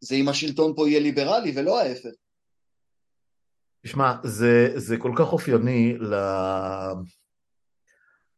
זה 0.00 0.14
אם 0.14 0.28
השלטון 0.28 0.72
פה 0.76 0.88
יהיה 0.88 1.00
ליברלי 1.00 1.52
ולא 1.54 1.80
ההפך. 1.80 2.10
תשמע, 3.82 4.14
זה, 4.22 4.72
זה 4.76 4.96
כל 4.96 5.12
כך 5.16 5.32
אופייני 5.32 5.96
ל... 5.98 6.14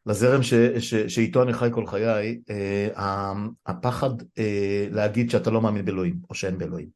לזרם 0.06 0.42
ש, 0.42 0.54
ש, 0.78 0.94
שאיתו 0.94 1.42
אני 1.42 1.52
חי 1.52 1.68
כל 1.72 1.86
חיי, 1.86 2.40
אה, 2.50 3.32
הפחד 3.66 4.10
אה, 4.38 4.86
להגיד 4.90 5.30
שאתה 5.30 5.50
לא 5.50 5.60
מאמין 5.60 5.84
באלוהים, 5.84 6.16
או 6.30 6.34
שאין 6.34 6.58
באלוהים. 6.58 6.88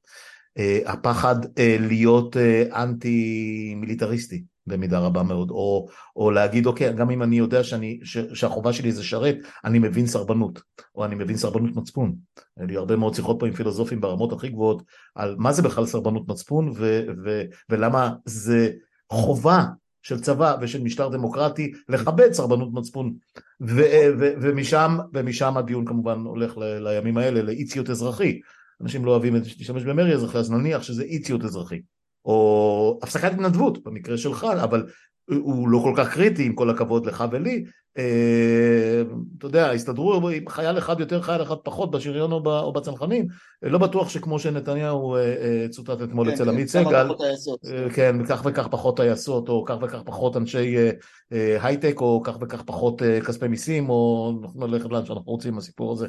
אה, 0.59 0.78
הפחד 0.86 1.36
אה, 1.59 1.76
להיות 1.80 2.36
אה, 2.36 2.82
אנטי 2.82 3.74
מיליטריסטי 3.76 4.44
במידה 4.67 4.99
רבה 4.99 5.23
מאוד, 5.23 5.51
או, 5.51 5.87
או 6.17 6.31
להגיד 6.31 6.67
אוקיי, 6.67 6.93
גם 6.93 7.11
אם 7.11 7.23
אני 7.23 7.39
יודע 7.39 7.64
שאני, 7.64 8.01
ש, 8.05 8.19
שהחובה 8.19 8.73
שלי 8.73 8.93
זה 8.93 9.05
שרת, 9.05 9.37
אני 9.64 9.79
מבין 9.79 10.07
סרבנות, 10.07 10.61
או 10.95 11.05
אני 11.05 11.14
מבין 11.14 11.37
סרבנות 11.37 11.77
מצפון. 11.77 12.14
היו 12.57 12.67
לי 12.67 12.77
הרבה 12.77 12.97
מאוד 12.97 13.14
שיחות 13.14 13.37
פה 13.41 13.47
עם 13.47 13.53
פילוסופים 13.53 14.01
ברמות 14.01 14.33
הכי 14.33 14.49
גבוהות 14.49 14.83
על 15.14 15.37
מה 15.39 15.53
זה 15.53 15.62
בכלל 15.62 15.87
סרבנות 15.87 16.29
מצפון, 16.29 16.73
ו, 16.77 17.01
ו, 17.25 17.43
ולמה 17.71 18.12
זה 18.25 18.71
חובה 19.12 19.64
של 20.03 20.21
צבא 20.21 20.57
ושל 20.61 20.83
משטר 20.83 21.09
דמוקרטי 21.09 21.73
לכבד 21.89 22.33
סרבנות 22.33 22.69
מצפון 22.73 23.14
ו, 23.61 23.83
ו, 24.19 24.33
ומשם, 24.43 24.99
ומשם 25.14 25.57
הדיון 25.57 25.87
כמובן 25.87 26.19
הולך 26.19 26.59
ל, 26.59 26.89
לימים 26.89 27.19
האלה 27.19 27.43
לאי 27.43 27.64
ציות 27.64 27.91
אזרחי 27.91 28.41
אנשים 28.81 29.05
לא 29.05 29.11
אוהבים 29.11 29.35
להשתמש 29.35 29.83
במרי 29.83 30.14
אזרחי, 30.14 30.39
אז 30.39 30.51
נניח 30.51 30.83
שזה 30.83 31.03
אי 31.03 31.19
ציות 31.19 31.45
אזרחי. 31.45 31.81
או 32.27 32.99
הפסקת 33.03 33.33
התנדבות 33.33 33.85
במקרה 33.85 34.18
שלך, 34.18 34.47
אבל 34.62 34.87
הוא 35.31 35.68
לא 35.68 35.79
כל 35.79 35.93
כך 35.97 36.14
קריטי 36.14 36.47
עם 36.47 36.55
כל 36.55 36.70
הכבוד 36.70 37.07
לך 37.07 37.24
ולי. 37.33 37.64
אה, 37.99 39.03
אתה 39.39 39.47
יודע, 39.47 39.70
הסתדרו 39.70 40.29
עם 40.29 40.49
חייל 40.49 40.79
אחד 40.79 41.01
יותר, 41.01 41.22
חייל 41.22 41.43
אחד 41.43 41.57
פחות 41.57 41.91
בשריון 41.91 42.33
או 42.33 42.72
בצנחנים. 42.72 43.27
לא 43.62 43.79
בטוח 43.79 44.09
שכמו 44.09 44.39
שנתניהו 44.39 45.16
אה, 45.16 45.20
אה, 45.20 45.66
צוטט 45.70 46.03
אתמול 46.03 46.27
כן, 46.27 46.33
אצל 46.33 46.45
כן, 46.45 46.51
עמית 46.51 46.68
סגל, 46.68 47.09
כן, 47.95 48.27
כך 48.27 48.43
וכך 48.45 48.68
פחות 48.70 48.97
טייסות, 48.97 49.49
או 49.49 49.64
כך 49.64 49.77
וכך 49.83 50.03
פחות 50.05 50.37
אנשי 50.37 50.77
הייטק, 51.61 52.01
או 52.01 52.22
כך 52.24 52.37
וכך 52.41 52.62
פחות 52.62 53.03
כספי 53.27 53.49
מיסים, 53.49 53.89
או 53.89 54.33
אנחנו 54.43 54.66
נלך 54.66 54.87
לאן 54.87 55.05
שאנחנו 55.05 55.33
רוצים 55.33 55.53
עם 55.53 55.59
הסיפור 55.59 55.93
הזה. 55.93 56.07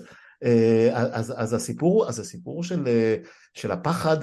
אז, 0.94 1.34
אז 1.38 1.54
הסיפור, 1.54 2.08
אז 2.08 2.20
הסיפור 2.20 2.64
של, 2.64 2.84
של 3.54 3.72
הפחד 3.72 4.18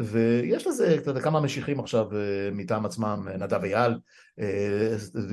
ויש 0.00 0.66
לזה, 0.66 0.96
יודע, 1.06 1.20
כמה 1.20 1.40
משיחים 1.40 1.80
עכשיו 1.80 2.06
מטעם 2.52 2.86
עצמם, 2.86 3.28
נדב 3.38 3.64
אייל, 3.64 3.98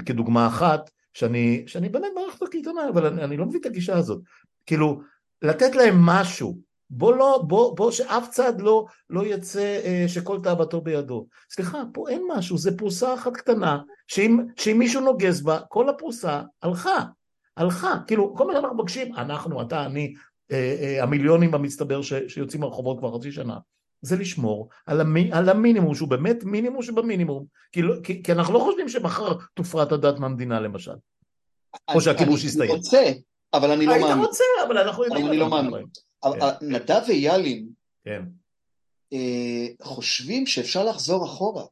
כדוגמה 0.06 0.48
אחת, 0.48 0.90
שאני, 1.14 1.64
שאני 1.68 1.90
באמת 1.90 2.12
מערכת 2.16 2.42
הקייטנה, 2.42 2.90
אבל 2.90 3.06
אני, 3.06 3.24
אני 3.24 3.38
לא 3.38 3.46
מבין 3.46 3.62
את 3.62 3.66
הגישה 3.66 3.98
הזאת. 3.98 4.22
כאילו, 4.66 5.02
לתת 5.42 5.76
להם 5.76 5.96
משהו, 6.06 6.58
בוא 6.90 7.16
לא, 7.16 7.44
בוא, 7.48 7.78
בוא 7.78 7.92
שאף 7.92 8.30
צד 8.30 8.62
לא, 8.62 8.86
לא 9.10 9.26
יצא 9.26 9.82
אה, 9.84 10.06
שכל 10.08 10.40
תאוותו 10.44 10.82
בידו. 10.82 11.28
סליחה, 11.52 11.82
פה 11.94 12.10
אין 12.10 12.24
משהו, 12.30 12.58
זה 12.58 12.78
פרוסה 12.78 13.14
אחת 13.14 13.38
קטנה, 13.38 13.80
שאם, 14.08 14.40
שאם 14.56 14.80
מישהו 14.80 15.02
נוגס 15.02 15.42
בה, 15.42 15.60
כל 15.70 15.90
הפרוסה 15.90 16.42
הלכה, 16.62 17.04
הלכה. 17.58 17.96
כאילו, 18.08 18.36
כל 18.36 18.48
מה 18.48 18.54
שאנחנו 18.54 18.76
מבקשים, 18.76 19.16
אנחנו, 19.16 19.62
אתה, 19.62 19.86
אני, 19.86 20.14
אה, 20.52 20.76
אה, 20.82 21.04
המיליונים 21.04 21.52
במצטבר 21.52 22.02
ש, 22.02 22.14
שיוצאים 22.28 22.62
מהרחובות 22.62 23.00
כבר 23.00 23.18
חצי 23.18 23.32
שנה, 23.32 23.58
זה 24.02 24.16
לשמור 24.16 24.70
על, 24.86 25.02
המי, 25.02 25.32
על 25.32 25.50
המינימום, 25.50 25.96
שהוא 25.96 26.10
באמת 26.10 26.44
מינימום 26.44 26.84
שבמינימום, 26.84 27.46
כי, 27.72 27.82
לא, 27.82 27.96
כי, 28.04 28.24
כי 28.24 28.32
אנחנו 28.32 28.54
לא 28.54 28.60
חושבים 28.60 28.90
שמחר 28.90 29.34
תופרת 29.54 29.92
הדת 29.92 30.20
מהמדינה 30.20 30.60
למשל, 30.60 30.96
או 31.96 32.02
שהכיבוש 32.02 32.44
יסתיים. 32.44 32.70
אני 32.70 32.78
רוצה, 32.78 33.12
אבל 33.54 33.72
אני 33.72 33.86
לא 33.86 33.92
מאמין. 33.92 34.08
היית 34.08 34.28
רוצה, 34.28 34.44
אבל 34.68 34.78
אנחנו 34.78 35.04
יודעים. 35.04 35.26
אבל 35.26 35.32
אני 35.32 35.40
לא 35.40 35.50
מאמין. 35.50 35.86
כן. 36.24 36.68
נדב 36.68 37.02
ויאלין 37.08 37.70
כן. 38.04 38.24
אה, 39.14 39.68
חושבים 39.82 40.48
שאפשר 40.48 40.84
לחזור 40.84 41.26
אחורה. 41.26 41.66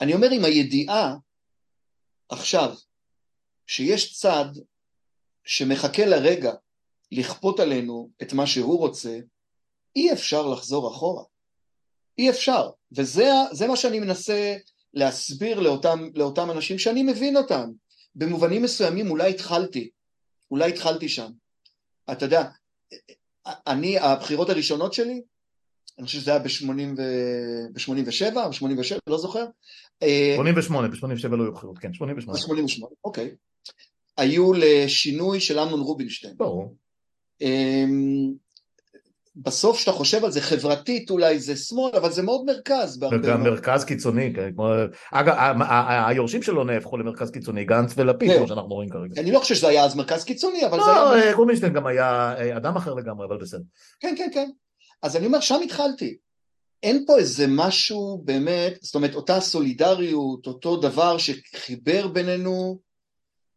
אני 0.00 0.14
אומר 0.14 0.30
עם 0.30 0.44
הידיעה 0.44 1.16
עכשיו 2.28 2.74
שיש 3.66 4.20
צד 4.20 4.44
שמחכה 5.44 6.06
לרגע 6.06 6.52
לכפות 7.12 7.60
עלינו 7.60 8.10
את 8.22 8.32
מה 8.32 8.46
שהוא 8.46 8.78
רוצה, 8.78 9.18
אי 9.96 10.12
אפשר 10.12 10.46
לחזור 10.46 10.90
אחורה. 10.90 11.24
אי 12.18 12.30
אפשר. 12.30 12.70
וזה 12.92 13.66
מה 13.68 13.76
שאני 13.76 14.00
מנסה 14.00 14.56
להסביר 14.94 15.60
לאותם, 15.60 16.08
לאותם 16.14 16.50
אנשים 16.50 16.78
שאני 16.78 17.02
מבין 17.02 17.36
אותם. 17.36 17.70
במובנים 18.14 18.62
מסוימים 18.62 19.10
אולי 19.10 19.30
התחלתי, 19.30 19.90
אולי 20.50 20.68
התחלתי 20.72 21.08
שם. 21.08 21.30
אתה 22.12 22.24
יודע, 22.24 22.44
אני, 23.46 23.98
הבחירות 23.98 24.50
הראשונות 24.50 24.92
שלי, 24.92 25.22
אני 25.98 26.06
חושב 26.06 26.18
שזה 26.18 26.30
היה 26.30 26.40
ב-87 26.40 28.36
או 28.46 28.52
87, 28.52 28.98
לא 29.06 29.18
זוכר. 29.18 29.44
88, 30.36 30.88
ב-87 30.88 31.28
לא 31.28 31.42
היו 31.44 31.52
בחירות, 31.52 31.78
כן, 31.78 31.94
88. 31.94 32.38
ב-88, 32.38 32.86
אוקיי. 33.04 33.30
היו 34.16 34.52
לשינוי 34.52 35.40
של 35.40 35.58
אמנון 35.58 35.80
רובינשטיין. 35.80 36.36
ברור. 36.36 36.74
בסוף 39.36 39.76
כשאתה 39.76 39.92
חושב 39.92 40.24
על 40.24 40.30
זה 40.30 40.40
חברתית 40.40 41.10
אולי 41.10 41.38
זה 41.40 41.56
שמאל 41.56 41.96
אבל 41.96 42.12
זה 42.12 42.22
מאוד 42.22 42.44
מרכז. 42.44 42.98
גם 43.22 43.42
מרכז 43.42 43.84
קיצוני, 43.84 44.32
כן, 44.34 44.50
אגב 45.12 45.56
היורשים 46.08 46.42
שלו 46.42 46.64
נהפכו 46.64 46.96
למרכז 46.96 47.30
קיצוני, 47.30 47.64
גנץ 47.64 47.92
ולפיד. 47.96 48.36
כמו 48.36 48.48
שאנחנו 48.48 48.68
רואים 48.68 48.88
כרגע. 48.88 49.20
אני 49.20 49.32
לא 49.32 49.38
חושב 49.38 49.54
שזה 49.54 49.68
היה 49.68 49.84
אז 49.84 49.94
מרכז 49.94 50.24
קיצוני 50.24 50.66
אבל 50.66 50.78
זה 50.78 50.90
היה... 50.90 51.30
לא, 51.30 51.36
רובינשטיין 51.36 51.72
גם 51.72 51.86
היה 51.86 52.34
אה, 52.38 52.56
אדם 52.56 52.76
אחר 52.76 52.94
לגמרי 52.94 53.26
אבל 53.26 53.38
בסדר. 53.38 53.62
כן 54.00 54.14
כן 54.18 54.30
כן, 54.34 54.50
אז 55.02 55.16
אני 55.16 55.26
אומר 55.26 55.40
שם 55.40 55.60
התחלתי. 55.64 56.16
אין 56.82 57.04
פה 57.06 57.18
איזה 57.18 57.46
משהו 57.48 58.22
באמת, 58.24 58.78
זאת 58.80 58.94
אומרת 58.94 59.14
אותה 59.14 59.40
סולידריות, 59.40 60.46
אותו 60.46 60.76
דבר 60.76 61.18
שחיבר 61.18 62.08
בינינו, 62.08 62.78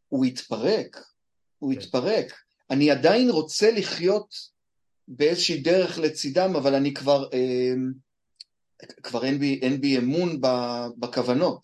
הוא 0.07 0.26
התפרק, 0.26 1.03
הוא 1.59 1.73
כן. 1.73 1.80
התפרק. 1.80 2.34
אני 2.69 2.91
עדיין 2.91 3.30
רוצה 3.30 3.71
לחיות 3.71 4.55
באיזושהי 5.08 5.58
דרך 5.58 5.99
לצידם, 5.99 6.56
אבל 6.56 6.76
אני 6.76 6.93
כבר, 6.93 7.30
אמ, 7.34 7.91
כבר 9.03 9.26
אין 9.26 9.39
בי, 9.39 9.60
אין 9.62 9.82
בי 9.82 9.97
אמון 9.97 10.41
בכוונות. 10.97 11.62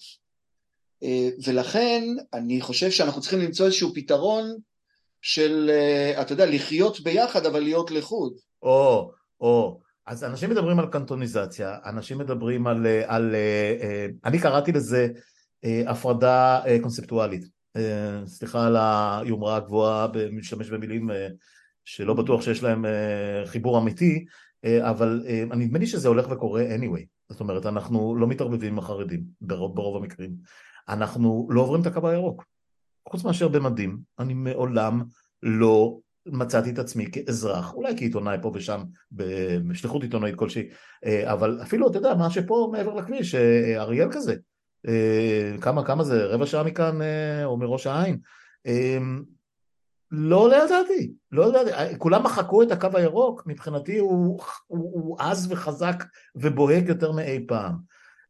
אה, 1.04 1.30
ולכן 1.48 2.04
אני 2.34 2.62
חושב 2.62 2.92
שאנחנו 2.92 3.22
צריכים 3.22 3.40
למצוא 3.40 3.66
איזשהו 3.66 3.94
פתרון 3.96 4.56
של, 5.22 5.70
אה, 5.74 6.22
אתה 6.22 6.34
יודע, 6.34 6.46
לחיות 6.46 7.00
ביחד 7.00 7.46
אבל 7.46 7.60
להיות 7.60 7.92
לחוד. 7.92 8.34
או, 8.64 9.12
או, 9.42 9.80
אז 10.06 10.24
אנשים 10.24 10.50
מדברים 10.50 10.80
על 10.80 10.86
קנטוניזציה, 10.92 11.78
אנשים 11.86 12.18
מדברים 12.18 12.68
על, 12.68 12.88
אה, 12.88 13.04
על 13.08 13.36
אני 14.26 14.40
קראתי 14.40 14.72
לזה 14.72 15.08
הפרדה 15.88 16.62
קונספטואלית. 16.82 17.46
סליחה 18.26 18.68
על 18.68 18.78
היומרה 18.80 19.56
הגבוהה, 19.56 20.08
משתמש 20.32 20.70
במילים 20.70 21.10
שלא 21.86 22.14
בטוח 22.14 22.42
שיש 22.42 22.64
להם 22.64 22.86
אה, 22.86 23.44
חיבור 23.46 23.80
אמיתי, 23.80 24.26
אה, 24.66 24.90
אבל 24.90 25.24
אה, 25.28 25.44
נדמה 25.56 25.80
לי 25.80 25.88
שזה 25.88 26.08
הולך 26.08 26.28
וקורה 26.30 26.64
anyway. 26.76 27.06
זאת 27.30 27.40
אומרת, 27.40 27.66
אנחנו 27.66 28.16
לא 28.16 28.28
מתערבבים 28.28 28.74
עם 28.74 28.80
החרדים 28.80 29.24
ברוב, 29.42 29.76
ברוב 29.76 30.04
המקרים. 30.04 30.32
אנחנו 30.90 31.48
לא 31.52 31.62
עוברים 31.62 31.82
את 31.82 31.86
הקו 31.86 32.08
הירוק. 32.08 32.46
חוץ 33.10 33.24
מאשר 33.24 33.48
במדים, 33.48 33.98
אני 34.20 34.34
מעולם 34.34 35.04
לא 35.44 35.98
מצאתי 36.26 36.70
את 36.70 36.80
עצמי 36.80 37.12
כאזרח, 37.12 37.74
אולי 37.74 37.98
כעיתונאי 37.98 38.38
פה 38.42 38.52
ושם, 38.54 38.84
בשליחות 39.12 40.04
עיתונאית 40.04 40.36
כלשהי, 40.36 40.70
אבל 41.24 41.60
אפילו, 41.62 41.88
אתה 41.88 41.98
יודע, 41.98 42.16
מה 42.16 42.30
שפה 42.30 42.70
מעבר 42.72 42.94
לכביש, 42.94 43.36
אריאל 43.76 44.08
כזה, 44.12 44.36
כמה, 45.62 45.86
כמה 45.86 46.04
זה, 46.04 46.26
רבע 46.26 46.46
שעה 46.46 46.64
מכאן 46.64 47.00
או 47.44 47.58
מראש 47.58 47.88
העין, 47.88 48.18
לא 50.12 50.56
ידעתי, 50.56 51.14
לא 51.32 51.50
ידעתי, 51.50 51.98
כולם 51.98 52.24
מחקו 52.24 52.64
את 52.64 52.72
הקו 52.72 52.90
הירוק, 52.94 53.44
מבחינתי 53.46 53.98
הוא, 53.98 54.42
הוא, 54.68 54.92
הוא 54.94 55.20
עז 55.20 55.52
וחזק 55.52 56.04
ובוהק 56.36 56.84
יותר 56.88 57.12
מאי 57.12 57.46
פעם. 57.48 57.76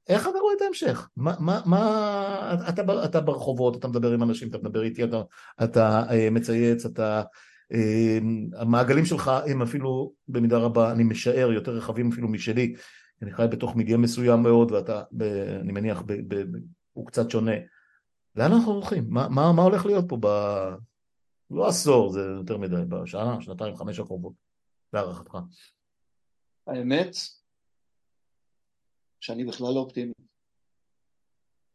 איך 0.10 0.28
אתה 0.28 0.38
רואה 0.38 0.54
את 0.58 0.62
ההמשך? 0.62 1.10
מה, 1.18 1.34
מה, 1.40 1.62
מה 1.66 2.56
אתה, 2.70 3.06
אתה 3.06 3.22
ברחובות, 3.22 3.76
אתה 3.76 3.88
מדבר 3.88 4.12
עם 4.12 4.24
אנשים, 4.24 4.50
אתה 4.50 4.58
מדבר 4.58 4.82
איתי, 4.82 5.04
אתה, 5.04 5.22
אתה 5.64 6.04
אה, 6.10 6.30
מצייץ, 6.32 6.86
אתה... 6.86 7.22
אה, 7.74 8.20
המעגלים 8.58 9.06
שלך 9.06 9.32
הם 9.48 9.62
אפילו 9.62 10.14
במידה 10.28 10.58
רבה, 10.58 10.92
אני 10.92 11.04
משער, 11.04 11.52
יותר 11.52 11.72
רחבים 11.72 12.10
אפילו 12.12 12.28
משלי. 12.28 12.76
אני 13.22 13.34
חי 13.34 13.46
בתוך 13.52 13.76
מדיע 13.76 13.98
מסוים 13.98 14.44
מאוד, 14.44 14.72
ואתה, 14.72 15.02
ב, 15.12 15.24
אני 15.62 15.72
מניח, 15.72 16.02
ב, 16.02 16.14
ב, 16.14 16.36
ב, 16.36 16.60
הוא 16.94 17.08
קצת 17.08 17.30
שונה. 17.30 17.56
לאן 18.36 18.52
אנחנו 18.52 18.72
הולכים? 18.72 19.06
מה, 19.10 19.30
מה, 19.30 19.52
מה 19.52 19.62
הולך 19.62 19.86
להיות 19.86 20.06
פה 20.08 20.18
ב... 20.22 20.28
לא 21.52 21.68
עשור, 21.68 22.12
זה 22.12 22.20
יותר 22.20 22.58
מדי, 22.58 22.76
בשנה, 22.90 23.42
שנתיים, 23.42 23.76
חמש 23.76 24.00
הקרובות, 24.00 24.34
להערכתך. 24.94 25.38
האמת, 26.68 27.16
שאני 29.20 29.46
בכלל 29.46 29.74
לא 29.74 29.80
אופטימי. 29.80 30.14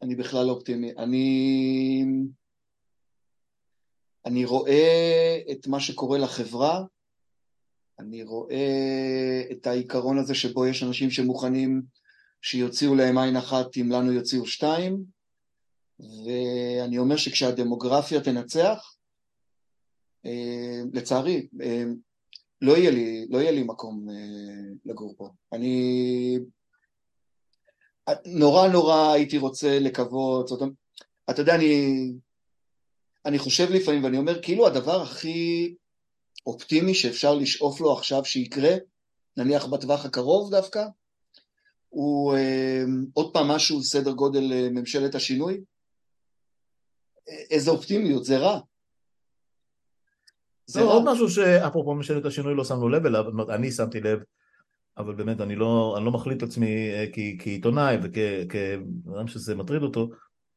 אני 0.01 0.15
בכלל 0.15 0.45
לא 0.45 0.51
אופטימי. 0.51 0.91
אני... 0.97 2.05
אני 4.25 4.45
רואה 4.45 5.39
את 5.51 5.67
מה 5.67 5.79
שקורה 5.79 6.17
לחברה, 6.17 6.83
אני 7.99 8.23
רואה 8.23 9.41
את 9.51 9.67
העיקרון 9.67 10.17
הזה 10.17 10.35
שבו 10.35 10.65
יש 10.67 10.83
אנשים 10.83 11.11
שמוכנים 11.11 11.81
שיוציאו 12.41 12.95
להם 12.95 13.17
עין 13.17 13.35
אחת 13.35 13.77
אם 13.77 13.91
לנו 13.91 14.11
יוציאו 14.11 14.45
שתיים, 14.45 15.03
ואני 15.99 16.97
אומר 16.97 17.17
שכשהדמוגרפיה 17.17 18.21
תנצח, 18.21 18.96
לצערי, 20.93 21.47
אה, 21.61 21.83
לא 22.61 22.77
יהיה 22.77 22.91
לי, 22.91 23.27
לא 23.29 23.37
יהיה 23.37 23.51
לי 23.51 23.63
מקום 23.63 24.09
אה, 24.09 24.15
לגור 24.85 25.15
פה. 25.17 25.29
אני 25.53 26.39
נורא 28.25 28.67
נורא 28.67 29.11
הייתי 29.11 29.37
רוצה 29.37 29.79
לקוות, 29.79 30.47
זאת 30.47 30.61
אומרת, 30.61 30.73
אתה 31.29 31.41
יודע, 31.41 31.55
אני, 31.55 31.93
אני 33.25 33.39
חושב 33.39 33.71
לפעמים 33.71 34.03
ואני 34.03 34.17
אומר, 34.17 34.41
כאילו 34.41 34.67
הדבר 34.67 35.01
הכי 35.01 35.75
אופטימי 36.45 36.93
שאפשר 36.93 37.35
לשאוף 37.35 37.81
לו 37.81 37.93
עכשיו 37.93 38.25
שיקרה, 38.25 38.75
נניח 39.37 39.65
בטווח 39.65 40.05
הקרוב 40.05 40.51
דווקא, 40.51 40.85
הוא 41.89 42.35
אה, 42.35 42.83
עוד 43.13 43.33
פעם 43.33 43.47
משהו 43.47 43.83
סדר 43.83 44.11
גודל 44.11 44.69
ממשלת 44.69 45.15
השינוי. 45.15 45.61
איזה 47.49 47.71
אופטימיות, 47.71 48.25
זה 48.25 48.37
רע. 48.37 48.59
זה 50.67 50.81
עוד 50.81 51.03
משהו 51.05 51.29
שאפרופו 51.29 51.95
ממשלת 51.95 52.25
השינוי 52.25 52.55
לא 52.55 52.63
שמנו 52.63 52.89
לב 52.89 53.05
אליו, 53.05 53.25
אני 53.49 53.71
שמתי 53.71 54.01
לב, 54.01 54.19
אבל 54.97 55.13
באמת 55.13 55.41
אני 55.41 55.55
לא, 55.55 55.95
אני 55.97 56.05
לא 56.05 56.11
מחליט 56.11 56.43
עצמי 56.43 56.89
אה, 56.93 57.05
כעיתונאי 57.39 57.97
וכאדם 58.01 59.27
שזה 59.27 59.55
מטריד 59.55 59.83
אותו, 59.83 60.09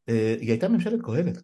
אה, 0.08 0.36
היא 0.40 0.50
הייתה 0.50 0.68
ממשלת 0.68 1.02
קהלת. 1.02 1.42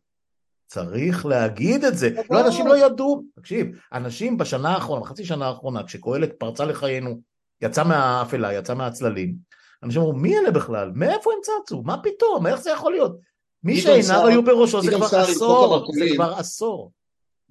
צריך 0.67 1.27
להגיד 1.27 1.85
את 1.85 1.99
זה. 1.99 2.11
לא, 2.31 2.47
אנשים 2.47 2.67
לא 2.67 2.87
ידעו. 2.87 3.23
תקשיב, 3.35 3.67
אנשים 3.93 4.39
בשנה 4.39 4.69
האחרונה, 4.69 5.01
בחצי 5.01 5.25
שנה 5.25 5.47
האחרונה, 5.47 5.83
כשקהלת 5.83 6.33
פרצה 6.39 6.65
לחיינו, 6.65 7.21
יצא 7.63 7.85
מהאפלה, 7.85 8.55
יצא 8.55 8.75
מהצללים, 8.75 9.35
אנשים 9.83 10.01
אמרו, 10.01 10.13
מי 10.13 10.39
אלה 10.39 10.51
בכלל? 10.51 10.91
מאיפה 10.95 11.31
הם 11.33 11.39
צצו? 11.43 11.83
מה 11.83 12.03
פתאום? 12.03 12.47
איך 12.47 12.61
זה 12.61 12.71
יכול 12.71 12.93
להיות? 12.93 13.17
מי 13.65 13.77
שעיניו 13.77 14.27
היו 14.27 14.45
בראשו 14.45 14.83
זה 14.83 14.91
כבר 14.91 15.07
עשור, 15.21 15.93
זה 15.93 16.05
כבר 16.15 16.35
עשור. 16.39 16.93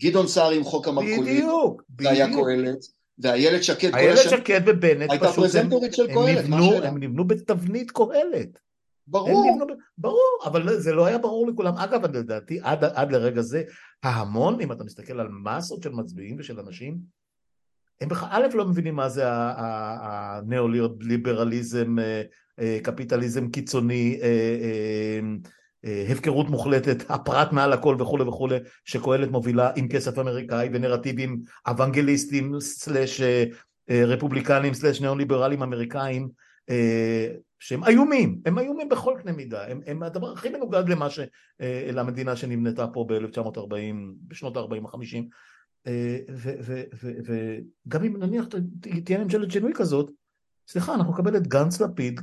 גדעון 0.01 0.27
סער 0.27 0.51
עם 0.51 0.63
חוק 0.63 0.87
המרכולים, 0.87 1.23
בדיוק. 1.23 1.83
זה 2.01 2.09
היה 2.09 2.27
קהלת, 2.27 2.77
ואיילת 3.19 3.63
שקד, 3.63 3.95
איילת 3.95 4.29
שקד 4.29 4.61
ובנט 4.65 5.11
הייתה 5.11 5.31
פרזנטורית 5.31 5.93
של 5.93 6.07
קהלת? 6.07 6.45
הם 6.83 6.97
נבנו 6.97 7.27
בתבנית 7.27 7.91
קהלת. 7.91 8.59
ברור. 9.07 9.55
נבנו, 9.55 9.75
ברור, 9.97 10.39
אבל 10.45 10.79
זה 10.79 10.93
לא 10.93 11.05
היה 11.05 11.17
ברור 11.17 11.47
לכולם. 11.47 11.73
אגב, 11.73 12.05
לדעתי, 12.05 12.59
עד, 12.61 12.83
עד 12.83 13.11
לרגע 13.11 13.41
זה, 13.41 13.63
ההמון, 14.03 14.61
אם 14.61 14.71
אתה 14.71 14.83
מסתכל 14.83 15.19
על 15.19 15.27
מסות 15.43 15.83
של 15.83 15.91
מצביעים 15.91 16.35
ושל 16.39 16.59
אנשים, 16.59 16.97
הם 18.01 18.09
בכלל, 18.09 18.29
א', 18.31 18.47
לא 18.53 18.65
מבינים 18.65 18.95
מה 18.95 19.09
זה 19.09 19.23
הניאו-ליברליזם, 19.27 21.99
אה, 21.99 22.21
אה, 22.59 22.77
קפיטליזם 22.83 23.49
קיצוני, 23.49 24.19
אה, 24.21 25.19
הפקרות 25.85 26.49
מוחלטת, 26.49 27.11
הפרט 27.11 27.51
מעל 27.51 27.73
הכל 27.73 27.95
וכולי 27.99 28.23
וכולי, 28.23 28.57
שקהלת 28.85 29.31
מובילה 29.31 29.71
עם 29.75 29.87
כסף 29.87 30.19
אמריקאי 30.19 30.69
ונרטיבים 30.73 31.41
אוונגליסטים 31.67 32.59
סלאש 32.59 33.21
אה, 33.21 33.43
אה, 33.89 34.05
רפובליקנים 34.05 34.73
סלאש 34.73 35.01
ניאו-ליברלים 35.01 35.63
אמריקאים 35.63 36.29
שהם 37.59 37.83
איומים, 37.83 38.39
הם 38.45 38.59
איומים 38.59 38.89
בכל 38.89 39.13
קנה 39.21 39.31
מידה, 39.31 39.67
הם, 39.67 39.79
הם 39.85 40.03
הדבר 40.03 40.31
הכי 40.31 40.49
מנוגד 40.49 40.89
למה 40.89 41.09
ש... 41.09 41.19
למדינה 41.93 42.35
שנבנתה 42.35 42.87
פה 42.87 43.05
ב-1940, 43.09 43.95
בשנות 44.27 44.57
ה-40-50 44.57 45.17
וגם 47.25 48.03
אם 48.03 48.17
נניח 48.17 48.45
תהיה 49.05 49.23
ממשלת 49.23 49.51
שינוי 49.51 49.71
כזאת, 49.75 50.11
סליחה, 50.67 50.93
אנחנו 50.93 51.13
נקבל 51.13 51.37
את 51.37 51.47
גנץ 51.47 51.81
לפיד, 51.81 52.21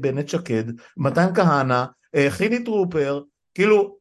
בנט 0.00 0.28
שקד, 0.28 0.64
מתן 0.96 1.34
כהנא, 1.34 1.84
אה, 2.14 2.26
חילי 2.30 2.64
טרופר, 2.64 3.22
כאילו, 3.54 3.98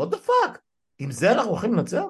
what 0.00 0.04
the 0.04 0.28
fuck, 0.28 0.58
עם 0.98 1.10
זה 1.10 1.32
אנחנו 1.32 1.50
הולכים 1.50 1.74
לנצח? 1.74 2.02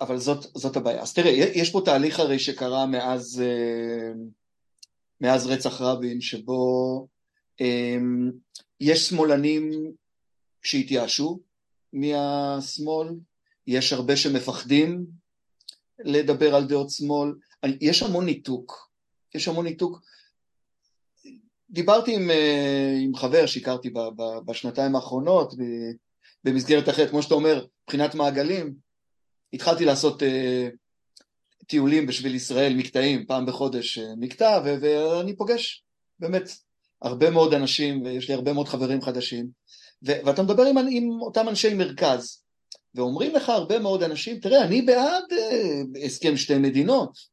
אבל 0.00 0.18
זאת, 0.18 0.46
זאת 0.54 0.76
הבעיה. 0.76 1.02
אז 1.02 1.14
תראה, 1.14 1.30
יש 1.30 1.70
פה 1.70 1.82
תהליך 1.84 2.20
הרי 2.20 2.38
שקרה 2.38 2.86
מאז, 2.86 3.42
אה, 3.44 4.12
מאז 5.20 5.46
רצח 5.46 5.80
רבין, 5.80 6.20
שבו 6.20 7.06
אה, 7.60 7.96
יש 8.80 9.08
שמאלנים 9.08 9.70
שהתייאשו 10.62 11.40
מהשמאל, 11.92 13.08
יש 13.66 13.92
הרבה 13.92 14.16
שמפחדים 14.16 15.06
לדבר 15.98 16.54
על 16.54 16.64
דעות 16.64 16.90
שמאל, 16.90 17.34
יש 17.80 18.02
המון 18.02 18.24
ניתוק, 18.24 18.91
יש 19.34 19.48
המון 19.48 19.66
ניתוק, 19.66 20.00
דיברתי 21.70 22.14
עם, 22.14 22.30
אה, 22.30 22.98
עם 23.00 23.14
חבר 23.14 23.46
שהכרתי 23.46 23.90
בשנתיים 24.46 24.96
האחרונות 24.96 25.54
במסגרת 26.44 26.88
אחרת, 26.88 27.10
כמו 27.10 27.22
שאתה 27.22 27.34
אומר, 27.34 27.66
מבחינת 27.84 28.14
מעגלים, 28.14 28.74
התחלתי 29.52 29.84
לעשות 29.84 30.22
uh, 30.22 30.26
טיולים 31.66 32.06
בשביל 32.06 32.34
ישראל, 32.34 32.74
מקטעים, 32.74 33.26
פעם 33.26 33.46
בחודש 33.46 33.98
uh, 33.98 34.02
מקטע, 34.16 34.60
ואני 34.64 35.36
פוגש 35.36 35.84
באמת 36.18 36.50
הרבה 37.02 37.30
מאוד 37.30 37.54
אנשים, 37.54 38.02
ויש 38.02 38.28
לי 38.28 38.34
הרבה 38.34 38.52
מאוד 38.52 38.68
חברים 38.68 39.02
חדשים, 39.02 39.48
ואתה 40.02 40.42
מדבר 40.42 40.62
עם, 40.62 40.78
עם 40.90 41.20
אותם 41.20 41.48
אנשי 41.48 41.74
מרכז, 41.74 42.42
ואומרים 42.94 43.34
לך 43.34 43.48
הרבה 43.48 43.78
מאוד 43.78 44.02
אנשים, 44.02 44.40
תראה, 44.40 44.64
אני 44.64 44.82
בעד 44.82 45.24
uh, 45.30 46.04
הסכם 46.04 46.36
שתי 46.36 46.58
מדינות, 46.58 47.31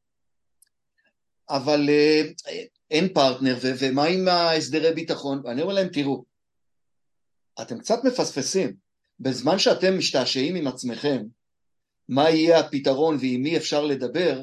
אבל 1.49 1.89
uh, 1.89 2.51
אין 2.91 3.13
פרטנר, 3.13 3.57
ו- 3.61 3.71
ומה 3.79 4.05
עם 4.05 4.27
ההסדרי 4.27 4.93
ביטחון? 4.93 5.41
ואני 5.43 5.61
אומר 5.61 5.73
להם, 5.73 5.87
תראו, 5.87 6.23
אתם 7.61 7.79
קצת 7.79 8.03
מפספסים, 8.03 8.73
בזמן 9.19 9.59
שאתם 9.59 9.97
משתעשעים 9.97 10.55
עם 10.55 10.67
עצמכם, 10.67 11.23
מה 12.09 12.29
יהיה 12.29 12.59
הפתרון 12.59 13.17
ועם 13.19 13.41
מי 13.41 13.57
אפשר 13.57 13.85
לדבר, 13.85 14.41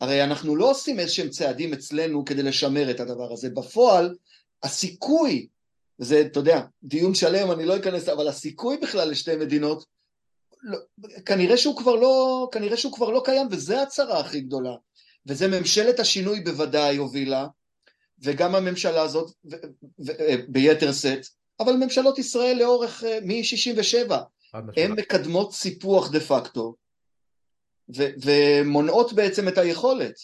הרי 0.00 0.24
אנחנו 0.24 0.56
לא 0.56 0.70
עושים 0.70 1.00
איזשהם 1.00 1.28
צעדים 1.28 1.72
אצלנו 1.72 2.24
כדי 2.24 2.42
לשמר 2.42 2.90
את 2.90 3.00
הדבר 3.00 3.32
הזה. 3.32 3.50
בפועל, 3.50 4.14
הסיכוי, 4.62 5.48
וזה, 6.00 6.20
אתה 6.20 6.40
יודע, 6.40 6.60
דיון 6.82 7.14
שלם, 7.14 7.50
אני 7.50 7.64
לא 7.64 7.76
אכנס, 7.76 8.08
אבל 8.08 8.28
הסיכוי 8.28 8.76
בכלל 8.76 9.10
לשתי 9.10 9.36
מדינות, 9.36 9.84
לא, 10.62 10.78
כנראה 11.26 11.56
שהוא 11.56 11.76
כבר 11.76 11.94
לא, 11.94 12.48
כנראה 12.52 12.76
שהוא 12.76 12.92
כבר 12.92 13.10
לא 13.10 13.22
קיים, 13.24 13.48
וזה 13.50 13.82
הצרה 13.82 14.20
הכי 14.20 14.40
גדולה. 14.40 14.74
וזה 15.26 15.48
ממשלת 15.48 16.00
השינוי 16.00 16.40
בוודאי 16.40 16.96
הובילה, 16.96 17.46
וגם 18.18 18.54
הממשלה 18.54 19.02
הזאת 19.02 19.32
ו- 20.06 20.12
ביתר 20.48 20.92
שאת, 20.92 21.26
אבל 21.60 21.72
ממשלות 21.72 22.18
ישראל 22.18 22.56
לאורך, 22.58 23.04
אה, 23.04 23.18
מ-67, 23.22 24.12
הן 24.76 24.92
מקדמות 24.92 25.52
סיפוח 25.52 26.10
דה 26.10 26.20
פקטו, 26.20 26.74
ו- 27.96 28.10
ומונעות 28.24 29.12
בעצם 29.12 29.48
את 29.48 29.58
היכולת. 29.58 30.14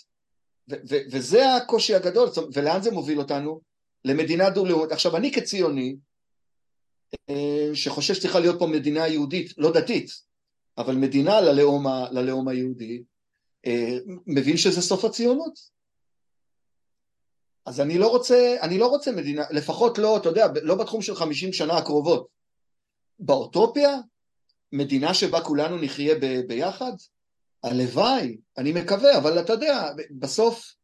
ו- 0.71 0.75
ו- 0.91 1.01
וזה 1.11 1.55
הקושי 1.55 1.95
הגדול, 1.95 2.29
ולאן 2.53 2.83
זה 2.83 2.91
מוביל 2.91 3.19
אותנו? 3.19 3.61
למדינה 4.05 4.51
דו-לאומית. 4.51 4.93
עכשיו, 4.93 5.17
אני 5.17 5.33
כציוני, 5.33 5.97
אה, 7.31 7.71
שחושב 7.75 8.15
שצריכה 8.15 8.41
להיות 8.41 8.59
פה 8.59 8.67
מדינה 8.67 9.09
יהודית, 9.09 9.53
לא 9.59 9.73
דתית, 9.73 10.11
אבל 10.79 10.95
מדינה 10.95 11.41
ללאום, 11.41 11.87
ה- 11.87 12.07
ללאום 12.11 12.49
היהודי, 12.49 12.97
אה, 12.97 13.03
מבין 14.27 14.57
שזה 14.57 14.83
סוף 14.83 15.05
הציונות. 15.05 15.73
אז 17.67 17.81
אני 17.81 17.99
לא 17.99 18.09
רוצה, 18.09 18.57
אני 18.61 18.79
לא 18.79 18.87
רוצה 18.87 19.13
מדינה, 19.13 19.43
לפחות 19.51 19.99
לא, 19.99 20.17
אתה 20.17 20.29
יודע, 20.29 20.47
לא 20.63 20.75
בתחום 20.75 21.03
של 21.03 21.15
חמישים 21.15 21.53
שנה 21.53 21.77
הקרובות. 21.79 22.27
באוטופיה, 23.19 23.97
מדינה 24.73 25.15
שבה 25.15 25.41
כולנו 25.41 25.79
נחיה 25.79 26.15
ב, 26.15 26.41
ביחד, 26.47 26.93
הלוואי, 27.65 28.37
אני 28.59 28.73
מקווה, 28.73 29.19
אבל 29.19 29.41
אתה 29.41 29.53
יודע, 29.53 29.91
בסוף 30.19 30.75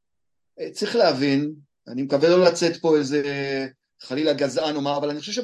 אה, 0.60 0.70
צריך 0.70 0.96
להבין, 0.96 1.54
אני 1.88 2.02
מקווה 2.02 2.28
לא 2.28 2.44
לצאת 2.44 2.76
פה 2.80 2.96
איזה 2.96 3.22
חלילה 4.00 4.32
גזען 4.32 4.76
או 4.76 4.80
מה, 4.80 4.96
אבל 4.96 5.10
אני 5.10 5.20
חושב 5.20 5.42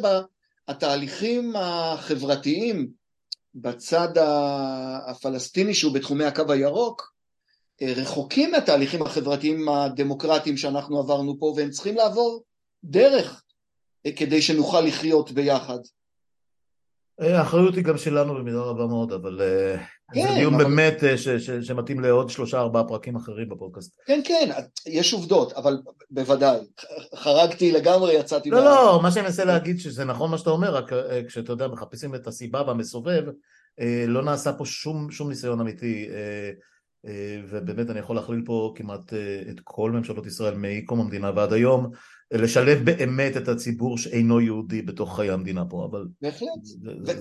שהתהליכים 0.69 1.57
החברתיים 1.57 2.91
בצד 3.55 4.09
הפלסטיני 5.07 5.75
שהוא 5.75 5.95
בתחומי 5.95 6.25
הקו 6.25 6.53
הירוק, 6.53 7.03
אה, 7.03 7.14
רחוקים 7.83 8.51
מהתהליכים 8.51 9.03
החברתיים 9.03 9.69
הדמוקרטיים 9.69 10.57
שאנחנו 10.57 10.99
עברנו 10.99 11.37
פה, 11.39 11.55
והם 11.57 11.71
צריכים 11.71 11.95
לעבור 11.95 12.43
דרך 12.85 13.43
אה, 14.07 14.13
כדי 14.13 14.43
שנוכל 14.43 14.81
לחיות 14.81 15.33
ביחד. 15.33 15.79
אה, 17.21 17.39
האחריות 17.39 17.75
היא 17.75 17.85
גם 17.85 17.99
שלנו 17.99 18.35
במידה 18.35 18.61
רבה 18.61 18.87
מאוד, 18.87 19.13
אבל 19.13 19.41
כן, 20.15 20.29
זה 20.29 20.35
דיון 20.35 20.55
אבל... 20.55 20.65
באמת 20.65 20.95
ש, 21.17 21.29
ש, 21.29 21.51
שמתאים 21.51 22.01
לעוד 22.01 22.31
שלושה 22.31 22.61
ארבעה 22.61 22.85
פרקים 22.85 23.17
אחרים 23.17 23.49
בפודקאסט. 23.49 24.01
כן, 24.07 24.21
כן, 24.25 24.51
יש 24.87 25.13
עובדות, 25.13 25.53
אבל 25.53 25.79
בוודאי. 26.11 26.59
חרגתי 27.15 27.73
לגמרי, 27.73 28.15
יצאתי... 28.15 28.51
לא. 28.51 28.65
לא, 28.65 29.01
מה 29.03 29.11
שאני 29.11 29.27
מנסה 29.27 29.45
להגיד 29.45 29.81
שזה 29.81 30.05
נכון 30.05 30.31
מה 30.31 30.39
שאתה 30.39 30.51
אומר, 30.51 30.75
רק 30.75 30.91
כשאתה 31.29 31.53
יודע, 31.53 31.69
מחפשים 31.69 32.15
את 32.15 32.27
הסיבה 32.27 32.63
והמסובב, 32.67 33.23
לא 34.07 34.23
נעשה 34.23 34.53
פה 34.53 34.65
שום, 34.65 35.11
שום 35.11 35.29
ניסיון 35.29 35.61
אמיתי. 35.61 36.09
אה, 37.07 37.41
ובאמת 37.49 37.91
אני 37.91 37.99
יכול 37.99 38.17
להכליל 38.17 38.43
פה 38.45 38.73
כמעט 38.77 39.13
אה, 39.13 39.43
את 39.51 39.61
כל 39.65 39.91
ממשלות 39.91 40.27
ישראל 40.27 40.55
מקום 40.57 41.01
המדינה 41.01 41.31
ועד 41.37 41.53
היום, 41.53 41.91
לשלב 42.33 42.85
באמת 42.85 43.37
את 43.37 43.49
הציבור 43.49 43.99
שאינו 43.99 44.41
יהודי 44.41 44.83
בתוך 44.83 45.17
חיי 45.17 45.31
המדינה 45.31 45.65
פה, 45.65 45.89
אבל... 45.91 46.07
בהחלט, 46.23 46.49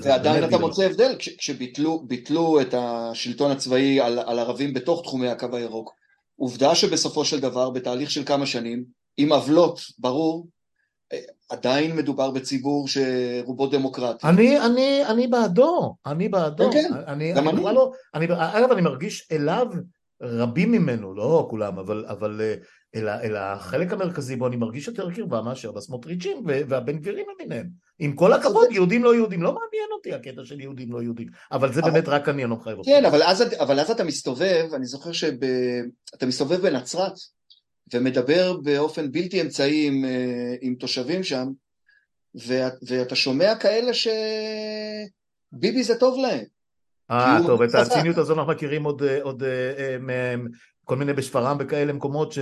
ועדיין 0.04 0.44
אתה 0.44 0.58
מוצא 0.58 0.84
הבדל, 0.84 1.16
כשביטלו 1.38 2.62
את 2.62 2.74
השלטון 2.78 3.52
הצבאי 3.52 4.00
על, 4.00 4.20
על 4.20 4.40
ערבים 4.40 4.74
בתוך 4.74 5.02
תחומי 5.02 5.30
הקו 5.30 5.56
הירוק, 5.56 5.94
עובדה 6.36 6.76
שבסופו 6.76 7.26
של 7.26 7.40
דבר, 7.40 7.70
בתהליך 7.70 8.12
של 8.12 8.24
כמה 8.26 8.46
שנים, 8.46 8.84
עם 9.18 9.32
עוולות, 9.32 9.80
ברור, 10.00 10.48
עדיין 11.54 11.96
מדובר 11.96 12.32
בציבור 12.32 12.88
שרובו 12.88 13.68
דמוקרטי. 13.68 14.28
אני, 14.28 14.60
אני, 14.66 15.06
אני 15.06 15.28
בעדו, 15.28 15.96
אני 16.06 16.30
בעדו. 16.30 16.72
כן, 16.72 16.90
כן, 16.90 17.00
אני, 17.08 17.34
גם 17.34 17.50
אני. 17.50 17.58
אני. 17.58 17.76
לא, 17.76 17.92
אני, 18.16 18.26
אגב, 18.30 18.72
אני 18.72 18.82
מרגיש 18.82 19.28
אליו 19.32 19.68
רבים 20.22 20.72
ממנו, 20.72 21.14
לא 21.14 21.48
כולם, 21.50 21.80
אבל, 21.80 22.06
אבל 22.08 22.42
אל, 22.96 23.10
אל 23.10 23.36
החלק 23.36 23.94
המרכזי 23.94 24.36
בו 24.36 24.48
אני 24.48 24.56
מרגיש 24.56 24.88
יותר 24.88 25.12
קרבה 25.12 25.42
מאשר 25.42 25.72
בסמוטריצ'ים 25.72 26.44
והבן 26.46 26.98
גבירים 26.98 27.26
למיניהם. 27.34 27.70
עם 28.00 28.14
כל 28.14 28.34
הכבוד, 28.34 28.68
יהודים 28.72 29.04
לא 29.04 29.16
יהודים, 29.16 29.44
לא 29.44 29.50
מעניין 29.50 29.90
אותי 29.92 30.14
הקטע 30.14 30.46
של 30.46 30.62
יהודים 30.62 30.92
לא 30.92 31.02
יהודים, 31.02 31.28
אבל 31.52 31.74
זה 31.74 31.82
אבל, 31.82 31.92
באמת 31.92 32.08
רק 32.08 32.30
אני, 32.30 32.44
אני 32.44 32.50
לא 32.50 32.56
מחייב 32.56 32.78
אותך. 32.78 32.90
כן, 32.90 33.06
אבל 33.06 33.24
אז, 33.24 33.44
אבל 33.60 33.80
אז 33.80 33.92
אתה 33.92 34.04
מסתובב, 34.04 34.68
אני 34.74 34.86
זוכר 34.86 35.12
שאתה 35.12 36.26
מסתובב 36.28 36.62
בנצרת, 36.62 37.14
ומדבר 37.94 38.58
באופן 38.64 39.12
בלתי 39.12 39.42
אמצעי 39.42 39.88
עם, 39.88 40.06
אה, 40.06 40.56
עם 40.62 40.76
תושבים 40.76 41.24
שם, 41.24 41.48
ואת, 42.36 42.74
ואתה 42.88 43.16
שומע 43.16 43.56
כאלה 43.56 43.92
שביבי 45.54 45.84
זה 45.84 45.96
טוב 45.96 46.20
להם. 46.20 46.46
אה, 47.12 47.38
טוב, 47.48 47.62
את 47.62 47.76
הציניות 47.76 48.18
הזו 48.18 48.34
אנחנו 48.34 48.52
מכירים 48.52 48.84
עוד, 48.84 49.04
אה, 49.04 49.22
עוד 49.22 49.44
אה, 49.44 50.36
כל 50.84 50.96
מיני 50.96 51.14
בשפרעם 51.14 51.58
וכאלה 51.60 51.94
מקומות 51.94 52.34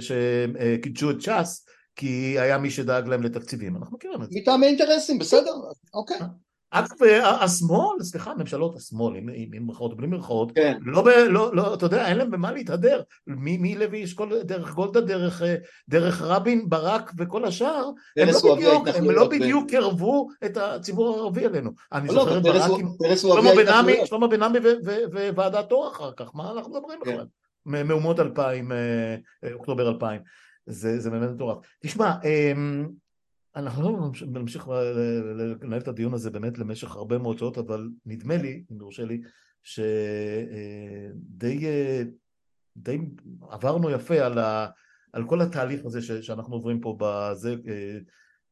שקידשו 0.00 1.10
את 1.10 1.20
ש"ס, 1.20 1.66
כי 1.96 2.38
היה 2.38 2.58
מי 2.58 2.70
שדאג 2.70 3.08
להם 3.08 3.22
לתקציבים, 3.22 3.76
אנחנו 3.76 3.96
מכירים 3.96 4.22
את 4.22 4.30
זה. 4.30 4.38
מטעמי 4.40 4.66
אינטרסים, 4.66 5.18
בסדר, 5.18 5.52
אוקיי. 5.94 6.18
אגב, 6.70 6.88
השמאל, 7.40 8.02
סליחה, 8.02 8.34
ממשלות 8.34 8.76
השמאל, 8.76 9.16
עם, 9.16 9.28
עם, 9.34 9.50
עם 9.54 9.66
מרכאות 9.66 9.96
בלי 9.96 10.06
מרכאות, 10.06 10.52
כן. 10.54 10.78
לא, 10.82 11.04
לא, 11.28 11.54
לא, 11.54 11.74
אתה 11.74 11.86
יודע, 11.86 12.08
אין 12.08 12.16
להם 12.18 12.30
במה 12.30 12.52
להתהדר. 12.52 13.02
מלוי 13.26 14.04
אשכול, 14.04 14.42
דרך 14.42 14.74
גולדה, 14.74 15.00
דרך, 15.00 15.42
דרך 15.88 16.22
רבין, 16.22 16.68
ברק 16.68 17.12
וכל 17.18 17.44
השאר, 17.44 17.90
הם 18.16 18.28
לא 18.28 18.54
בדיוק, 18.56 18.88
הם 18.94 19.10
לא 19.10 19.28
קרבו 19.68 20.28
את 20.44 20.56
הציבור 20.56 21.16
הערבי 21.16 21.44
עלינו. 21.44 21.70
אני 21.92 22.08
לא, 22.08 22.14
זוכר 22.14 22.38
את 22.38 22.42
ברק 22.42 22.70
עם 22.80 24.06
שלמה 24.06 24.28
בן 24.28 24.42
עמי 24.42 24.58
וועדת 25.34 25.72
אור 25.72 25.88
אחר 25.88 26.12
כך, 26.16 26.30
מה 26.34 26.50
אנחנו 26.50 26.72
מדברים 26.72 27.00
כן. 27.04 27.10
בכלל? 27.12 27.26
מהומות 27.66 28.20
2000, 28.20 28.72
אה, 28.72 29.16
אוקטובר 29.52 29.88
2000. 29.88 30.20
זה, 30.66 31.00
זה 31.00 31.10
באמת 31.10 31.30
מטורף. 31.30 31.56
תשמע, 31.82 32.12
אמ, 32.24 32.88
אנחנו 33.58 33.82
לא 33.82 34.10
נמשיך 34.26 34.68
לנהל 35.62 35.80
את 35.80 35.88
הדיון 35.88 36.14
הזה 36.14 36.30
באמת 36.30 36.58
למשך 36.58 36.96
הרבה 36.96 37.18
מאוד 37.18 37.38
שעות, 37.38 37.58
אבל 37.58 37.90
נדמה 38.06 38.36
לי, 38.36 38.64
אם 38.72 38.76
יורשה 38.80 39.04
לי, 39.04 39.20
שדי 39.62 41.08
די 42.76 42.98
עברנו 43.48 43.90
יפה 43.90 44.14
על, 44.14 44.38
ה, 44.38 44.66
על 45.12 45.28
כל 45.28 45.40
התהליך 45.40 45.84
הזה 45.84 46.02
ש, 46.02 46.12
שאנחנו 46.12 46.54
עוברים 46.54 46.80
פה 46.80 46.96
בזה, 47.00 47.54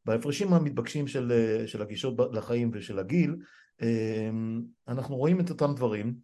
בהפרשים 0.05 0.53
המתבקשים 0.53 1.07
של, 1.07 1.33
של 1.67 1.83
הגישות 1.83 2.15
לחיים 2.33 2.71
ושל 2.75 2.99
הגיל, 2.99 3.37
אנחנו 4.89 5.17
רואים 5.17 5.41
את 5.41 5.51
אותם 5.51 5.75
דברים, 5.77 6.15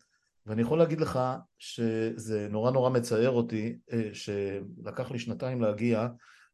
ואני 0.46 0.62
יכול 0.62 0.78
להגיד 0.78 1.00
לך 1.00 1.20
שזה 1.58 2.48
נורא 2.50 2.70
נורא 2.70 2.90
מצער 2.90 3.30
אותי 3.30 3.78
שלקח 4.12 5.10
לי 5.10 5.18
שנתיים 5.18 5.60
להגיע 5.60 6.08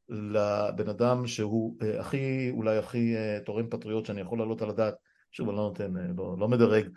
לבן 0.08 0.88
אדם 0.88 1.26
שהוא 1.26 1.76
אה, 1.82 2.00
הכי, 2.00 2.50
אולי 2.50 2.78
הכי 2.78 3.16
אה, 3.16 3.38
תורם 3.44 3.70
פטריוט 3.70 4.06
שאני 4.06 4.20
יכול 4.20 4.38
להעלות 4.38 4.62
על 4.62 4.70
הדעת, 4.70 4.94
שוב 5.32 5.48
אני 5.48 5.56
לא 5.56 5.62
נותן, 5.62 5.92
לא, 6.16 6.36
לא 6.38 6.48
מדרג, 6.48 6.88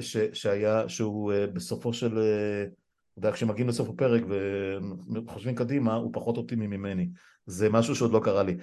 ש, 0.00 0.16
שהיה, 0.32 0.88
שהוא 0.88 1.32
בסופו 1.52 1.92
של, 1.92 2.18
אתה 2.18 3.18
יודע, 3.18 3.32
כשמגיעים 3.32 3.68
לסוף 3.68 3.88
הפרק 3.88 4.22
וחושבים 5.14 5.54
קדימה, 5.54 5.94
הוא 5.94 6.10
פחות 6.12 6.36
אופטימי 6.36 6.66
ממני. 6.66 7.08
זה 7.46 7.68
משהו 7.68 7.94
שעוד 7.94 8.12
לא 8.12 8.20
קרה 8.24 8.42
לי. 8.42 8.56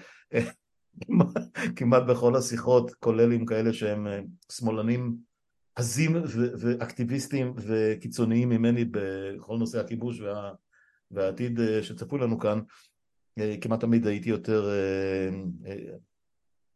כמעט 1.76 2.03
בכל 2.03 2.36
השיחות, 2.36 2.93
כולל 2.93 3.32
עם 3.32 3.45
כאלה 3.45 3.74
שהם 3.74 4.07
שמאלנים 4.51 5.15
עזים 5.76 6.15
ואקטיביסטים 6.59 7.53
וקיצוניים 7.57 8.49
ממני 8.49 8.86
בכל 8.86 9.57
נושא 9.57 9.80
הכיבוש 9.80 10.21
וה, 10.21 10.51
והעתיד 11.11 11.59
שצפוי 11.82 12.19
לנו 12.19 12.39
כאן, 12.39 12.59
כמעט 13.62 13.80
תמיד 13.80 14.08
הייתי 14.08 14.30
יותר 14.30 14.70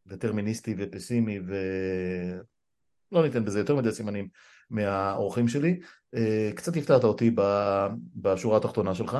דטרמיניסטי 0.06 0.74
ופסימי 0.78 1.40
ולא 1.46 3.22
ניתן 3.22 3.44
בזה 3.44 3.58
יותר 3.58 3.76
מדי 3.76 3.92
סימנים 3.92 4.28
מהאורחים 4.70 5.48
שלי. 5.48 5.80
קצת 6.54 6.76
הפתעת 6.76 7.04
אותי 7.04 7.34
בשורה 8.16 8.56
התחתונה 8.56 8.94
שלך. 8.94 9.18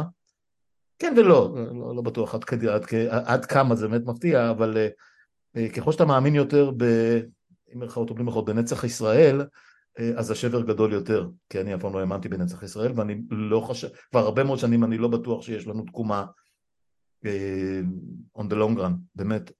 כן 0.98 1.14
ולא, 1.16 1.56
לא, 1.74 1.96
לא 1.96 2.02
בטוח 2.02 2.34
עד, 2.34 2.44
עד, 2.52 2.84
עד, 3.10 3.22
עד 3.26 3.44
כמה 3.44 3.74
זה 3.74 3.88
באמת 3.88 4.06
מפתיע, 4.06 4.50
אבל 4.50 4.88
ככל 5.76 5.92
שאתה 5.92 6.04
מאמין 6.04 6.34
יותר 6.34 6.70
ב... 6.76 6.84
עם 7.72 7.80
מירכאות 7.80 8.10
או 8.10 8.14
בלי 8.14 8.24
מירכאות, 8.24 8.44
בנצח 8.44 8.84
ישראל, 8.84 9.40
אז 10.16 10.30
השבר 10.30 10.62
גדול 10.62 10.92
יותר, 10.92 11.28
כי 11.50 11.60
אני 11.60 11.74
אף 11.74 11.80
פעם 11.80 11.92
לא 11.92 11.98
האמנתי 11.98 12.28
בנצח 12.28 12.62
ישראל, 12.62 12.92
ואני 12.94 13.22
לא 13.30 13.60
חושב, 13.60 13.88
כבר 14.10 14.20
הרבה 14.20 14.44
מאוד 14.44 14.58
שנים 14.58 14.84
אני 14.84 14.98
לא 14.98 15.08
בטוח 15.08 15.42
שיש 15.42 15.66
לנו 15.66 15.84
תקומה 15.84 16.24
on 18.38 18.44
the 18.48 18.54
long 18.54 18.78
run, 18.78 18.92
באמת. 19.14 19.50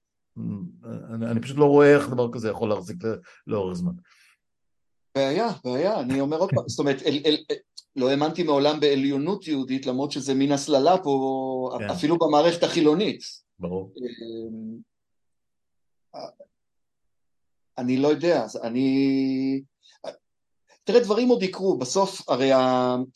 אני, 1.13 1.25
אני 1.25 1.41
פשוט 1.41 1.57
לא 1.57 1.65
רואה 1.65 1.95
איך 1.95 2.09
דבר 2.09 2.31
כזה 2.31 2.49
יכול 2.49 2.69
להחזיק 2.69 2.97
לאורך 3.47 3.77
זמן. 3.77 3.91
בעיה, 5.15 5.49
בעיה, 5.63 5.99
אני 5.99 6.21
אומר 6.21 6.37
עוד 6.37 6.49
פעם, 6.49 6.63
זאת 6.67 6.79
אומרת, 6.79 7.01
אל, 7.01 7.21
אל, 7.25 7.37
לא 7.95 8.09
האמנתי 8.09 8.43
מעולם 8.43 8.79
בעליונות 8.79 9.47
יהודית, 9.47 9.85
למרות 9.85 10.11
שזה 10.11 10.33
מין 10.33 10.51
הסללה 10.51 10.97
פה, 11.03 11.77
כן. 11.79 11.89
אפילו 11.89 12.17
במערכת 12.17 12.63
החילונית. 12.63 13.21
ברור. 13.59 13.93
אני 17.77 17.97
לא 17.97 18.07
יודע, 18.07 18.45
אני... 18.63 19.61
תראה, 20.83 20.99
דברים 20.99 21.29
עוד 21.29 21.43
יקרו, 21.43 21.77
בסוף 21.77 22.29
הרי 22.29 22.51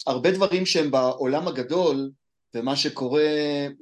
הרבה 0.08 0.32
דברים 0.32 0.66
שהם 0.66 0.92
בעולם 0.92 1.48
הגדול, 1.48 2.12
ומה 2.54 2.76
שקורה, 2.76 3.24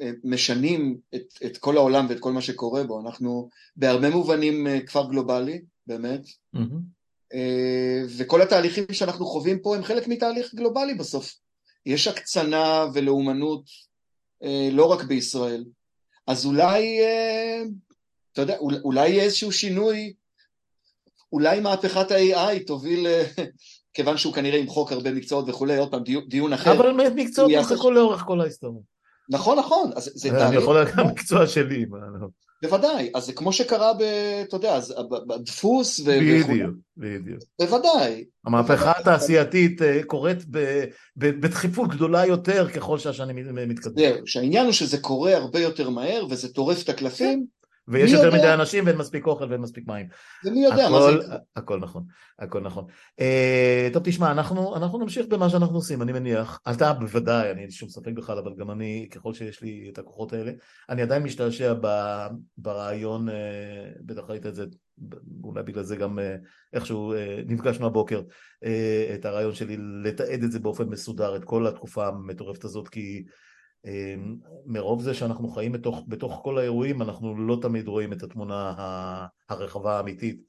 אה, 0.01 0.11
משנים 0.24 0.97
את, 1.15 1.24
את 1.45 1.57
כל 1.57 1.78
העולם 1.78 2.05
ואת 2.09 2.19
כל 2.19 2.32
מה 2.32 2.41
שקורה 2.41 2.84
בו, 2.84 3.01
אנחנו 3.01 3.49
בהרבה 3.76 4.09
מובנים 4.09 4.67
אה, 4.67 4.80
כפר 4.82 5.09
גלובלי, 5.09 5.61
באמת, 5.88 6.22
mm-hmm. 6.55 7.36
וכל 8.17 8.41
התהליכים 8.41 8.86
שאנחנו 8.91 9.26
חווים 9.26 9.59
פה 9.59 9.76
הם 9.76 9.84
חלק 9.84 10.07
מתהליך 10.07 10.55
גלובלי 10.55 10.93
בסוף. 10.93 11.36
יש 11.86 12.07
הקצנה 12.07 12.86
ולאומנות 12.93 13.63
לא 14.72 14.86
רק 14.86 15.03
בישראל, 15.03 15.65
אז 16.28 16.45
אולי, 16.45 16.99
אתה 18.34 18.41
יודע, 18.41 18.57
אולי 18.57 19.09
יהיה 19.09 19.24
איזשהו 19.24 19.51
שינוי 19.51 20.13
אולי 21.34 21.59
מהפכת 21.59 22.11
ה-AI 22.11 22.65
תוביל, 22.67 23.07
כיוון 23.94 24.18
שהוא 24.18 24.34
כנראה 24.34 24.58
ימחוק 24.58 24.92
הרבה 24.92 25.12
מקצועות 25.12 25.50
וכולי, 25.50 25.78
עוד 25.78 25.92
פעם 25.92 26.04
דיון 26.28 26.54
אחר. 26.54 26.72
אבל 26.72 27.10
מקצועות 27.16 27.52
יחזקו 27.52 27.92
לאורך 27.92 28.22
כל 28.22 28.42
ההיסטוריה. 28.42 28.82
נכון, 29.30 29.60
נכון. 29.60 29.92
אז 29.96 30.12
זה 30.14 30.30
תהליך... 30.30 30.48
אני 30.48 30.56
יכול 30.56 30.76
להגיד 30.76 31.00
המקצוע 31.00 31.48
שלי. 31.48 31.86
לא. 32.22 32.28
בוודאי, 32.64 33.12
אז 33.16 33.26
זה 33.26 33.34
כמו 33.34 33.54
שקרה 33.54 33.94
ב... 33.94 34.02
אתה 34.48 34.56
יודע, 34.56 34.80
בדפוס 35.28 36.00
ו... 36.00 36.04
בדיוק, 36.06 36.50
בדיוק. 36.98 37.39
בוודאי. 37.62 38.26
המהפכה 38.46 38.92
התעשייתית 39.00 39.82
אה, 39.82 40.04
קורית 40.04 40.38
בדחיפות 41.18 41.89
גדולה 41.89 42.26
יותר 42.26 42.70
ככל 42.70 42.98
שהשנים 42.98 43.36
מתקדמים. 43.68 44.14
זהו, 44.14 44.28
שהעניין 44.28 44.66
הוא 44.66 44.74
שזה 44.74 44.98
קורה 44.98 45.36
הרבה 45.38 45.60
יותר 45.60 45.89
מהר 45.89 46.26
וזה 46.30 46.54
טורף 46.54 46.84
את 46.84 46.89
הקלפים. 46.89 47.46
ויש 47.88 48.12
יותר 48.12 48.26
יודע? 48.26 48.38
מדי 48.38 48.54
אנשים 48.54 48.86
ואין 48.86 48.98
מספיק 48.98 49.28
אוכל 49.28 49.46
ואין 49.50 49.62
מספיק 49.62 49.88
מים. 49.88 50.08
ומי 50.46 50.64
יודע 50.64 50.86
הכל, 50.86 50.92
מה 50.92 51.00
זה... 51.02 51.36
הכל 51.56 51.80
נכון, 51.80 52.04
הכל 52.40 52.62
נכון. 52.62 52.86
Uh, 53.20 53.94
טוב 53.94 54.04
תשמע, 54.04 54.32
אנחנו, 54.32 54.76
אנחנו 54.76 55.00
נמשיך 55.00 55.26
במה 55.28 55.50
שאנחנו 55.50 55.76
עושים, 55.76 56.02
אני 56.02 56.12
מניח. 56.12 56.60
אתה 56.72 56.94
בוודאי, 56.94 57.52
אני 57.52 57.62
אין 57.62 57.72
שום 57.72 57.90
ספק 57.90 58.12
בכלל, 58.16 58.38
אבל 58.38 58.54
גם 58.58 58.72
אני, 58.72 59.08
ככל 59.12 59.34
שיש 59.34 59.62
לי 59.62 59.90
את 59.94 60.00
הכוחות 60.00 60.34
האלה, 60.34 60.52
אני 60.90 61.02
עדיין 61.02 61.24
משתעשע 61.24 61.74
ב, 61.82 61.88
ברעיון, 62.58 63.30
uh, 63.30 63.32
בטח 64.02 64.22
ראית 64.30 64.46
את 64.46 64.56
זה, 64.56 64.66
אולי 65.44 65.64
בגלל 65.64 65.84
זה 65.84 65.96
גם 65.96 66.20
uh, 66.20 66.22
איכשהו 66.74 67.14
uh, 67.14 67.18
נפגשנו 67.48 67.88
הבוקר, 67.88 68.22
uh, 68.22 68.68
את 69.16 69.26
הרעיון 69.26 69.54
שלי 69.54 69.78
לתעד 70.04 70.44
את 70.44 70.52
זה 70.52 70.60
באופן 70.60 70.84
מסודר, 70.84 71.36
את 71.36 71.44
כל 71.44 71.68
התקופה 71.68 72.08
המטורפת 72.08 72.64
הזאת, 72.64 72.88
כי... 72.88 73.24
מרוב 74.66 75.02
זה 75.02 75.14
שאנחנו 75.14 75.48
חיים 75.48 75.72
בתוך, 75.72 76.04
בתוך 76.08 76.40
כל 76.44 76.58
האירועים 76.58 77.02
אנחנו 77.02 77.48
לא 77.48 77.58
תמיד 77.62 77.88
רואים 77.88 78.14
את 78.14 78.24
התמונה 78.24 78.74
הרחבה 79.50 79.98
האמיתית. 79.98 80.42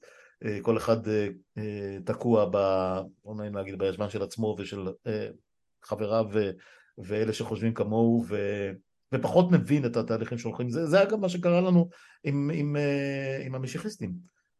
אה, 0.45 0.57
כל 0.61 0.77
אחד 0.77 1.07
אה, 1.07 1.27
אה, 1.57 1.97
תקוע 2.05 2.45
ב... 2.51 2.57
לא 3.25 3.35
נעים 3.35 3.55
להגיד 3.55 3.79
בישבן 3.79 4.09
של 4.09 4.23
עצמו 4.23 4.55
ושל 4.59 4.87
חבריו 5.83 6.25
ואלה 6.97 7.33
שחושבים 7.33 7.73
כמוהו 7.73 8.23
ו... 8.27 8.37
ופחות 9.13 9.51
מבין 9.51 9.85
את 9.85 9.97
התהליכים 9.97 10.37
שהולכים. 10.37 10.69
זה, 10.69 10.85
זה 10.85 11.03
אגב 11.03 11.19
מה 11.19 11.29
שקרה 11.29 11.61
לנו 11.61 11.89
עם, 12.23 12.51
עם, 12.53 12.75
עם 13.45 13.55
המשיחיסטים. 13.55 14.13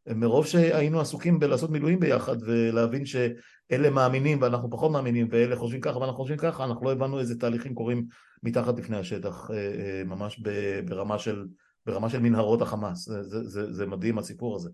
מרוב 0.06 0.46
שהיינו 0.46 1.00
עסוקים 1.00 1.38
בלעשות 1.38 1.70
מילואים 1.70 2.00
ביחד 2.00 2.36
ולהבין 2.42 3.06
שאלה 3.06 3.90
מאמינים 3.90 4.42
ואנחנו 4.42 4.70
פחות 4.70 4.92
מאמינים 4.92 5.28
ואלה 5.30 5.56
חושבים 5.56 5.80
ככה 5.80 5.98
ואנחנו 5.98 6.18
חושבים 6.18 6.38
ככה 6.38 6.64
אנחנו 6.64 6.84
לא 6.84 6.92
הבנו 6.92 7.18
איזה 7.18 7.38
תהליכים 7.38 7.74
קורים 7.74 8.06
מתחת 8.44 8.78
לפני 8.78 8.96
השטח 8.96 9.50
אה, 9.50 9.56
אה, 9.56 10.04
ממש 10.04 10.40
ברמה 10.84 11.18
של, 11.18 11.44
ברמה 11.86 12.10
של 12.10 12.18
מנהרות 12.18 12.62
החמאס. 12.62 13.08
זה, 13.08 13.22
זה, 13.22 13.48
זה, 13.48 13.72
זה 13.72 13.86
מדהים 13.86 14.18
הסיפור 14.18 14.56
הזה. 14.56 14.70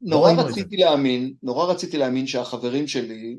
נורא 0.00 0.32
לא 0.32 0.42
רציתי 0.42 0.76
להאמין, 0.76 1.34
נורא 1.42 1.72
רציתי 1.72 1.98
להאמין 1.98 2.26
שהחברים 2.26 2.86
שלי 2.86 3.38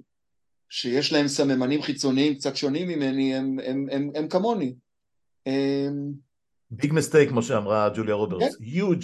שיש 0.70 1.14
להם 1.14 1.28
סממנים 1.28 1.82
חיצוניים 1.82 2.36
קצת 2.36 2.56
שונים 2.56 2.88
ממני 2.88 3.36
הם, 3.36 3.58
הם, 3.64 3.86
הם, 3.92 4.10
הם 4.16 4.28
כמוני. 4.28 4.76
ביג 6.72 6.94
מסטייק 6.94 7.30
כמו 7.30 7.44
שאמרה 7.44 7.90
ג'וליה 7.96 8.16
רוברטס, 8.16 8.56
יוג' 8.60 9.04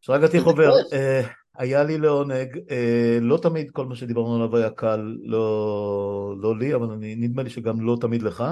שרגא 0.00 0.28
טיחובר, 0.28 0.70
אה, 0.92 1.22
היה 1.60 1.84
לי 1.84 1.98
לעונג, 1.98 2.58
אה, 2.70 3.18
לא 3.20 3.38
תמיד 3.42 3.70
כל 3.70 3.86
מה 3.86 3.94
שדיברנו 3.94 4.34
עליו 4.34 4.56
היה 4.56 4.70
קל, 4.70 5.16
לא, 5.22 6.34
לא 6.40 6.58
לי, 6.58 6.74
אבל 6.74 6.90
אני, 6.90 7.16
נדמה 7.16 7.42
לי 7.42 7.50
שגם 7.50 7.80
לא 7.80 7.96
תמיד 8.00 8.22
לך. 8.22 8.44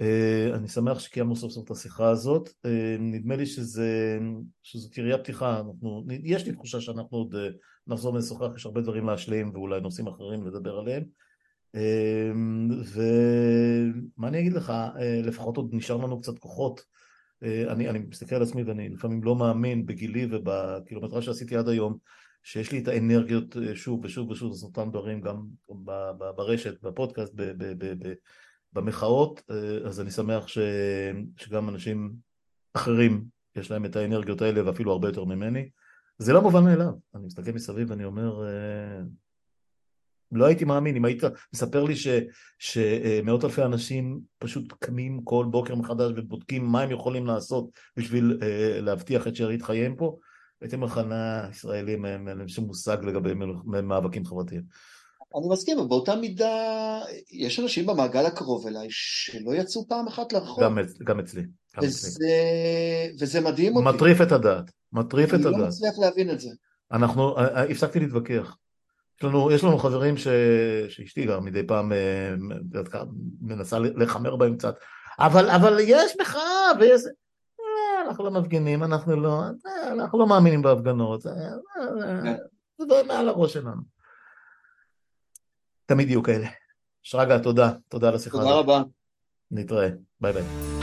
אה, 0.00 0.50
אני 0.54 0.68
שמח 0.68 0.98
שקיימנו 0.98 1.36
סוף 1.36 1.52
סוף 1.52 1.64
את 1.64 1.70
השיחה 1.70 2.08
הזאת, 2.08 2.50
נדמה 2.98 3.36
לי 3.36 3.46
שזה, 3.46 4.18
שזאת 4.62 4.98
ירייה 4.98 5.18
פתיחה, 5.18 5.60
אנחנו, 5.60 6.04
יש 6.08 6.46
לי 6.46 6.52
תחושה 6.52 6.80
שאנחנו 6.80 7.18
עוד 7.18 7.34
נחזור 7.86 8.14
ונשוחח, 8.14 8.48
יש 8.56 8.66
הרבה 8.66 8.80
דברים 8.80 9.06
להשלים 9.06 9.50
ואולי 9.54 9.80
נושאים 9.80 10.06
אחרים 10.06 10.46
לדבר 10.46 10.78
עליהם. 10.78 11.04
ומה 12.92 14.28
אני 14.28 14.40
אגיד 14.40 14.52
לך, 14.52 14.72
לפחות 15.24 15.56
עוד 15.56 15.70
נשאר 15.72 15.96
לנו 15.96 16.20
קצת 16.20 16.38
כוחות. 16.38 16.80
אה, 17.42 17.72
אני, 17.72 17.88
אני 17.88 17.98
מסתכל 17.98 18.34
על 18.34 18.42
עצמי 18.42 18.62
ואני 18.62 18.88
לפעמים 18.88 19.22
לא 19.22 19.36
מאמין 19.36 19.86
בגילי 19.86 20.26
ובקילומטרה 20.30 21.22
שעשיתי 21.22 21.56
עד 21.56 21.68
היום 21.68 21.98
שיש 22.48 22.72
לי 22.72 22.78
את 22.78 22.88
האנרגיות 22.88 23.56
אה, 23.56 23.76
שוב 23.76 24.04
ושוב 24.04 24.30
ושוב 24.30 24.50
לעשות 24.50 24.76
אותם 24.76 24.90
דברים 24.90 25.20
גם 25.20 25.46
ברשת, 26.36 26.82
בפודקאסט, 26.82 27.32
במחאות, 28.72 29.42
אה, 29.50 29.88
אז 29.88 30.00
אני 30.00 30.10
שמח 30.10 30.48
ש, 30.48 30.58
שגם 31.36 31.68
אנשים 31.68 32.12
אחרים 32.74 33.24
יש 33.56 33.70
להם 33.70 33.84
את 33.84 33.96
האנרגיות 33.96 34.42
האלה 34.42 34.66
ואפילו 34.66 34.92
הרבה 34.92 35.08
יותר 35.08 35.24
ממני. 35.24 35.68
זה 36.18 36.32
לא 36.32 36.42
מובן 36.42 36.64
מאליו, 36.64 36.92
אני 37.14 37.26
מסתכל 37.26 37.52
מסביב 37.52 37.90
ואני 37.90 38.04
אומר 38.04 38.42
לא 40.32 40.44
הייתי 40.44 40.64
מאמין, 40.64 40.96
אם 40.96 41.04
היית 41.04 41.22
מספר 41.54 41.84
לי 41.84 41.96
ש, 41.96 42.08
שמאות 42.58 43.44
אלפי 43.44 43.62
אנשים 43.62 44.20
פשוט 44.38 44.72
קמים 44.78 45.20
כל 45.24 45.46
בוקר 45.50 45.74
מחדש 45.74 46.12
ובודקים 46.16 46.64
מה 46.64 46.82
הם 46.82 46.90
יכולים 46.90 47.26
לעשות 47.26 47.70
בשביל 47.96 48.38
להבטיח 48.80 49.28
את 49.28 49.36
שארית 49.36 49.62
חייהם 49.62 49.96
פה, 49.96 50.16
לך, 50.62 50.98
נא, 50.98 51.48
ישראלים, 51.50 52.06
אין 52.06 52.24
להם 52.24 52.48
שום 52.48 52.64
מושג 52.64 52.96
לגבי 53.04 53.34
מאבקים 53.82 54.24
חברתיים. 54.24 54.62
אני 55.36 55.48
מסכים, 55.48 55.78
אבל 55.78 55.88
באותה 55.88 56.16
מידה, 56.16 57.00
יש 57.32 57.60
אנשים 57.60 57.86
במעגל 57.86 58.26
הקרוב 58.26 58.66
אליי 58.66 58.86
שלא 58.90 59.54
יצאו 59.54 59.88
פעם 59.88 60.06
אחת 60.06 60.32
לרחוב. 60.32 60.64
גם, 60.64 60.78
גם 61.04 61.20
אצלי. 61.20 61.42
גם 61.76 61.84
וזה, 61.84 62.08
אצלי. 62.08 62.26
וזה 63.20 63.40
מדהים 63.40 63.76
אותי. 63.76 63.88
מטריף 63.88 64.20
את 64.20 64.32
הדעת, 64.32 64.70
מטריף 64.92 65.34
את 65.34 65.40
הדעת. 65.40 65.54
אני 65.54 65.62
לא 65.62 65.68
מצליח 65.68 65.98
להבין 65.98 66.30
את 66.30 66.40
זה. 66.40 66.50
אנחנו, 66.92 67.36
אה, 67.36 67.56
אה, 67.56 67.62
הפסקתי 67.62 68.00
להתווכח. 68.00 68.56
יש 69.18 69.24
לנו, 69.24 69.50
יש 69.50 69.64
לנו 69.64 69.78
חברים 69.78 70.16
ש... 70.16 70.28
שאשתי 70.88 71.26
גם 71.26 71.44
מדי 71.44 71.66
פעם 71.66 71.92
אה, 71.92 72.34
מנסה 73.40 73.78
לחמר 73.78 74.36
בהם 74.36 74.56
קצת, 74.56 74.74
אבל, 75.18 75.50
אבל 75.50 75.76
יש 75.80 76.16
מחאה 76.20 76.70
ויש... 76.80 77.02
אה, 78.08 78.12
אנחנו 78.12 78.24
לא 78.24 78.30
מפגינים, 78.30 78.84
אנחנו 78.84 79.16
לא, 79.16 79.42
אה, 79.66 79.92
אנחנו 79.92 80.18
לא 80.18 80.26
מאמינים 80.26 80.62
בהפגנות, 80.62 81.20
זה 81.22 81.30
לא 82.78 83.04
מעל 83.06 83.28
הראש 83.28 83.52
שלנו. 83.52 83.82
תמיד 85.86 86.08
יהיו 86.08 86.22
כאלה. 86.22 86.46
שרגא, 87.02 87.38
תודה, 87.38 87.72
תודה 87.88 88.08
על 88.08 88.14
השיחה. 88.14 88.38
תודה 88.38 88.54
רבה. 88.54 88.82
נתראה, 89.50 89.88
ביי 90.20 90.32
ביי. 90.32 90.77